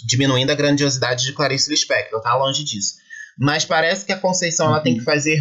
[0.07, 2.95] diminuindo a grandiosidade de Clarice Lispector, tá longe disso.
[3.39, 5.41] Mas parece que a Conceição ela tem que fazer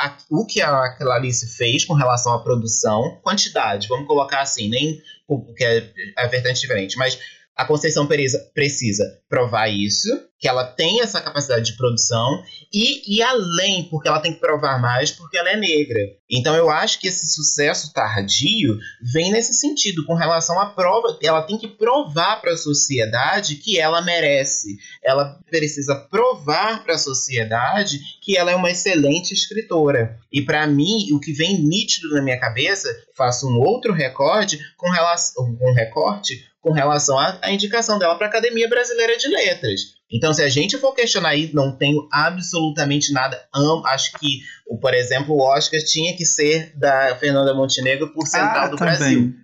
[0.00, 5.00] a, o que a Clarice fez com relação à produção, quantidade, vamos colocar assim, nem
[5.26, 7.18] porque é, é vertente diferente, mas
[7.54, 8.08] a Conceição
[8.54, 10.08] precisa provar isso,
[10.40, 12.42] que ela tem essa capacidade de produção,
[12.72, 16.00] e, e além, porque ela tem que provar mais, porque ela é negra.
[16.30, 21.18] Então eu acho que esse sucesso tardio vem nesse sentido, com relação à prova.
[21.22, 24.78] Ela tem que provar para a sociedade que ela merece.
[25.04, 30.18] Ela precisa provar para a sociedade que ela é uma excelente escritora.
[30.32, 34.88] E para mim, o que vem nítido na minha cabeça, faço um outro recorde com
[34.88, 39.99] relação um recorte com relação à, à indicação dela para a Academia Brasileira de Letras.
[40.12, 43.40] Então, se a gente for questionar aí, não tenho absolutamente nada.
[43.86, 44.40] Acho que,
[44.80, 48.96] por exemplo, o Oscar tinha que ser da Fernanda Montenegro por Central ah, do também.
[48.96, 49.34] Brasil.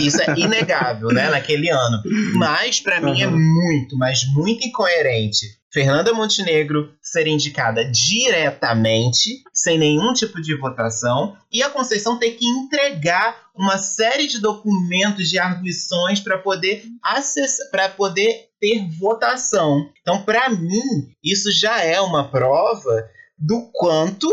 [0.00, 2.02] Isso é inegável, né, naquele ano.
[2.36, 3.12] Mas, para uhum.
[3.12, 10.54] mim, é muito, mas muito incoerente Fernanda Montenegro ser indicada diretamente, sem nenhum tipo de
[10.56, 16.84] votação, e a Conceição ter que entregar uma série de documentos, de arguições para poder
[17.02, 19.90] acessar, para poder ter votação.
[20.00, 24.32] Então, para mim, isso já é uma prova do quanto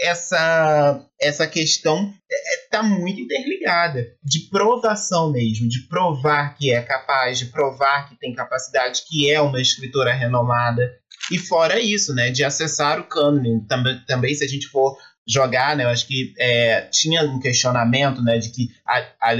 [0.00, 2.12] essa, essa questão
[2.64, 8.18] está é, muito interligada, de provação mesmo, de provar que é capaz, de provar que
[8.18, 10.98] tem capacidade, que é uma escritora renomada.
[11.30, 13.64] E fora isso, né, de acessar o cânone.
[13.68, 14.96] Também, também se a gente for
[15.32, 15.84] jogar, né?
[15.84, 19.34] Eu acho que é, tinha um questionamento, né, de que a, a,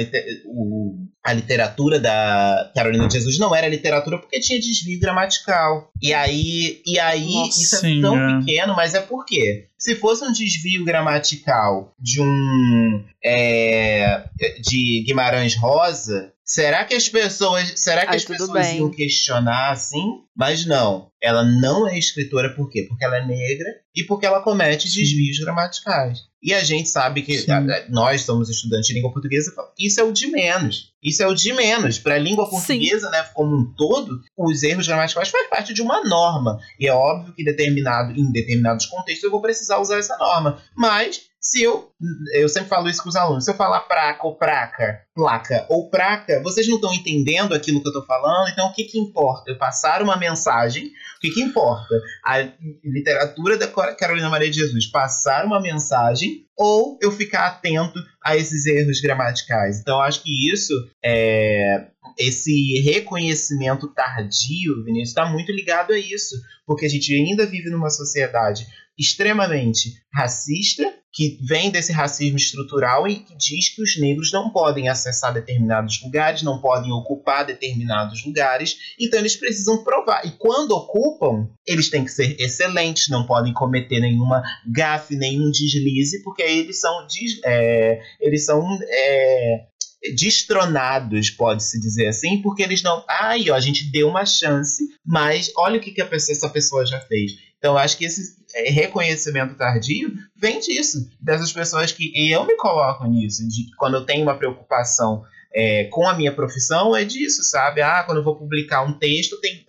[0.46, 5.90] o, a literatura da Carolina de Jesus não era literatura porque tinha desvio gramatical.
[6.00, 8.38] E aí, e aí Nossa, isso é tão é.
[8.38, 9.68] pequeno, mas é por quê?
[9.78, 14.24] Se fosse um desvio gramatical de um é,
[14.60, 18.78] de Guimarães Rosa, Será que as pessoas, será que Ai, as pessoas bem.
[18.78, 20.04] iam questionar assim?
[20.36, 21.08] Mas não.
[21.22, 22.86] Ela não é escritora por quê?
[22.88, 26.18] Porque ela é negra e porque ela comete desvios gramaticais.
[26.42, 30.02] E a gente sabe que a, a, nós somos estudantes de língua portuguesa, isso é
[30.02, 30.92] o de menos.
[31.00, 32.00] Isso é o de menos.
[32.00, 36.02] Para a língua portuguesa, né, como um todo, os erros gramaticais fazem parte de uma
[36.02, 36.58] norma.
[36.80, 40.60] E é óbvio que determinado, em determinados contextos eu vou precisar usar essa norma.
[40.76, 41.90] Mas se eu,
[42.34, 45.88] eu sempre falo isso com os alunos, se eu falar praca ou praca, placa ou
[45.88, 49.50] praca, vocês não estão entendendo aquilo que eu estou falando, então o que, que importa?
[49.50, 51.94] Eu passar uma mensagem, o que, que importa?
[52.22, 52.46] A
[52.84, 58.66] literatura da Carolina Maria de Jesus, passar uma mensagem ou eu ficar atento a esses
[58.66, 59.80] erros gramaticais.
[59.80, 61.86] Então, acho que isso, é,
[62.18, 66.36] esse reconhecimento tardio, Vinícius, está muito ligado a isso,
[66.66, 68.66] porque a gente ainda vive numa sociedade
[69.00, 74.88] extremamente racista, que vem desse racismo estrutural e que diz que os negros não podem
[74.88, 80.24] acessar determinados lugares, não podem ocupar determinados lugares, então eles precisam provar.
[80.24, 86.22] E quando ocupam, eles têm que ser excelentes, não podem cometer nenhuma gafe, nenhum deslize,
[86.22, 87.06] porque eles são,
[87.44, 89.66] é, eles são é,
[90.14, 93.04] destronados, pode-se dizer assim, porque eles não.
[93.08, 96.86] Ai, ó, a gente deu uma chance, mas olha o que, que pessoa, essa pessoa
[96.86, 97.32] já fez.
[97.58, 103.06] Então, acho que esse é, reconhecimento tardio vem disso, dessas pessoas que eu me coloco
[103.06, 107.82] nisso, de quando eu tenho uma preocupação é, com a minha profissão é disso, sabe?
[107.82, 109.64] Ah, quando eu vou publicar um texto, tem,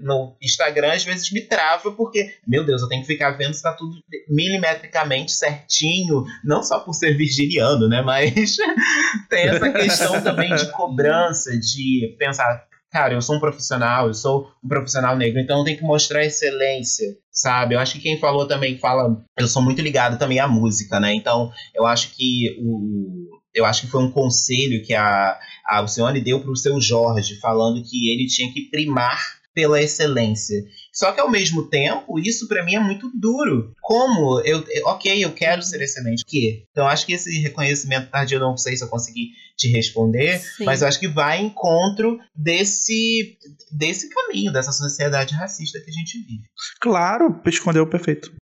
[0.00, 3.58] no Instagram às vezes me trava, porque, meu Deus, eu tenho que ficar vendo se
[3.58, 3.96] está tudo
[4.28, 8.00] milimetricamente certinho, não só por ser virginiano, né?
[8.00, 8.56] Mas
[9.28, 14.48] tem essa questão também de cobrança, de pensar, cara, eu sou um profissional, eu sou
[14.62, 17.74] um profissional negro, então tenho que mostrar excelência, sabe?
[17.74, 21.12] Eu acho que quem falou também fala, eu sou muito ligado também à música, né?
[21.12, 26.20] Então, eu acho que o eu acho que foi um conselho que a, a Alcione
[26.20, 29.20] deu para o seu Jorge, falando que ele tinha que primar
[29.52, 30.64] pela excelência.
[30.94, 33.74] Só que ao mesmo tempo, isso para mim é muito duro.
[33.82, 36.64] Como eu, ok, eu quero ser excelente, o quê?
[36.70, 40.64] Então acho que esse reconhecimento tardio, eu não sei se eu consegui te responder, Sim.
[40.64, 43.38] mas eu acho que vai em encontro desse
[43.70, 46.44] desse caminho, dessa sociedade racista que a gente vive.
[46.80, 48.32] Claro, escondeu perfeito.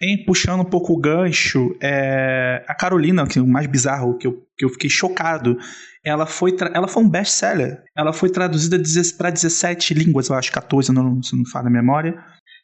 [0.00, 4.26] Em puxando um pouco o gancho, é, a Carolina, que é o mais bizarro que
[4.26, 5.56] eu, que eu fiquei chocado,
[6.04, 7.82] ela foi, ela foi um best-seller.
[7.96, 8.76] Ela foi traduzida
[9.16, 12.14] para 17 línguas, eu acho, 14, não, se não fala a memória.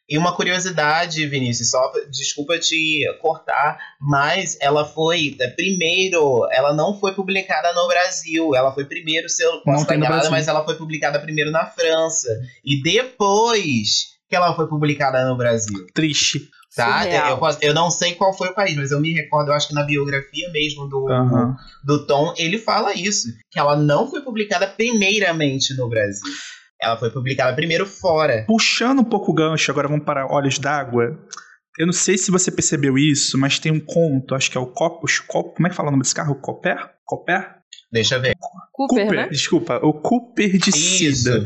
[0.09, 6.99] E uma curiosidade, Vinícius, só desculpa te cortar, mas ela foi é, primeiro, ela não
[6.99, 10.75] foi publicada no Brasil, ela foi primeiro, se eu posso estar enganada, mas ela foi
[10.75, 12.27] publicada primeiro na França
[12.65, 15.85] e depois que ela foi publicada no Brasil.
[15.93, 16.49] Triste.
[16.75, 17.05] Tá?
[17.09, 19.73] Eu, eu, não sei qual foi o país, mas eu me recordo, eu acho que
[19.73, 21.55] na biografia mesmo do, uhum.
[21.83, 26.31] do Tom, ele fala isso, que ela não foi publicada primeiramente no Brasil.
[26.81, 28.45] Ela foi publicada primeiro fora.
[28.47, 31.17] Puxando um pouco o gancho, agora vamos para Olhos d'Água.
[31.77, 34.67] Eu não sei se você percebeu isso, mas tem um conto, acho que é o
[34.67, 35.19] Copos.
[35.19, 36.35] Cop, como é que fala o nome desse carro?
[36.35, 36.89] Cooper?
[37.03, 37.55] Cooper?
[37.91, 38.35] Deixa eu ver.
[38.71, 39.27] Cooper, Cooper né?
[39.29, 39.79] desculpa.
[39.81, 41.45] O Cooper de Cida.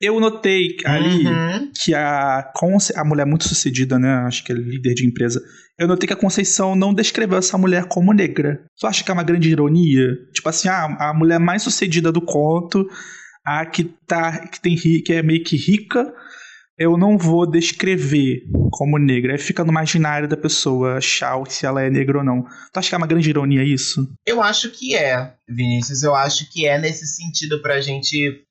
[0.00, 1.72] Eu notei ali uhum.
[1.74, 2.52] que a,
[2.96, 4.08] a mulher muito sucedida, né?
[4.26, 5.42] Acho que é líder de empresa.
[5.76, 8.60] Eu notei que a Conceição não descreveu essa mulher como negra.
[8.78, 10.16] Tu acha que é uma grande ironia?
[10.32, 12.88] Tipo assim, ah, a mulher mais sucedida do conto
[13.44, 16.12] a que tá que tem que é meio que rica,
[16.78, 19.32] eu não vou descrever como negra.
[19.32, 22.44] Aí fica no imaginário da pessoa achar se ela é negra ou não.
[22.72, 24.08] Tu acha que é uma grande ironia isso?
[24.24, 26.02] Eu acho que é, Vinícius.
[26.02, 28.44] Eu acho que é nesse sentido pra gente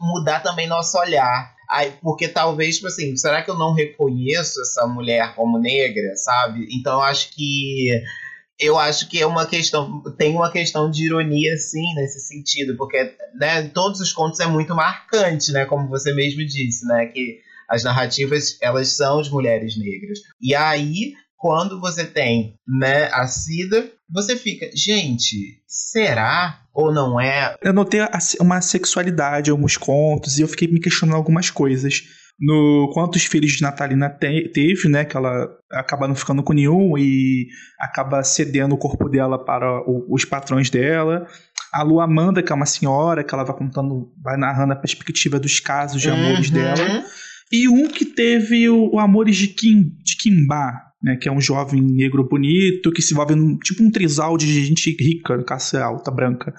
[0.00, 1.54] mudar também nosso olhar.
[1.68, 6.66] Aí, porque talvez, tipo assim, será que eu não reconheço essa mulher como negra, sabe?
[6.70, 7.90] Então eu acho que
[8.58, 13.12] eu acho que é uma questão, tem uma questão de ironia, sim, nesse sentido, porque
[13.38, 17.84] né, todos os contos é muito marcante, né, como você mesmo disse, né, que as
[17.84, 20.18] narrativas elas são de mulheres negras.
[20.40, 27.56] E aí, quando você tem né, a Cida, você fica, gente, será ou não é?
[27.62, 28.00] Eu notei
[28.40, 32.02] uma sexualidade em alguns contos e eu fiquei me questionando algumas coisas
[32.38, 35.04] no quantos filhos de Natalina te, teve, né?
[35.04, 37.48] Que ela acaba não ficando com nenhum e
[37.80, 41.26] acaba cedendo o corpo dela para o, os patrões dela.
[41.72, 45.38] A Lu Amanda, que é uma senhora, que ela vai contando, vai narrando a perspectiva
[45.38, 46.54] dos casos de amores uhum.
[46.54, 47.04] dela.
[47.52, 51.40] E um que teve o, o Amores de, Kim, de Kimba, né, que é um
[51.40, 56.10] jovem negro bonito, que se envolve num tipo um trisal de gente rica, classe alta,
[56.10, 56.54] branca.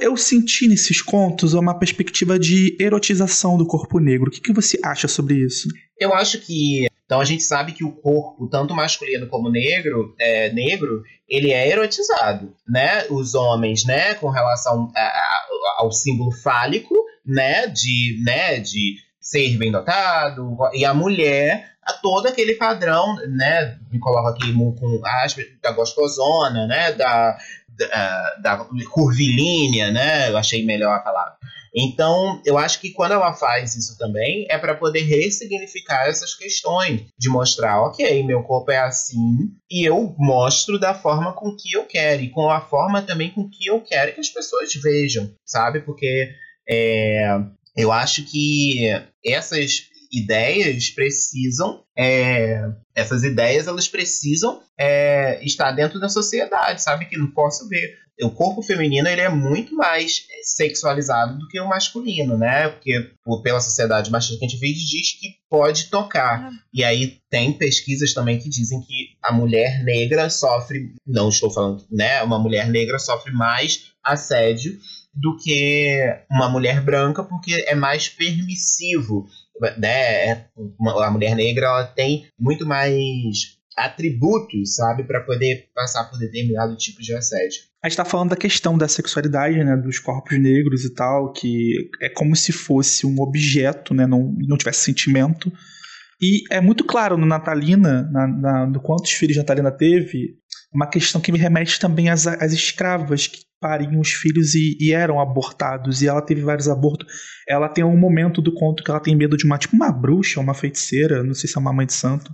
[0.00, 4.28] Eu senti nesses contos uma perspectiva de erotização do corpo negro.
[4.28, 5.68] O que, que você acha sobre isso?
[5.98, 10.52] Eu acho que então a gente sabe que o corpo, tanto masculino como negro, é,
[10.52, 13.04] negro, ele é erotizado, né?
[13.10, 15.46] Os homens, né, com relação a, a,
[15.78, 16.94] ao símbolo fálico,
[17.26, 23.78] né, de, né, de ser bem dotado, e a mulher a todo aquele padrão, né?
[23.90, 26.92] Me coloca aqui com aspas, da gostosona, né?
[26.92, 27.38] Da,
[27.76, 30.30] da, da curvilínea, né?
[30.30, 31.34] Eu achei melhor a palavra.
[31.74, 37.02] Então, eu acho que quando ela faz isso também, é para poder ressignificar essas questões,
[37.16, 41.84] de mostrar, ok, meu corpo é assim, e eu mostro da forma com que eu
[41.84, 45.80] quero, e com a forma também com que eu quero que as pessoas vejam, sabe?
[45.80, 46.30] Porque
[46.68, 47.40] é,
[47.76, 48.88] eu acho que
[49.24, 57.06] essas ideias precisam é, essas ideias elas precisam é, estar dentro da sociedade sabe?
[57.06, 57.98] Que não posso ver.
[58.22, 62.68] O corpo feminino ele é muito mais sexualizado do que o masculino né?
[62.68, 63.10] Porque
[63.42, 66.50] pela sociedade machista que a gente vive diz que pode tocar.
[66.74, 71.84] E aí tem pesquisas também que dizem que a mulher negra sofre não estou falando
[71.90, 72.22] né?
[72.22, 74.78] Uma mulher negra sofre mais assédio
[75.12, 75.98] do que
[76.30, 79.26] uma mulher branca, porque é mais permissivo.
[79.78, 80.30] Né?
[80.30, 80.46] É,
[81.02, 87.00] a mulher negra ela tem muito mais atributos, sabe, para poder passar por determinado tipo
[87.00, 87.62] de assédio.
[87.82, 91.90] A gente está falando da questão da sexualidade, né, dos corpos negros e tal, que
[92.00, 95.50] é como se fosse um objeto, né, não, não tivesse sentimento.
[96.20, 100.36] E é muito claro no Natalina, na, na, no quantos filhos Natalina teve,
[100.72, 104.92] uma questão que me remete também às, às escravas que pariam os filhos e, e,
[104.92, 107.06] eram abortados, e ela teve vários abortos.
[107.48, 110.40] Ela tem um momento do conto que ela tem medo de uma, tipo uma bruxa,
[110.40, 112.32] uma feiticeira, não sei se é uma mãe de santo.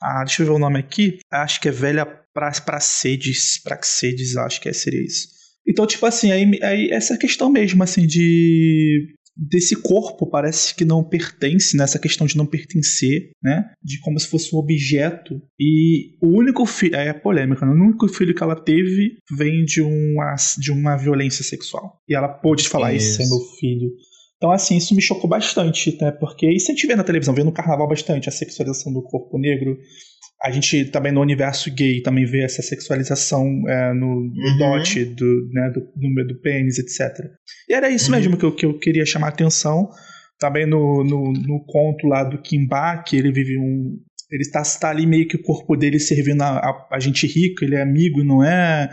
[0.00, 1.18] Ah, deixa eu ver o nome aqui.
[1.32, 5.28] Acho que é velha pra, Praxedes, Praxedes, acho que é, seria isso.
[5.66, 11.04] Então, tipo assim, aí, aí essa questão mesmo, assim, de desse corpo parece que não
[11.04, 13.70] pertence, nessa questão de não pertencer, né?
[13.82, 15.40] De como se fosse um objeto.
[15.58, 17.72] E o único filho, é polêmica, né?
[17.72, 22.00] o único filho que ela teve vem de uma, de uma violência sexual.
[22.08, 23.90] E ela pôde falar: Isso, esse é meu filho.
[24.36, 26.12] Então, assim, isso me chocou bastante, né?
[26.12, 29.38] Porque isso a gente vê na televisão, vê no carnaval bastante, a sexualização do corpo
[29.38, 29.76] negro.
[30.42, 34.58] A gente também no universo gay também vê essa sexualização é, no, no uhum.
[34.58, 37.26] dote do, né, do, do, do pênis, etc.
[37.68, 38.16] E era isso uhum.
[38.16, 39.88] mesmo que eu, que eu queria chamar a atenção.
[40.38, 43.98] Também no, no, no conto lá do Kimba, que ele vive um.
[44.30, 47.64] Ele está tá ali meio que o corpo dele servindo a, a, a gente rica,
[47.64, 48.90] ele é amigo, não é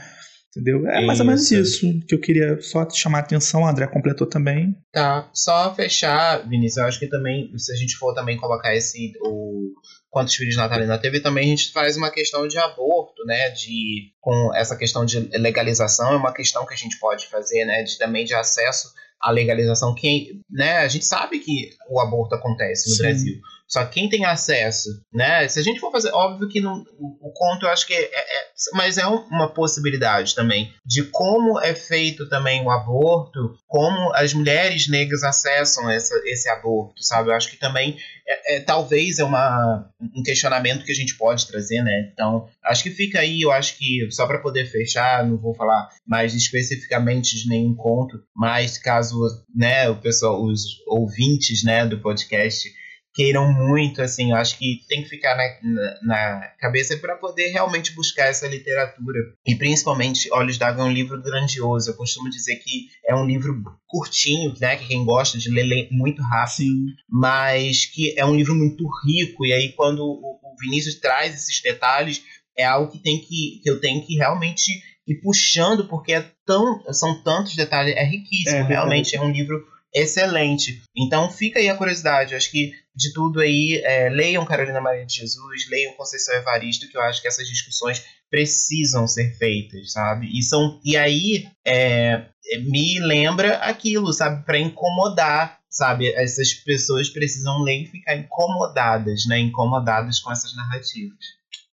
[0.56, 0.88] Entendeu?
[0.88, 3.88] É mais ou menos isso que eu queria só te chamar a atenção, o André
[3.88, 4.74] completou também.
[4.94, 9.12] Tá, só fechar, Vinícius, eu acho que também, se a gente for também colocar esse,
[9.22, 9.74] o
[10.16, 14.56] quantos filhos Natalina teve, também a gente faz uma questão de aborto, né, de, com
[14.56, 18.24] essa questão de legalização, é uma questão que a gente pode fazer, né, de também
[18.24, 23.02] de acesso à legalização, quem, né, a gente sabe que o aborto acontece no Sim.
[23.02, 25.48] Brasil, só quem tem acesso, né?
[25.48, 28.20] Se a gente for fazer, óbvio que o, o conto eu acho que é, é,
[28.20, 34.34] é, mas é uma possibilidade também de como é feito também o aborto, como as
[34.34, 37.30] mulheres negras acessam essa, esse aborto, sabe?
[37.30, 37.98] Eu acho que também
[38.28, 42.10] é, é, talvez é uma, um questionamento que a gente pode trazer, né?
[42.14, 45.90] Então, acho que fica aí, eu acho que só para poder fechar, não vou falar
[46.08, 49.20] mais especificamente de nenhum conto, mas caso,
[49.56, 52.70] né, o pessoal, os ouvintes, né, do podcast
[53.16, 57.48] queiram muito, assim, eu acho que tem que ficar na, na, na cabeça para poder
[57.48, 59.18] realmente buscar essa literatura.
[59.48, 61.90] E principalmente Olhos d'Água é um livro grandioso.
[61.90, 66.22] Eu costumo dizer que é um livro curtinho, né, que quem gosta de ler muito
[66.22, 66.88] rápido, Sim.
[67.10, 69.46] mas que é um livro muito rico.
[69.46, 72.22] E aí quando o, o Vinícius traz esses detalhes,
[72.58, 76.84] é algo que tem que, que eu tenho que realmente ir puxando, porque é tão,
[76.94, 79.64] são tantos detalhes, é riquíssimo, é, realmente é um livro
[79.94, 80.82] excelente.
[80.98, 82.36] Então fica aí a curiosidade.
[82.36, 86.98] acho que de tudo aí, é, leiam Carolina Maria de Jesus, leiam Conceição Evaristo, que
[86.98, 90.28] eu acho que essas discussões precisam ser feitas, sabe?
[90.32, 92.28] E, são, e aí é,
[92.62, 94.46] me lembra aquilo, sabe?
[94.46, 96.14] Para incomodar, sabe?
[96.14, 99.40] Essas pessoas precisam ler e ficar incomodadas, né?
[99.40, 101.20] Incomodadas com essas narrativas.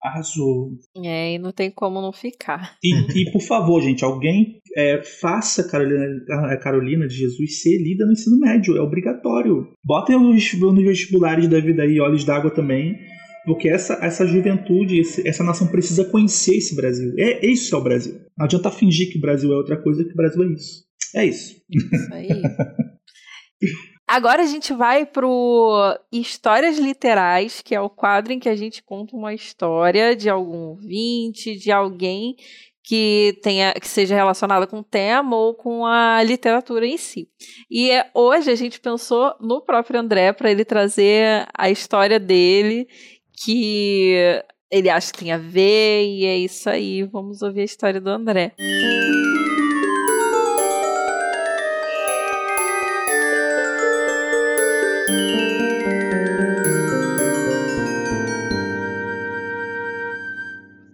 [0.02, 0.70] Arrasou.
[1.04, 2.76] É, e não tem como não ficar.
[2.82, 6.06] E, e por favor, gente, alguém é, faça Carolina,
[6.52, 8.76] a Carolina de Jesus ser lida no ensino médio.
[8.76, 9.68] É obrigatório.
[9.84, 12.96] Botem nos, nos vestibulares da vida aí, olhos d'água também.
[13.46, 17.14] Porque essa, essa juventude, esse, essa nação precisa conhecer esse Brasil.
[17.16, 18.14] É, isso é o Brasil.
[18.36, 20.84] Não adianta fingir que o Brasil é outra coisa, que o Brasil é isso.
[21.14, 21.56] É isso.
[21.70, 22.28] Isso aí.
[24.06, 28.82] Agora a gente vai pro Histórias Literais, que é o quadro em que a gente
[28.82, 32.36] conta uma história de algum ouvinte, de alguém
[32.84, 37.28] que tenha que seja relacionada com o tema ou com a literatura em si.
[37.68, 42.86] E é, hoje a gente pensou no próprio André para ele trazer a história dele
[43.44, 47.02] que ele acha que tem a ver e é isso aí.
[47.02, 48.52] Vamos ouvir a história do André.
[48.56, 49.55] Música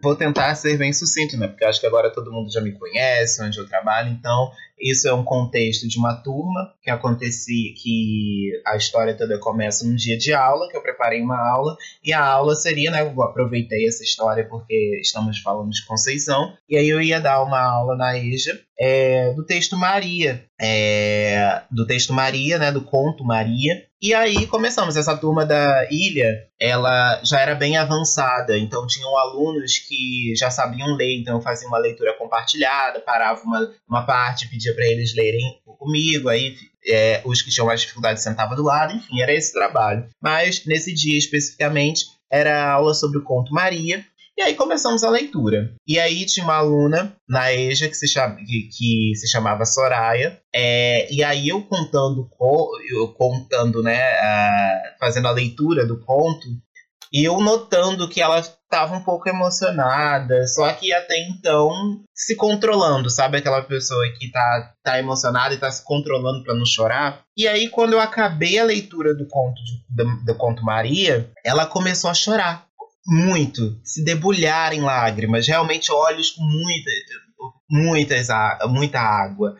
[0.03, 1.47] vou tentar ser bem sucinto, né?
[1.47, 5.15] Porque acho que agora todo mundo já me conhece, onde eu trabalho, então isso é
[5.15, 10.35] um contexto de uma turma que acontecia que a história toda começa num dia de
[10.35, 13.03] aula, que eu preparei uma aula, e a aula seria, né?
[13.03, 17.61] Eu aproveitei essa história porque estamos falando de Conceição, e aí eu ia dar uma
[17.61, 22.73] aula na EJA é, do texto Maria, é, do texto Maria, né?
[22.73, 24.97] Do conto Maria, e aí começamos.
[24.97, 30.97] Essa turma da ilha, ela já era bem avançada, então tinham alunos que já sabiam
[30.97, 35.61] ler, então eu fazia uma leitura compartilhada, parava uma, uma parte, pedia para eles lerem
[35.79, 40.09] comigo, aí é, os que tinham mais dificuldade sentavam do lado, enfim, era esse trabalho.
[40.21, 44.05] Mas nesse dia especificamente era aula sobre o conto Maria,
[44.37, 45.75] e aí começamos a leitura.
[45.87, 50.41] E aí tinha uma aluna na EJA que se, chama, que, que se chamava Soraya.
[50.55, 52.29] É, e aí eu contando,
[52.91, 56.47] eu contando, né, uh, fazendo a leitura do conto,
[57.13, 63.11] e eu notando que ela estava um pouco emocionada, só que até então se controlando,
[63.11, 63.37] sabe?
[63.37, 67.21] Aquela pessoa que tá, tá emocionada e tá se controlando para não chorar.
[67.37, 71.67] E aí, quando eu acabei a leitura do conto, de, do, do conto Maria, ela
[71.67, 72.67] começou a chorar
[73.07, 76.91] muito, se debulhar em lágrimas, realmente olhos com muita,
[77.69, 78.29] muitas,
[78.69, 79.57] muita água.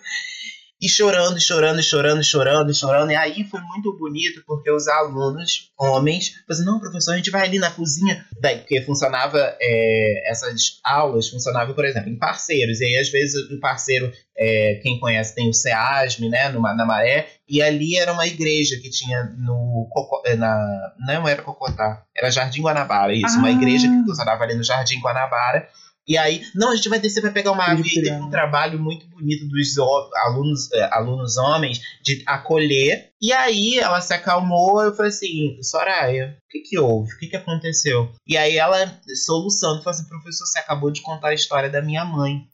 [0.83, 3.13] E chorando, chorando, chorando, chorando, chorando.
[3.13, 7.47] E aí foi muito bonito, porque os alunos, homens, falaram não, professor, a gente vai
[7.47, 8.27] ali na cozinha.
[8.41, 12.81] Daí, porque funcionava, é, essas aulas funcionavam, por exemplo, em parceiros.
[12.81, 16.85] E aí, às vezes, o parceiro é, quem conhece tem o SEASM, né, numa, na
[16.85, 19.89] Maré, e ali era uma igreja que tinha no.
[20.25, 23.39] É, na, não era Cocotá, era Jardim Guanabara, isso, ah.
[23.39, 25.69] uma igreja que funcionava ali no Jardim Guanabara.
[26.07, 27.85] E aí, não, a gente vai descer para pegar uma água.
[27.87, 29.79] E teve um trabalho muito bonito dos
[30.27, 33.11] alunos, é, alunos homens de acolher.
[33.21, 34.83] E aí ela se acalmou.
[34.83, 37.13] Eu falei assim: Soraya, o que, que houve?
[37.13, 38.11] O que, que aconteceu?
[38.27, 42.05] E aí ela, soluçando, falou assim: professor, você acabou de contar a história da minha
[42.05, 42.47] mãe.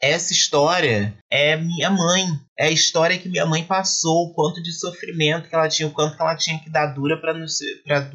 [0.00, 2.26] Essa história é minha mãe.
[2.58, 5.92] É a história que minha mãe passou, o quanto de sofrimento que ela tinha, o
[5.92, 7.34] quanto que ela tinha que dar dura para
[7.84, 8.10] para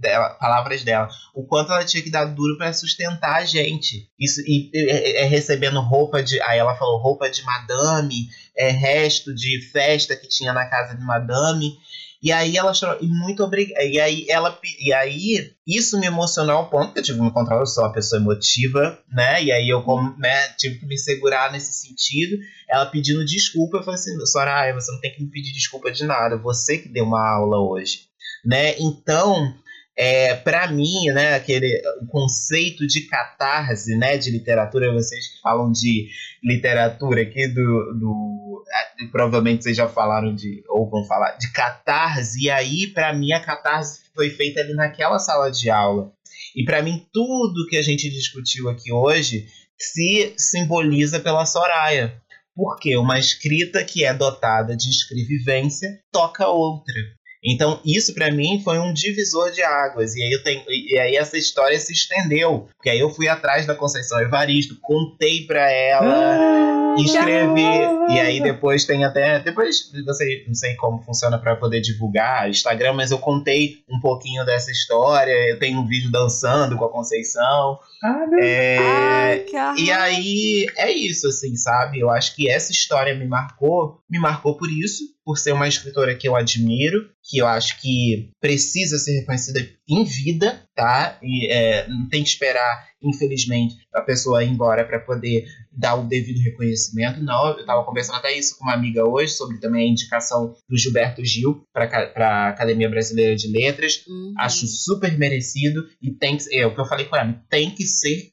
[0.00, 4.08] dela, palavras dela, o quanto ela tinha que dar duro para sustentar a gente.
[4.18, 9.34] Isso e é, é, recebendo roupa de, aí ela falou roupa de madame, é resto
[9.34, 11.76] de festa que tinha na casa de madame.
[12.22, 13.82] E aí ela chorou, e muito obrigada.
[13.82, 17.32] E aí ela e aí isso me emocionou ao ponto que eu tive que me
[17.32, 19.42] controlar, eu sou uma pessoa emotiva, né?
[19.42, 19.82] E aí eu
[20.18, 22.36] né, tive que me segurar nesse sentido.
[22.68, 26.04] Ela pedindo desculpa, eu falei assim, Soraya, você não tem que me pedir desculpa de
[26.04, 28.00] nada, você que deu uma aula hoje,
[28.44, 28.78] né?
[28.78, 29.54] Então,
[29.96, 35.70] é, para mim, né, aquele o conceito de catarse, né, de literatura, vocês que falam
[35.70, 36.08] de
[36.42, 38.64] literatura aqui do, do
[39.00, 43.32] é, provavelmente vocês já falaram de ou vão falar de catarse, e aí para mim
[43.32, 46.12] a catarse foi feita ali naquela sala de aula.
[46.54, 49.46] E para mim tudo que a gente discutiu aqui hoje
[49.78, 52.20] se simboliza pela Soraya.
[52.54, 56.94] Porque uma escrita que é dotada de escrevivência toca outra.
[57.42, 60.14] Então, isso para mim foi um divisor de águas.
[60.14, 63.66] E aí eu tenho e aí essa história se estendeu, porque aí eu fui atrás
[63.66, 70.44] da Conceição Evaristo, contei para ela, ah, escrevi e aí depois tem até depois sei,
[70.46, 75.32] não sei como funciona para poder divulgar Instagram, mas eu contei um pouquinho dessa história.
[75.48, 77.78] Eu tenho um vídeo dançando com a Conceição.
[78.02, 79.44] Ah, é, Ai,
[79.76, 82.00] e aí é isso, assim, sabe?
[82.00, 86.14] Eu acho que essa história me marcou, me marcou por isso, por ser uma escritora
[86.16, 91.18] que eu admiro, que eu acho que precisa ser reconhecida em vida, tá?
[91.22, 96.06] E é, não tem que esperar, infelizmente, a pessoa ir embora para poder dar o
[96.06, 97.22] devido reconhecimento.
[97.22, 100.76] Não, eu estava conversando até isso com uma amiga hoje sobre também a indicação do
[100.76, 101.84] Gilberto Gil para
[102.16, 104.04] a Academia Brasileira de Letras.
[104.08, 104.34] Uhum.
[104.38, 107.86] Acho super merecido e tem que, é o que eu falei com ela, tem que
[107.98, 108.32] ser,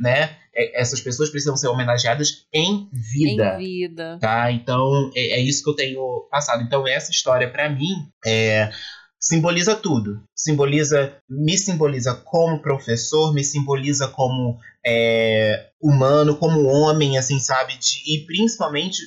[0.00, 0.36] né?
[0.56, 3.56] É, essas pessoas precisam ser homenageadas em vida.
[3.56, 4.18] Em vida.
[4.20, 4.50] Tá?
[4.50, 6.62] Então, é, é isso que eu tenho passado.
[6.62, 8.70] Então, essa história, para mim, é,
[9.20, 10.22] simboliza tudo.
[10.34, 17.74] Simboliza, me simboliza como professor, me simboliza como é, humano, como homem, assim, sabe?
[17.76, 19.02] De, e principalmente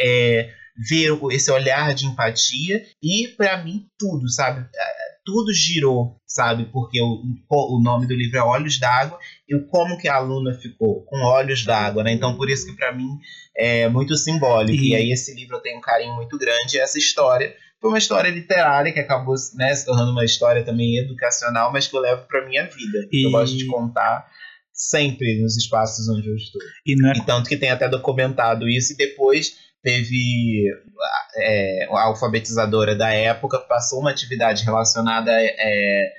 [0.00, 4.68] é, ver esse olhar de empatia e, para mim, tudo, sabe?
[5.24, 6.66] Tudo girou, sabe?
[6.66, 9.18] Porque o, o nome do livro é Olhos d'Água
[9.48, 12.12] e como que a aluna ficou com olhos d'água, né?
[12.12, 13.08] Então por isso que para mim
[13.56, 14.82] é muito simbólico.
[14.82, 14.90] E...
[14.90, 16.76] e aí esse livro tem um carinho muito grande.
[16.76, 20.98] E essa história foi uma história literária que acabou né, se tornando uma história também
[20.98, 23.08] educacional, mas que eu levo para minha vida.
[23.10, 23.26] E...
[23.26, 24.26] Eu gosto de contar
[24.72, 26.60] sempre nos espaços onde eu estou.
[26.84, 27.12] E, é...
[27.16, 30.64] e tanto que tem até documentado isso e depois teve
[31.36, 36.12] é, a alfabetizadora da época passou uma atividade relacionada é,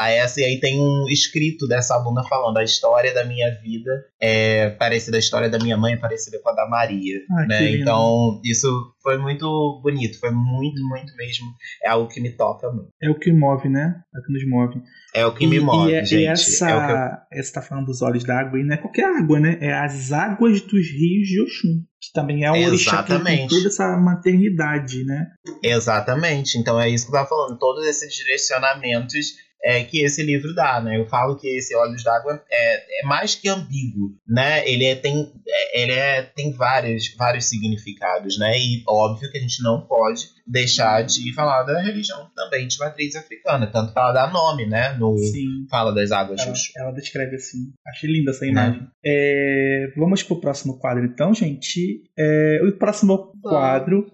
[0.00, 3.90] a essa, e aí tem um escrito dessa aluna falando a história da minha vida
[4.18, 7.20] é parecida, a história da minha mãe é parecida com a da Maria.
[7.30, 7.72] Ah, né?
[7.72, 8.66] Então, isso
[9.02, 11.46] foi muito bonito, foi muito, muito mesmo.
[11.84, 12.88] É algo que me toca muito.
[13.02, 14.00] É o que move, né?
[14.14, 14.82] É o que nos move.
[15.14, 16.22] É o que me move, e, é, gente.
[16.22, 17.38] E essa, é eu...
[17.38, 19.58] essa tá falando dos olhos d'água e não é qualquer água, né?
[19.60, 21.84] É as águas dos rios de Oxum.
[22.00, 25.26] Que também é um orixá que tem toda essa maternidade, né?
[25.62, 26.56] Exatamente.
[26.56, 27.58] Então é isso que eu tava falando.
[27.58, 30.98] Todos esses direcionamentos é, que esse livro dá, né?
[30.98, 34.68] Eu falo que esse Olhos d'Água é, é mais que ambíguo, né?
[34.68, 38.58] Ele é, tem, é, ele é, tem vários, vários significados, né?
[38.58, 43.14] E óbvio que a gente não pode deixar de falar da religião também de matriz
[43.14, 44.94] africana, tanto que ela dá nome, né?
[44.94, 45.66] No Sim.
[45.70, 47.72] Fala das Águas ela, ela descreve assim.
[47.86, 48.80] Achei linda essa imagem.
[48.80, 48.88] Né?
[49.04, 52.02] É, vamos pro próximo quadro então, gente.
[52.18, 54.06] É, o próximo quadro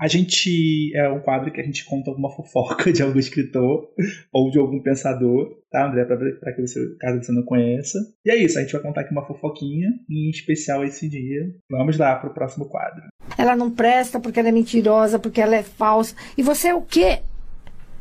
[0.00, 3.88] a gente é um quadro que a gente conta alguma fofoca de algum escritor
[4.32, 6.04] ou de algum pensador, tá, André?
[6.04, 7.98] Para que você, caso você não conheça.
[8.24, 11.52] E é isso, a gente vai contar aqui uma fofoquinha, em especial esse dia.
[11.68, 13.02] Vamos lá pro próximo quadro.
[13.36, 16.14] Ela não presta porque ela é mentirosa, porque ela é falsa.
[16.36, 17.20] E você é o quê?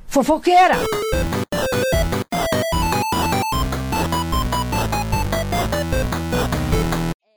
[0.05, 0.75] Fofoqueira!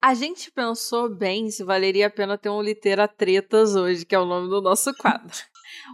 [0.03, 4.19] A gente pensou bem se valeria a pena ter um Litera Tretas hoje, que é
[4.19, 5.37] o nome do nosso quadro.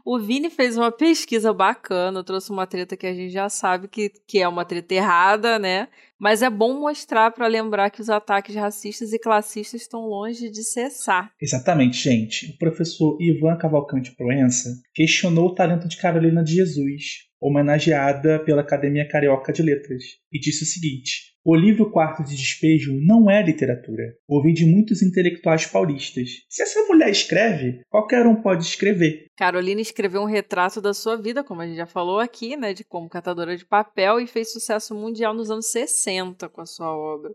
[0.05, 4.11] O Vini fez uma pesquisa bacana, trouxe uma treta que a gente já sabe que,
[4.27, 5.89] que é uma treta errada, né?
[6.19, 10.63] Mas é bom mostrar para lembrar que os ataques racistas e classistas estão longe de
[10.63, 11.33] cessar.
[11.41, 12.53] Exatamente, gente.
[12.53, 19.07] O professor Ivan Cavalcante Proença questionou o talento de Carolina de Jesus, homenageada pela Academia
[19.09, 24.17] Carioca de Letras, e disse o seguinte: O livro Quarto de Despejo não é literatura.
[24.27, 26.29] Ouvi de muitos intelectuais paulistas.
[26.49, 29.27] Se essa mulher escreve, qualquer um pode escrever.
[29.37, 32.83] Carolina escreveu um retrato da sua vida, como a gente já falou aqui, né, de
[32.83, 37.31] como catadora de papel e fez sucesso mundial nos anos 60 com a sua obra.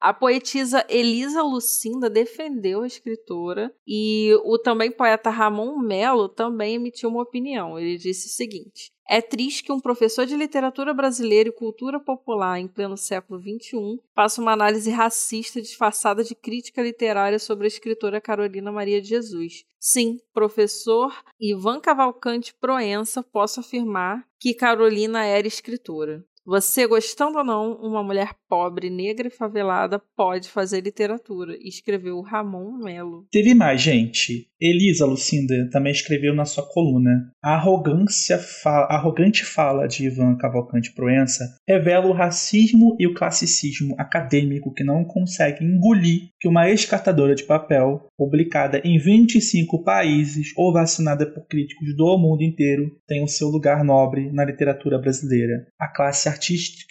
[0.00, 7.08] A poetisa Elisa Lucinda defendeu a escritora e o também poeta Ramon Melo também emitiu
[7.08, 7.78] uma opinião.
[7.78, 12.60] Ele disse o seguinte: é triste que um professor de literatura brasileira e cultura popular
[12.60, 18.20] em pleno século XXI faça uma análise racista disfarçada de crítica literária sobre a escritora
[18.20, 19.64] Carolina Maria de Jesus.
[19.80, 26.22] Sim, professor Ivan Cavalcante Proença, posso afirmar que Carolina era escritora.
[26.48, 32.78] Você, gostando ou não, uma mulher pobre, negra e favelada pode fazer literatura, escreveu Ramon
[32.78, 33.26] Melo.
[33.30, 34.48] Teve mais, gente.
[34.58, 40.92] Elisa Lucinda também escreveu na sua coluna: A arrogância fa arrogante fala de Ivan Cavalcante
[40.94, 47.34] Proença revela o racismo e o classicismo acadêmico que não consegue engolir que uma ex-catadora
[47.34, 53.28] de papel, publicada em 25 países ou vacinada por críticos do mundo inteiro, tem o
[53.28, 55.66] seu lugar nobre na literatura brasileira.
[55.78, 56.28] A classe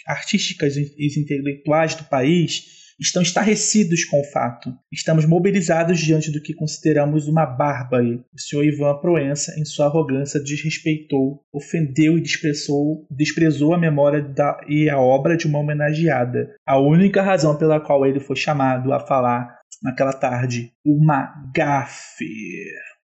[0.06, 4.74] artística e intelectuais do país estão estarrecidos com o fato.
[4.92, 8.24] Estamos mobilizados diante do que consideramos uma bárbare.
[8.34, 14.60] O senhor Ivan Proença, em sua arrogância, desrespeitou, ofendeu e desprezou, desprezou a memória da,
[14.68, 16.54] e a obra de uma homenageada.
[16.66, 22.26] A única razão pela qual ele foi chamado a falar naquela tarde, uma gafe.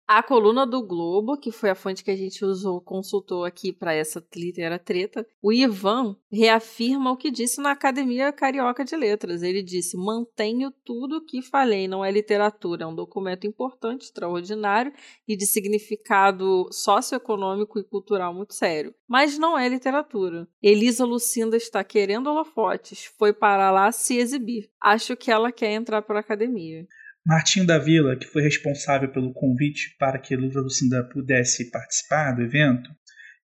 [0.06, 3.94] A coluna do Globo, que foi a fonte que a gente usou, consultou aqui para
[3.94, 9.42] essa litera treta, o Ivan reafirma o que disse na Academia Carioca de Letras.
[9.42, 14.92] Ele disse: Mantenho tudo o que falei, não é literatura, é um documento importante, extraordinário
[15.26, 18.94] e de significado socioeconômico e cultural muito sério.
[19.08, 20.46] Mas não é literatura.
[20.62, 24.70] Elisa Lucinda está querendo holofotes, foi para lá se exibir.
[24.82, 26.86] Acho que ela quer entrar para a academia.
[27.26, 32.42] Martinho da Vila, que foi responsável pelo convite para que Lusa Lucinda pudesse participar do
[32.42, 32.90] evento,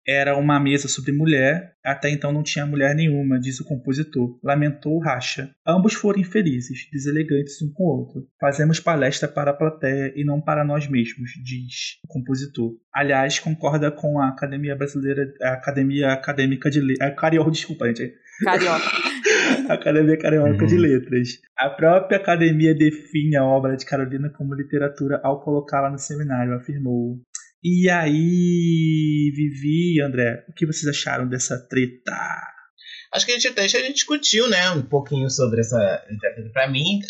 [0.08, 4.40] era uma mesa sobre mulher, até então não tinha mulher nenhuma, diz o compositor.
[4.42, 5.50] Lamentou o racha.
[5.66, 8.26] Ambos foram infelizes, deselegantes um com o outro.
[8.40, 12.72] Fazemos palestra para a plateia e não para nós mesmos, diz o compositor.
[12.90, 17.14] Aliás, concorda com a Academia Brasileira, a Academia Acadêmica de Letras.
[17.14, 18.14] Carioca, desculpa, gente.
[18.42, 18.88] Carioca.
[19.74, 20.80] Academia Carioca de uhum.
[20.80, 21.28] Letras.
[21.56, 27.18] A própria academia define a obra de Carolina como literatura ao colocá-la no seminário, afirmou.
[27.62, 32.12] E aí, Vivi e André, o que vocês acharam dessa treta?
[33.12, 36.02] Acho que a gente até já discutiu, né, um pouquinho sobre essa
[36.52, 37.00] para mim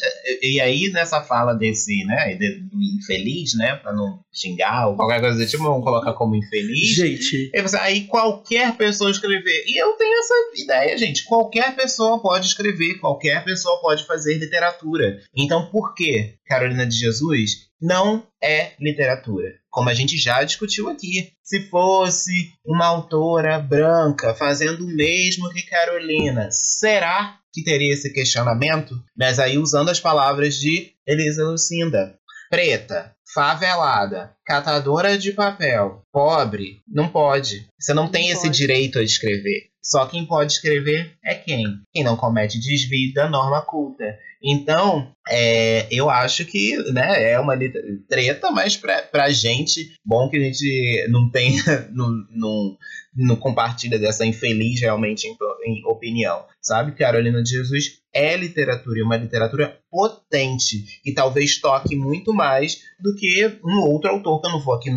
[0.42, 5.36] e aí nessa fala desse, né, do infeliz, né, para não xingar ou qualquer coisa
[5.36, 6.94] do tipo, vamos colocar como infeliz.
[6.94, 9.64] Gente, aí, você, aí qualquer pessoa escrever.
[9.66, 15.20] E eu tenho essa ideia, gente, qualquer pessoa pode escrever, qualquer pessoa pode fazer literatura.
[15.36, 19.54] Então, por que Carolina de Jesus não é literatura.
[19.78, 21.30] Como a gente já discutiu aqui.
[21.40, 29.00] Se fosse uma autora branca fazendo o mesmo que Carolina, será que teria esse questionamento?
[29.16, 32.18] Mas aí usando as palavras de Elisa Lucinda.
[32.50, 37.68] Preta, favelada, catadora de papel, pobre, não pode.
[37.78, 38.32] Você não, não tem pode.
[38.32, 39.68] esse direito a escrever.
[39.88, 41.64] Só quem pode escrever é quem?
[41.92, 44.04] Quem não comete desvio da norma culta.
[44.42, 47.56] Então, é, eu acho que né, é uma
[48.08, 52.76] treta, mas pra, pra gente, bom que a gente não tenha, não, não,
[53.24, 55.36] não compartilha dessa infeliz realmente em,
[55.66, 56.44] em opinião.
[56.60, 62.80] Sabe, Carolina de Jesus é literatura, e uma literatura potente, que talvez toque muito mais
[63.00, 64.90] do que um outro autor que eu não vou aqui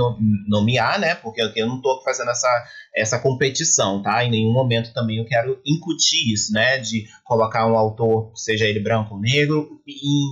[0.48, 1.16] nomear, né?
[1.16, 2.66] Porque eu não estou fazendo essa,
[2.96, 4.24] essa competição, tá?
[4.24, 6.78] Em nenhum momento também eu quero incutir isso, né?
[6.78, 10.28] De colocar um autor, seja ele branco ou negro, em,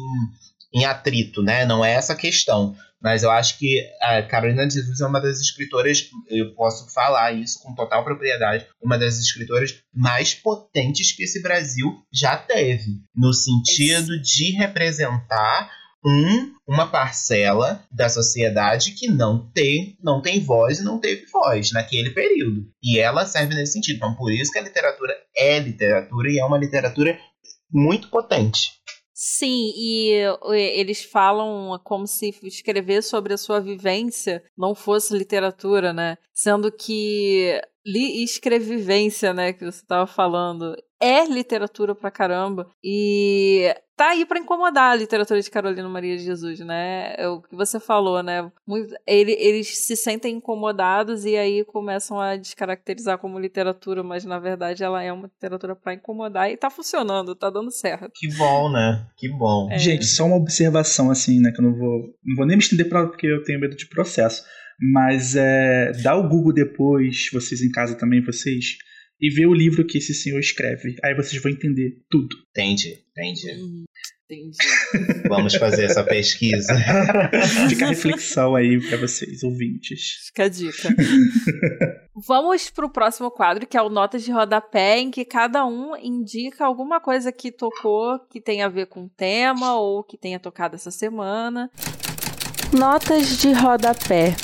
[0.74, 1.66] em atrito, né?
[1.66, 2.76] Não é essa a questão.
[3.02, 7.32] Mas eu acho que a Carolina de Jesus é uma das escritoras, eu posso falar
[7.32, 13.34] isso com total propriedade, uma das escritoras mais potentes que esse Brasil já teve, no
[13.34, 15.72] sentido de representar
[16.06, 21.72] um, uma parcela da sociedade que não tem, não tem voz e não teve voz
[21.72, 22.66] naquele período.
[22.82, 23.98] E ela serve nesse sentido.
[23.98, 27.18] Então, por isso que a literatura é literatura e é uma literatura
[27.72, 28.79] muito potente.
[29.22, 30.14] Sim, e
[30.78, 36.18] eles falam como se escrever sobre a sua vivência não fosse literatura, né?
[36.34, 42.70] Sendo que li escrevivência, né, que você estava falando, é literatura pra caramba.
[42.84, 47.16] E tá aí para incomodar a literatura de Carolina Maria de Jesus, né?
[47.18, 48.52] É o que você falou, né?
[48.68, 54.40] Muito, ele, eles se sentem incomodados e aí começam a descaracterizar como literatura, mas na
[54.40, 58.12] verdade ela é uma literatura para incomodar e tá funcionando, tá dando certo.
[58.16, 59.06] Que bom, né?
[59.18, 59.70] Que bom.
[59.72, 59.78] É.
[59.78, 62.88] Gente, só uma observação assim, né, que eu não vou, não vou nem me estender
[62.88, 64.44] para porque eu tenho medo de processo.
[64.82, 68.78] Mas é, dá o Google depois, vocês em casa também, vocês,
[69.20, 70.96] e vê o livro que esse senhor escreve.
[71.04, 72.36] Aí vocês vão entender tudo.
[72.52, 73.52] Entendi, entendi.
[73.52, 73.86] Hum,
[74.26, 74.58] entendi.
[75.28, 76.74] Vamos fazer essa pesquisa.
[77.70, 80.28] Fica a reflexão aí para vocês, ouvintes.
[80.28, 80.96] Fica a dica.
[82.28, 86.66] Vamos pro próximo quadro, que é o Notas de Rodapé, em que cada um indica
[86.66, 90.76] alguma coisa que tocou que tem a ver com o tema ou que tenha tocado
[90.76, 91.70] essa semana.
[92.78, 94.36] Notas de Rodapé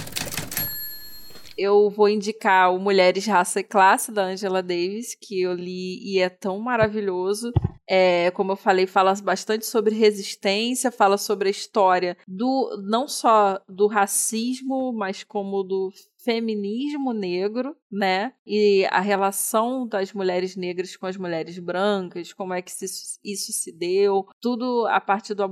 [1.58, 6.20] eu vou indicar o Mulheres, Raça e Classe, da Angela Davis, que eu li e
[6.20, 7.52] é tão maravilhoso.
[7.88, 13.60] É, como eu falei, fala bastante sobre resistência, fala sobre a história do não só
[13.70, 15.92] do racismo, mas como do
[16.26, 18.34] feminismo negro, né?
[18.46, 23.72] E a relação das mulheres negras com as mulheres brancas, como é que isso se
[23.72, 25.46] deu, tudo a partir do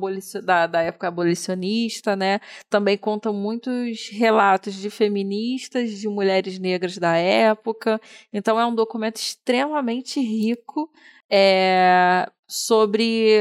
[0.44, 2.40] da, da época abolicionista, né?
[2.70, 8.02] Também conta muitos relatos de feministas, de mulheres negras da época.
[8.34, 10.92] Então é um documento extremamente rico
[11.32, 13.40] é, sobre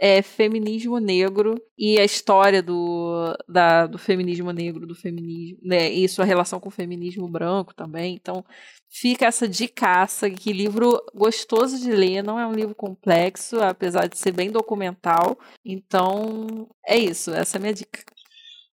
[0.00, 6.08] é, feminismo negro e a história do, da, do feminismo negro, do feminismo, né, e
[6.08, 8.14] sua relação com o feminismo branco também.
[8.14, 8.44] Então,
[8.90, 14.18] fica essa dicaça, que livro gostoso de ler, não é um livro complexo, apesar de
[14.18, 15.38] ser bem documental.
[15.64, 18.04] Então, é isso, essa é a minha dica.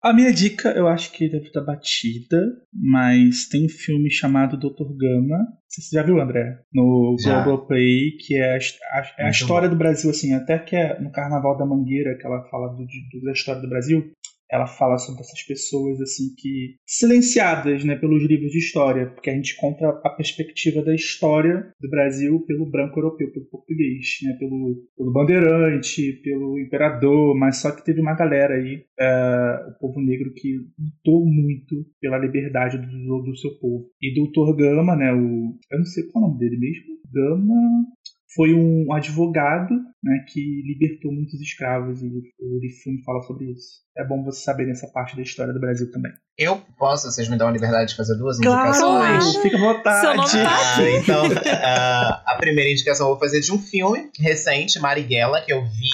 [0.04, 2.38] A minha dica, eu acho que deve estar batida,
[2.70, 5.38] mas tem um filme chamado Doutor Gama.
[5.66, 6.60] Você já viu, André?
[6.74, 9.74] No Global Play, que é a, a, é a história bom.
[9.74, 13.24] do Brasil, assim, até que é no Carnaval da Mangueira, que ela fala do, do,
[13.24, 14.12] da história do Brasil
[14.50, 19.34] ela fala sobre essas pessoas assim que silenciadas, né, pelos livros de história, porque a
[19.34, 24.84] gente conta a perspectiva da história do Brasil pelo branco europeu, pelo português, né, pelo,
[24.96, 30.32] pelo bandeirante, pelo imperador, mas só que teve uma galera aí, uh, o povo negro
[30.34, 33.86] que lutou muito pela liberdade do, do seu povo.
[34.00, 37.86] E Doutor Gama, né, o eu não sei qual é o nome dele mesmo, Gama
[38.34, 43.82] foi um advogado né, que libertou muitos escravos e o filme fala sobre isso.
[43.96, 46.12] É bom você saber essa parte da história do Brasil também.
[46.36, 49.36] Eu posso, vocês me dão a liberdade de fazer duas claro, indicações?
[49.36, 50.32] Fica à vontade.
[50.42, 55.40] Tá ah, então, uh, a primeira indicação eu vou fazer de um filme recente, Marighella,
[55.40, 55.88] que eu vi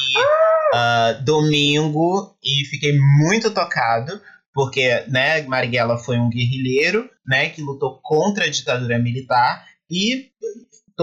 [0.74, 4.20] uh, domingo e fiquei muito tocado
[4.52, 10.30] porque né, Marighella foi um guerrilheiro né, que lutou contra a ditadura militar e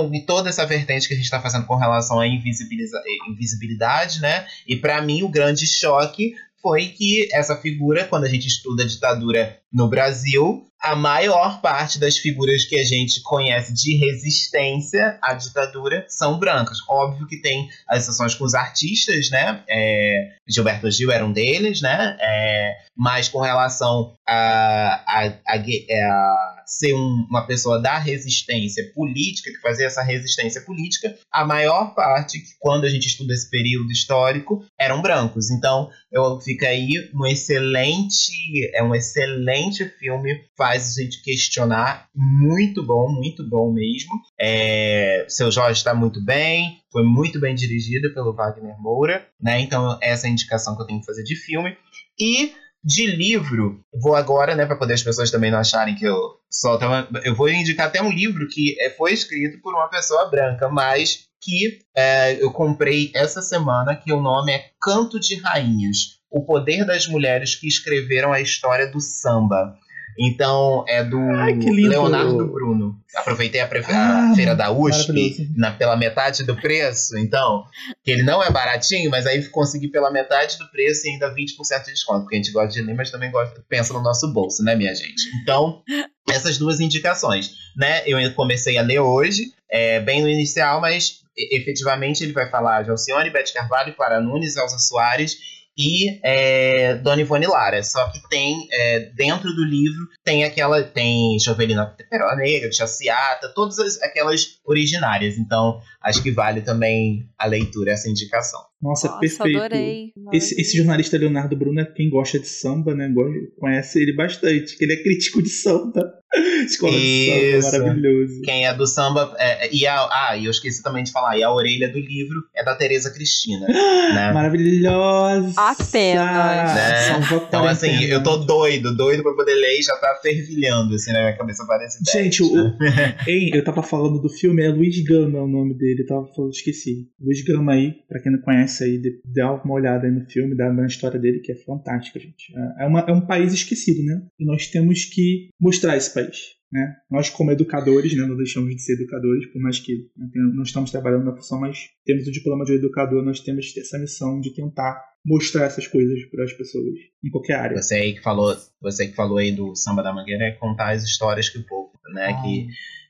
[0.06, 4.46] em toda essa vertente que a gente está fazendo com relação à invisibilidade, né?
[4.68, 8.88] E para mim o grande choque foi que essa figura, quando a gente estuda a
[8.88, 15.34] ditadura no Brasil, a maior parte das figuras que a gente conhece de resistência à
[15.34, 16.78] ditadura são brancas.
[16.88, 19.64] Óbvio que tem as exceções com os artistas, né?
[19.70, 22.18] É, Gilberto Gil era um deles, né?
[22.20, 29.52] É, mas com relação a, a, a, a ser um, uma pessoa da resistência política,
[29.52, 34.66] que fazia essa resistência política, a maior parte, quando a gente estuda esse período histórico,
[34.80, 35.50] eram brancos.
[35.50, 38.32] Então, eu fica aí um excelente,
[38.74, 44.12] é um excelente filme, faz a gente questionar, muito bom, muito bom mesmo.
[44.40, 49.60] É, seu Jorge está muito bem, foi muito bem dirigido pelo Wagner Moura, né?
[49.60, 51.76] Então, essa é a indicação que eu tenho que fazer de filme.
[52.20, 52.54] E
[52.84, 56.18] de livro, vou agora, né, para poder as pessoas também não acharem que eu
[56.50, 60.30] só tava, eu vou indicar até um livro que é, foi escrito por uma pessoa
[60.30, 66.20] branca, mas que é, eu comprei essa semana, que o nome é Canto de Rainhas:
[66.30, 69.78] O Poder das Mulheres que Escreveram a História do Samba.
[70.20, 72.96] Então, é do Ai, Leonardo Bruno.
[73.16, 77.64] Aproveitei a, ah, feira da USP na, pela metade do preço, então,
[78.04, 81.86] que ele não é baratinho, mas aí consegui pela metade do preço e ainda 20%
[81.86, 84.64] de desconto, porque a gente gosta de ler, mas também gosta, pensa no nosso bolso,
[84.64, 85.22] né, minha gente?
[85.42, 85.84] Então,
[86.28, 88.02] essas duas indicações, né?
[88.08, 92.90] Eu comecei a ler hoje, é, bem no inicial, mas efetivamente ele vai falar de
[92.90, 95.38] Alcione, Beth Carvalho, Clara Nunes, Elza Soares
[95.78, 97.84] e é, Dona Ivone Lara.
[97.84, 100.82] Só que tem, é, dentro do livro, tem aquela.
[100.84, 105.38] Tem Jovelina Perola Negra, Chaciata, todas as, aquelas originárias.
[105.38, 108.60] Então, acho que vale também a leitura, essa indicação.
[108.82, 109.58] Nossa, Nossa perfeito.
[109.58, 110.14] Adorei.
[110.32, 113.12] Esse, esse, jornalista Leonardo Bruno é quem gosta de samba, né?
[113.60, 116.14] Conhece ele bastante, que ele é crítico de samba.
[116.66, 117.58] Escola Isso.
[117.58, 118.42] de samba, maravilhoso.
[118.44, 119.36] Quem é do samba.
[119.40, 122.44] É, e a, ah, e eu esqueci também de falar, e a orelha do livro
[122.56, 123.66] é da Tereza Cristina.
[124.14, 124.32] né?
[124.32, 125.54] Maravilhosa!
[125.58, 126.76] Apenas.
[126.76, 127.38] Né?
[127.48, 131.20] Então, assim, eu tô doido, doido pra poder ler e já tá fervilhando, assim, na
[131.20, 131.94] minha cabeça ideias.
[132.12, 132.76] Gente, o,
[133.28, 136.52] hein, eu tava falando do filme, é Luiz Gama o nome dele, eu tava falando,
[136.52, 137.10] esqueci.
[137.20, 140.86] Luiz Gama aí, pra quem não conhece aí, dá uma olhada no filme, dá uma
[140.86, 142.54] história dele que é fantástica, gente.
[142.56, 144.22] É, é, uma, é um país esquecido, né?
[144.40, 146.58] E nós temos que mostrar esse país.
[146.72, 146.96] Né?
[147.10, 150.92] Nós, como educadores, né, não deixamos de ser educadores, por mais que né, não estamos
[150.92, 155.02] trabalhando na função, mas temos o diploma de educador, nós temos essa missão de tentar
[155.26, 156.94] mostrar essas coisas para as pessoas
[157.24, 157.82] em qualquer área.
[157.82, 161.04] Você aí que falou, você que falou aí do samba da mangueira é contar as
[161.04, 162.42] histórias que o povo, né, ah.
[162.42, 162.68] que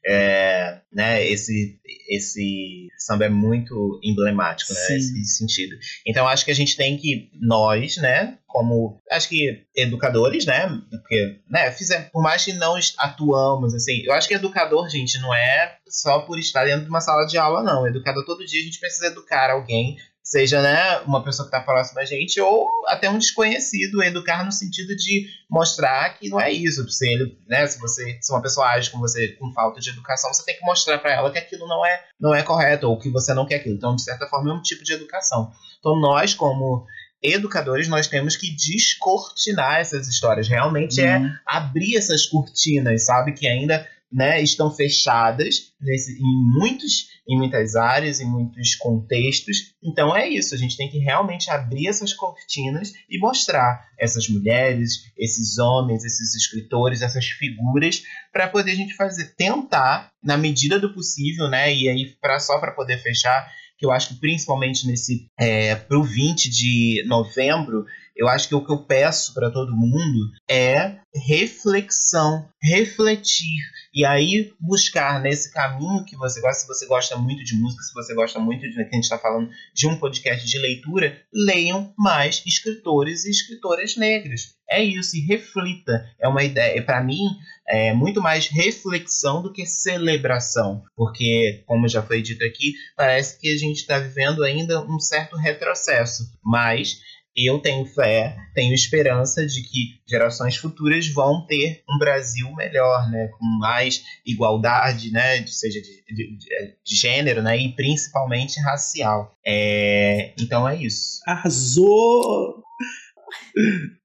[0.10, 1.78] é, né, esse,
[2.10, 5.76] esse samba é muito emblemático, né, nesse sentido.
[6.06, 11.40] Então acho que a gente tem que, nós, né, como, acho que educadores, né, porque,
[11.50, 15.78] né, fizer, por mais que não atuamos, assim, eu acho que educador, gente, não é
[15.90, 17.86] só por estar dentro de uma sala de aula, não.
[17.86, 22.02] Educador todo dia a gente precisa educar alguém seja né, uma pessoa que está próxima
[22.02, 26.86] a gente ou até um desconhecido, educar no sentido de mostrar que não é isso.
[26.90, 30.34] Se, ele, né, se você se uma pessoa age com você com falta de educação,
[30.34, 33.10] você tem que mostrar para ela que aquilo não é, não é correto ou que
[33.10, 33.76] você não quer aquilo.
[33.76, 35.50] Então, de certa forma, é um tipo de educação.
[35.80, 36.86] Então, nós, como
[37.24, 40.50] educadores, nós temos que descortinar essas histórias.
[40.50, 41.26] Realmente é uhum.
[41.26, 43.32] é abrir essas cortinas, sabe?
[43.32, 49.74] Que ainda né, estão fechadas nesse, em, muitos, em muitas áreas, em muitos contextos.
[49.84, 54.92] Então é isso, a gente tem que realmente abrir essas cortinas e mostrar essas mulheres,
[55.18, 60.94] esses homens, esses escritores, essas figuras, para poder a gente fazer, tentar, na medida do
[60.94, 61.74] possível, né?
[61.74, 66.04] E aí, pra, só para poder fechar, que eu acho que principalmente nesse é, pro
[66.04, 67.86] 20 de novembro,
[68.18, 73.62] eu acho que o que eu peço para todo mundo é reflexão, refletir
[73.94, 77.94] e aí buscar nesse caminho que você gosta, se você gosta muito de música, se
[77.94, 81.94] você gosta muito de que a gente está falando de um podcast de leitura, leiam
[81.98, 84.56] mais escritores e escritoras negras.
[84.70, 86.06] É isso, e reflita.
[86.20, 87.24] É uma ideia, para mim,
[87.68, 93.52] é muito mais reflexão do que celebração, porque, como já foi dito aqui, parece que
[93.52, 97.00] a gente está vivendo ainda um certo retrocesso, mas
[97.38, 103.28] eu tenho fé, tenho esperança de que gerações futuras vão ter um Brasil melhor, né,
[103.38, 106.38] com mais igualdade, né, seja de, de,
[106.84, 109.38] de gênero, né, e principalmente racial.
[109.46, 111.22] É, então é isso.
[111.28, 112.64] Arrasou!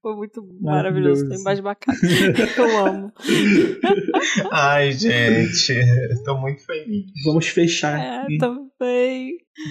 [0.01, 1.97] Foi muito maravilhoso, tem mais bacana.
[2.57, 3.13] Eu amo.
[4.51, 5.73] Ai, gente,
[6.11, 7.07] estou muito feliz.
[7.25, 7.99] Vamos fechar.
[7.99, 8.27] É,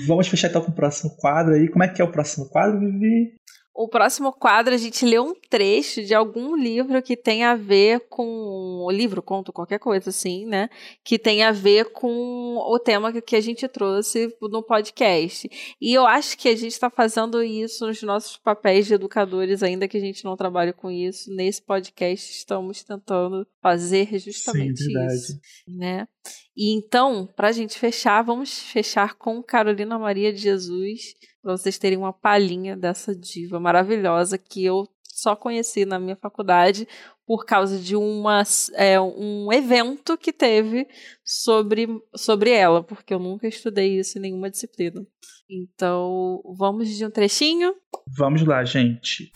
[0.08, 1.68] Vamos fechar então com o próximo quadro aí.
[1.68, 3.34] Como é que é o próximo quadro, Vivi?
[3.74, 8.02] O próximo quadro a gente lê um trecho de algum livro que tem a ver
[8.10, 10.70] com o livro, conto, qualquer coisa assim, né?
[11.04, 15.50] Que tem a ver com o tema que a gente trouxe no podcast.
[15.80, 19.88] E eu acho que a gente está fazendo isso nos nossos papéis de educadores, ainda
[19.88, 21.34] que a gente não trabalhe com isso.
[21.34, 26.08] Nesse podcast estamos tentando fazer justamente Sim, isso, né?
[26.56, 31.78] E então, para a gente fechar, vamos fechar com Carolina Maria de Jesus para vocês
[31.78, 36.88] terem uma palhinha dessa diva maravilhosa que eu só conheci na minha faculdade
[37.26, 38.44] por causa de uma,
[38.74, 40.88] é, um evento que teve
[41.24, 45.06] sobre, sobre ela, porque eu nunca estudei isso em nenhuma disciplina.
[45.50, 47.76] Então, vamos de um trechinho?
[48.18, 49.32] Vamos lá, gente.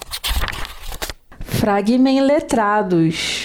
[1.42, 3.45] Fragmen letrados.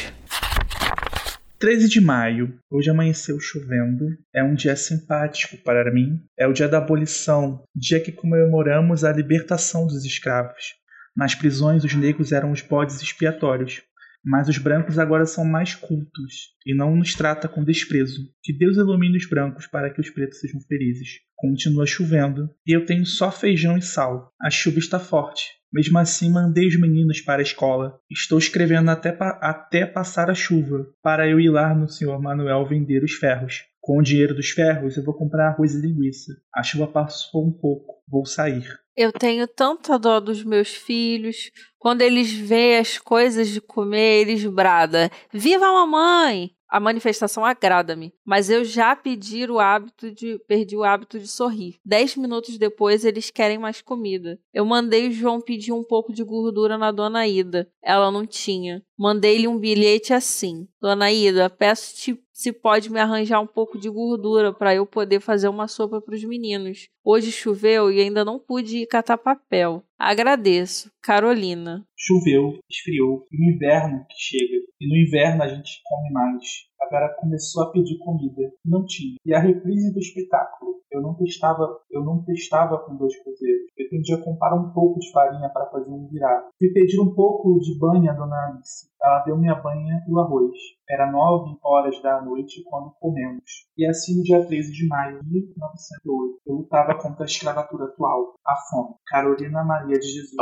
[1.61, 2.59] 13 de maio.
[2.71, 4.07] Hoje amanheceu chovendo.
[4.35, 6.25] É um dia simpático para mim.
[6.35, 10.75] É o dia da abolição, dia que comemoramos a libertação dos escravos.
[11.15, 13.83] Nas prisões, os negros eram os bodes expiatórios.
[14.25, 18.23] Mas os brancos agora são mais cultos e não nos trata com desprezo.
[18.43, 21.21] Que Deus ilumine os brancos para que os pretos sejam felizes.
[21.37, 24.31] Continua chovendo e eu tenho só feijão e sal.
[24.41, 25.61] A chuva está forte.
[25.73, 27.99] Mesmo assim, mandei os meninos para a escola.
[28.11, 32.21] Estou escrevendo até, pa até passar a chuva, para eu ir lá no Sr.
[32.21, 33.70] Manuel vender os ferros.
[33.81, 36.33] Com o dinheiro dos ferros, eu vou comprar arroz e linguiça.
[36.55, 38.03] A chuva passou um pouco.
[38.07, 38.67] Vou sair.
[38.97, 41.51] Eu tenho tanta dó dos meus filhos.
[41.79, 46.55] Quando eles veem as coisas de comer, eles bradam: Viva a mamãe!
[46.71, 51.81] a manifestação agrada-me, mas eu já pedi o hábito de, perdi o hábito de sorrir.
[51.85, 54.39] Dez minutos depois, eles querem mais comida.
[54.55, 57.69] Eu mandei o João pedir um pouco de gordura na Dona Ida.
[57.83, 58.83] Ela não tinha.
[58.97, 64.51] Mandei-lhe um bilhete assim: Dona Ida, peço-te se pode me arranjar um pouco de gordura
[64.53, 66.89] para eu poder fazer uma sopa para os meninos.
[67.05, 69.83] Hoje choveu e ainda não pude ir catar papel.
[69.99, 70.91] Agradeço.
[71.03, 71.85] Carolina.
[71.97, 74.61] Choveu, esfriou, e no inverno que chega.
[74.81, 76.71] E no inverno a gente come mais.
[76.81, 78.53] A Vera começou a pedir comida.
[78.65, 79.17] Não tinha.
[79.25, 80.81] E a reprise do espetáculo.
[80.91, 83.71] Eu não testava, eu não testava com dois cruzeiros.
[83.77, 86.49] Pretendia comprar um pouco de farinha para fazer um virar.
[86.59, 88.91] Fui pedir um pouco de banha, dona Alice.
[89.01, 90.57] Ela deu minha banha e o arroz.
[90.89, 93.67] Era nove horas da noite quando comemos.
[93.79, 98.35] E assim no dia 13 de maio de 1908, eu lutava contra a escravatura atual,
[98.47, 98.95] a fome.
[99.07, 100.37] Carolina Maria de Jesus.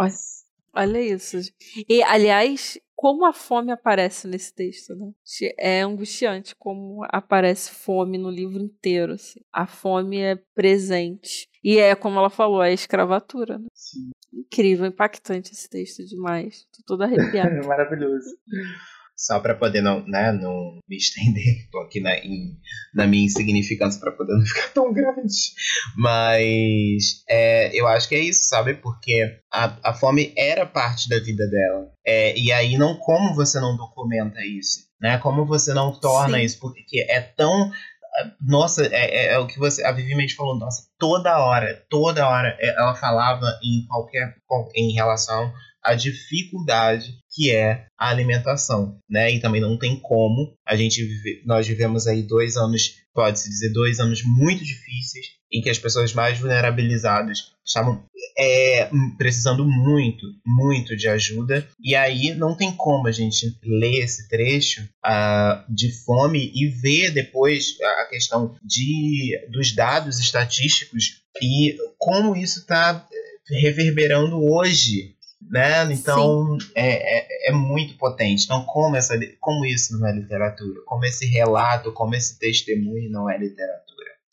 [0.75, 1.39] Olha, olha isso.
[1.89, 5.12] E, aliás, como a fome aparece nesse texto, né?
[5.57, 9.12] É angustiante como aparece fome no livro inteiro.
[9.12, 9.41] Assim.
[9.53, 11.49] A fome é presente.
[11.62, 13.57] E é, como ela falou, é escravatura.
[13.57, 13.69] Né?
[13.73, 14.11] Sim.
[14.33, 16.66] Incrível, impactante esse texto demais.
[16.77, 17.65] Tô toda arrepiada.
[17.69, 18.37] Maravilhoso.
[19.19, 22.57] Só para poder não, né, não me estender tô aqui na, em,
[22.95, 25.53] na minha insignificância para poder não ficar tão grande.
[25.97, 28.74] Mas é, eu acho que é isso, sabe?
[28.74, 31.90] Porque a, a fome era parte da vida dela.
[32.07, 34.86] É, e aí, não como você não documenta isso?
[35.01, 35.19] Né?
[35.19, 36.45] Como você não torna Sim.
[36.45, 36.61] isso?
[36.61, 37.73] Porque é tão
[38.40, 42.27] nossa, é, é, é, o que você, a Vivi Mendes falou, nossa, toda hora, toda
[42.27, 44.35] hora ela falava em qualquer,
[44.74, 49.32] em relação à dificuldade que é a alimentação, né?
[49.32, 53.72] E também não tem como a gente vive, nós vivemos aí dois anos, pode-se dizer
[53.72, 58.05] dois anos muito difíceis, em que as pessoas mais vulnerabilizadas estavam
[58.38, 61.66] é, precisando muito, muito de ajuda.
[61.82, 67.12] E aí não tem como a gente ler esse trecho uh, de fome e ver
[67.12, 73.06] depois a questão de, dos dados estatísticos e como isso está
[73.48, 75.16] reverberando hoje
[75.51, 75.93] né?
[75.93, 78.45] Então é, é, é, muito potente.
[78.45, 80.81] Então, como, essa, como isso não é literatura?
[80.87, 83.89] Como esse relato, como esse testemunho não é literatura?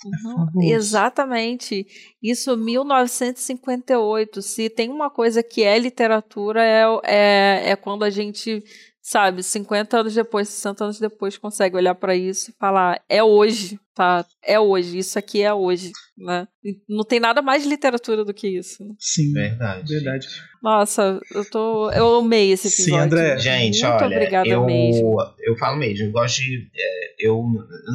[0.05, 1.87] Uhum, exatamente.
[2.21, 4.41] Isso 1958.
[4.41, 8.63] Se tem uma coisa que é literatura, é, é, é quando a gente
[9.07, 13.79] sabe, 50 anos depois, 60 anos depois, consegue olhar para isso e falar: é hoje,
[13.93, 14.25] tá?
[14.43, 16.47] É hoje, isso aqui é hoje, né?
[16.63, 18.83] E não tem nada mais de literatura do que isso.
[18.83, 18.95] Né?
[18.97, 19.93] Sim, verdade.
[19.93, 20.27] Verdade.
[20.61, 22.95] Nossa, eu tô, eu amei esse episódio.
[22.95, 23.37] Sim, André.
[23.37, 25.17] Gente, Muito olha, obrigada eu, mesmo.
[25.39, 27.43] eu falo mesmo, eu gosto de, é, eu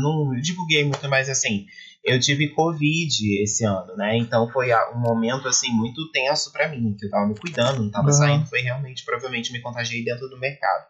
[0.01, 1.67] não divulguei muito, mas assim,
[2.05, 4.17] eu tive Covid esse ano, né?
[4.17, 7.91] Então foi um momento, assim, muito tenso para mim, que eu tava me cuidando, não
[7.91, 8.13] tava Uhum.
[8.13, 10.87] saindo, foi realmente, provavelmente, me contagiei dentro do mercado.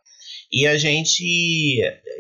[0.52, 1.22] E a gente.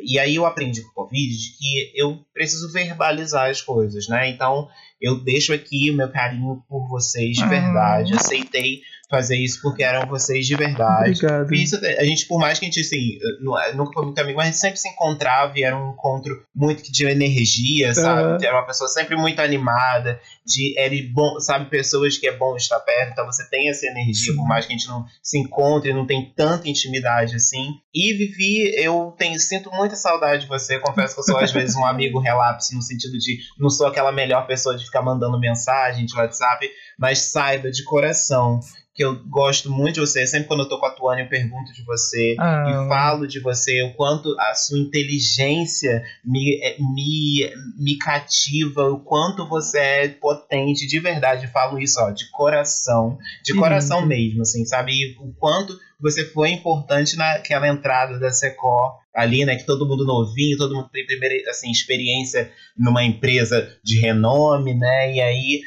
[0.02, 4.28] E aí eu aprendi com o Covid de que eu preciso verbalizar as coisas, né?
[4.30, 4.68] Então
[5.00, 7.48] eu deixo aqui o meu carinho por vocês de Ah.
[7.48, 8.14] verdade.
[8.14, 11.10] Aceitei fazer isso porque eram vocês de verdade.
[11.24, 11.52] Obrigado.
[11.52, 14.46] Isso, a gente, por mais que a gente, assim, não- nunca foi muito amigo, mas
[14.46, 18.20] a gente sempre se encontrava e era um encontro muito que de energia, sabe?
[18.22, 18.38] Aham.
[18.40, 22.78] Era uma pessoa sempre muito animada, de, era bom, sabe, pessoas que é bom estar
[22.80, 24.36] perto, então você tem essa energia, Sim.
[24.36, 27.70] por mais que a gente não se encontre, não tem tanta intimidade assim.
[27.92, 31.74] E Vivi, eu tenho, sinto muita saudade de você, confesso que eu sou às vezes
[31.74, 36.06] um amigo relapso, no sentido de não sou aquela melhor pessoa de ficar mandando mensagem
[36.06, 36.68] de WhatsApp,
[37.00, 38.60] mas saiba de coração
[38.92, 40.26] que eu gosto muito de você.
[40.26, 42.64] Sempre quando eu tô com a Tuane, eu pergunto de você Ah.
[42.68, 48.98] e falo de você, o quanto a sua inteligência me, eh, me, me cativa, o
[49.00, 51.46] quanto você é potente, de verdade.
[51.46, 54.92] Eu falo isso, ó, de coração, de Que coração mesmo, assim, sabe?
[54.92, 59.56] E o quanto você foi importante naquela entrada da Secor ali, né?
[59.56, 65.14] Que todo mundo novinho, todo mundo tem primeira assim, experiência numa empresa de renome, né?
[65.14, 65.60] E aí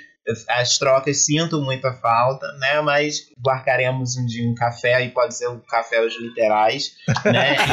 [0.50, 2.82] as trocas sinto muita falta, né?
[2.82, 6.92] Mas marcaremos um dia um café e pode ser o café os literais,
[7.26, 7.56] né?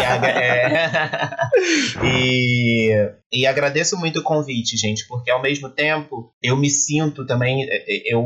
[2.03, 3.15] E, é.
[3.33, 7.65] e, e agradeço muito o convite, gente, porque ao mesmo tempo eu me sinto também,
[7.65, 8.21] é, é, eu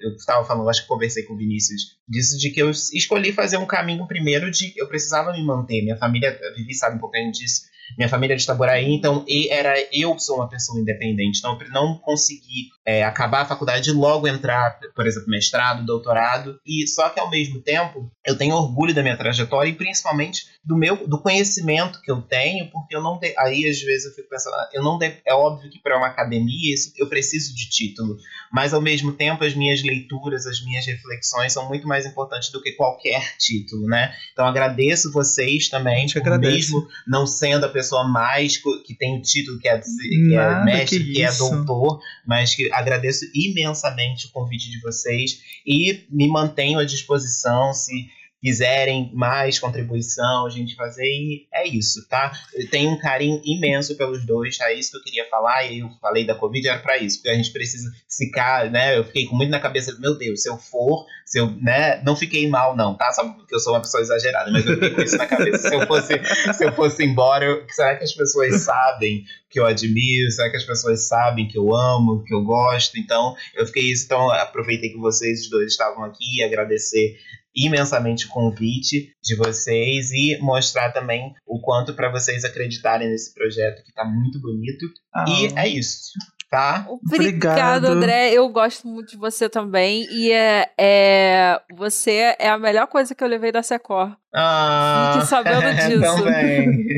[0.00, 3.56] eu estava falando, acho que conversei com o Vinícius disso de que eu escolhi fazer
[3.56, 7.62] um caminho primeiro de eu precisava me manter, minha família, Vivi sabe um pouquinho disso.
[7.96, 11.98] Minha família é de Itaboraí, então e era eu sou uma pessoa independente, então não
[11.98, 17.20] consegui é, acabar a faculdade e logo entrar, por exemplo, mestrado, doutorado, e só que
[17.20, 22.02] ao mesmo tempo eu tenho orgulho da minha trajetória e principalmente do meu do conhecimento
[22.02, 24.82] que eu tenho, porque eu não de, aí às vezes eu fico pensando, ah, eu
[24.82, 28.18] não de, é óbvio que para uma academia isso, eu preciso de título,
[28.52, 32.60] mas ao mesmo tempo as minhas leituras, as minhas reflexões são muito mais importantes do
[32.60, 34.14] que qualquer título, né?
[34.32, 39.58] Então agradeço vocês também, por mesmo não sendo a pessoa mais que tem o título
[39.58, 44.70] que é, que é mestre, que, que é doutor, mas que agradeço imensamente o convite
[44.70, 48.10] de vocês e me mantenho à disposição se
[48.40, 52.32] quiserem mais contribuição, a gente fazer, e é isso, tá?
[52.54, 55.90] Eu tenho um carinho imenso pelos dois, é isso que eu queria falar, e eu
[56.00, 58.96] falei da Covid, era para isso, porque a gente precisa ficar, né?
[58.96, 62.02] Eu fiquei com muito na cabeça, meu Deus, se eu for, se eu, né?
[62.02, 63.12] Não fiquei mal, não, tá?
[63.12, 65.68] Só porque eu sou uma pessoa exagerada, mas eu fiquei com isso na cabeça.
[65.68, 66.20] Se eu fosse,
[66.54, 70.30] se eu fosse embora, eu, será que as pessoas sabem que eu admiro?
[70.30, 72.98] Será que as pessoas sabem que eu amo, que eu gosto?
[72.98, 77.16] Então, eu fiquei isso, então aproveitei que vocês dois estavam aqui e agradecer
[77.54, 83.82] imensamente o convite de vocês e mostrar também o quanto para vocês acreditarem nesse projeto
[83.82, 84.86] que está muito bonito.
[85.14, 85.24] Ah.
[85.28, 86.12] E é isso.
[86.50, 86.84] Tá?
[86.88, 88.32] Obrigado, André.
[88.32, 90.08] Eu gosto muito de você também.
[90.10, 94.16] E é, é, você é a melhor coisa que eu levei da Secor.
[94.34, 96.24] Ah, Fique sabendo disso.
[96.24, 96.88] também.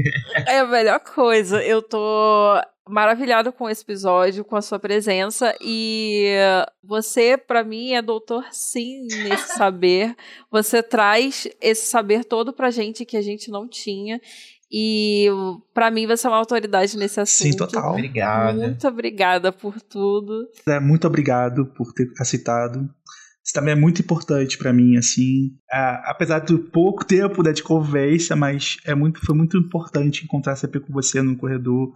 [0.46, 1.62] é a melhor coisa.
[1.62, 6.34] Eu tô maravilhado com esse episódio, com a sua presença e
[6.82, 10.16] você, para mim, é doutor sim nesse saber.
[10.50, 14.20] Você traz esse saber todo pra gente que a gente não tinha.
[14.74, 15.26] E
[15.74, 17.52] para mim você é uma autoridade nesse assunto.
[17.52, 17.92] Sim, total.
[17.92, 18.58] Obrigada.
[18.58, 20.48] Muito obrigada por tudo.
[20.66, 22.88] É, muito obrigado por ter aceitado.
[23.44, 25.50] Isso também é muito importante para mim, assim.
[25.70, 30.56] É, apesar do pouco tempo né, de conversa, mas é muito, foi muito importante encontrar
[30.56, 31.92] CP com você no corredor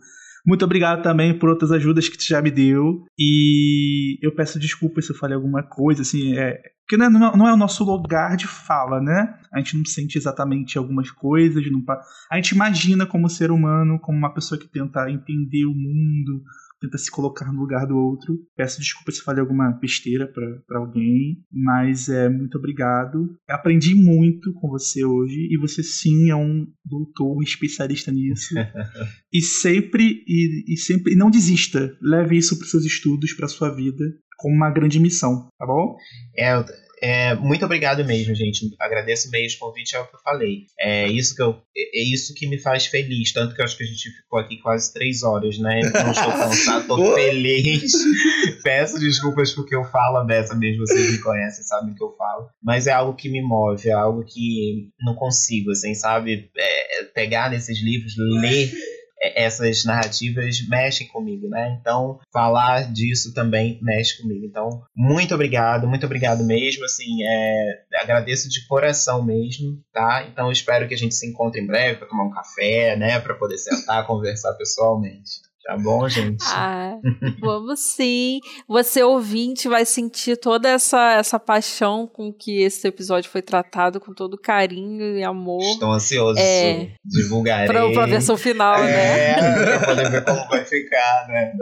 [0.47, 3.05] muito obrigado também por outras ajudas que tu já me deu.
[3.19, 7.49] E eu peço desculpas se eu falei alguma coisa, assim, é, porque não é, não
[7.49, 9.35] é o nosso lugar de fala, né?
[9.53, 11.83] A gente não sente exatamente algumas coisas, não,
[12.31, 16.45] a gente imagina como ser humano, como uma pessoa que tenta entender o mundo,
[16.81, 18.39] tenta se colocar no lugar do outro.
[18.57, 23.37] Peço desculpa se falei alguma besteira para alguém, mas é muito obrigado.
[23.49, 28.55] Aprendi muito com você hoje e você sim é um doutor, um especialista nisso.
[29.33, 31.97] e sempre e, e sempre e não desista.
[32.01, 34.05] Leve isso para seus estudos, para sua vida,
[34.39, 35.97] como uma grande missão, tá bom?
[36.37, 36.55] É,
[37.03, 38.75] é, muito obrigado mesmo, gente.
[38.81, 40.67] Agradeço mesmo o convite, é o que eu falei.
[40.79, 43.33] É isso que, eu, é isso que me faz feliz.
[43.33, 45.81] Tanto que eu acho que a gente ficou aqui quase três horas, né?
[45.81, 47.93] Não estou cansado, tô feliz.
[48.63, 52.49] Peço desculpas porque eu falo dessa mesmo, vocês me conhecem, sabem que eu falo.
[52.63, 56.51] Mas é algo que me move, é algo que não consigo, assim, sabe?
[56.57, 58.96] É, pegar nesses livros, ler é,
[59.35, 61.79] essas narrativas mexem comigo, né?
[61.81, 64.45] Então, falar disso também mexe comigo.
[64.45, 66.85] Então, muito obrigado, muito obrigado mesmo.
[66.85, 70.27] Assim, é, agradeço de coração mesmo, tá?
[70.31, 73.19] Então, espero que a gente se encontre em breve para tomar um café, né?
[73.21, 75.46] Para poder sentar, conversar pessoalmente.
[75.67, 76.45] Tá bom, gente?
[76.47, 76.97] Ah,
[77.41, 78.39] vamos sim.
[78.69, 84.15] Você ouvinte vai sentir toda essa, essa paixão com que esse episódio foi tratado, com
[84.15, 85.61] todo carinho e amor.
[85.63, 86.39] Estou ansioso.
[86.39, 87.67] É, divulgarei.
[87.67, 89.31] Pra, pra versão final, é, né?
[89.31, 91.53] É, pra poder ver como vai ficar, né?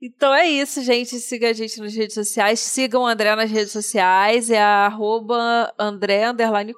[0.00, 1.18] Então é isso, gente.
[1.18, 2.60] Siga a gente nas redes sociais.
[2.60, 4.50] Sigam o André nas redes sociais.
[4.50, 6.22] É arroba André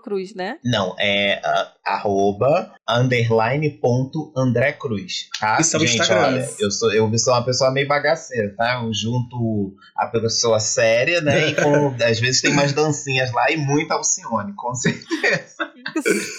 [0.02, 0.58] Cruz, né?
[0.64, 5.28] Não, é uh, arroba underline ponto André Cruz.
[5.38, 5.58] Tá?
[5.60, 6.26] Isso é gente, Instagram.
[6.26, 8.80] olha, eu sou, eu sou uma pessoa meio bagaceira, tá?
[8.82, 11.48] Eu junto a pessoa séria, né?
[11.48, 15.68] E com, às vezes tem umas dancinhas lá e muito Alcione, com certeza.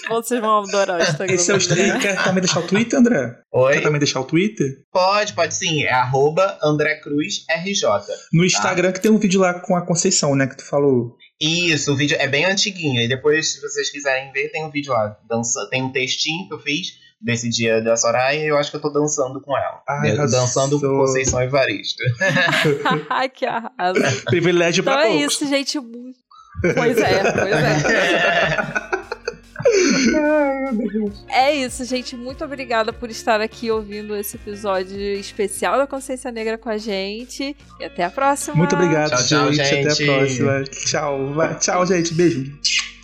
[0.08, 1.34] Vocês vão adorar o Instagram.
[1.34, 1.98] Esse é o Instagram.
[1.98, 3.36] Quer também deixar o Twitter, André?
[3.52, 3.74] Oi?
[3.74, 4.66] Quer também deixar o Twitter?
[4.92, 5.82] Pode, pode sim.
[5.84, 7.88] É arroba André Cruz RJ.
[8.32, 8.92] No Instagram tá?
[8.94, 10.46] que tem um vídeo lá com a Conceição, né?
[10.46, 11.16] Que tu falou.
[11.40, 13.00] Isso, o vídeo é bem antiguinho.
[13.00, 15.16] E depois, se vocês quiserem ver, tem um vídeo lá.
[15.28, 18.76] Dança, tem um textinho que eu fiz desse dia da Soraya e eu acho que
[18.76, 19.82] eu tô dançando com ela.
[19.88, 22.02] Ai, dançando com Conceição Evaristo.
[23.10, 24.24] Ai, que arraso.
[24.26, 25.78] Privilégio então pra é isso, gente.
[25.80, 28.66] Pois é, pois é.
[31.28, 32.16] é isso, gente.
[32.16, 37.56] Muito obrigada por estar aqui ouvindo esse episódio especial da Consciência Negra com a gente.
[37.78, 38.56] E até a próxima.
[38.56, 39.68] Muito obrigado, tchau, tchau, gente.
[39.68, 39.88] gente.
[39.88, 40.64] Até a próxima.
[40.64, 41.32] Tchau.
[41.34, 41.58] Vai.
[41.58, 42.14] Tchau, gente.
[42.14, 42.99] Beijo.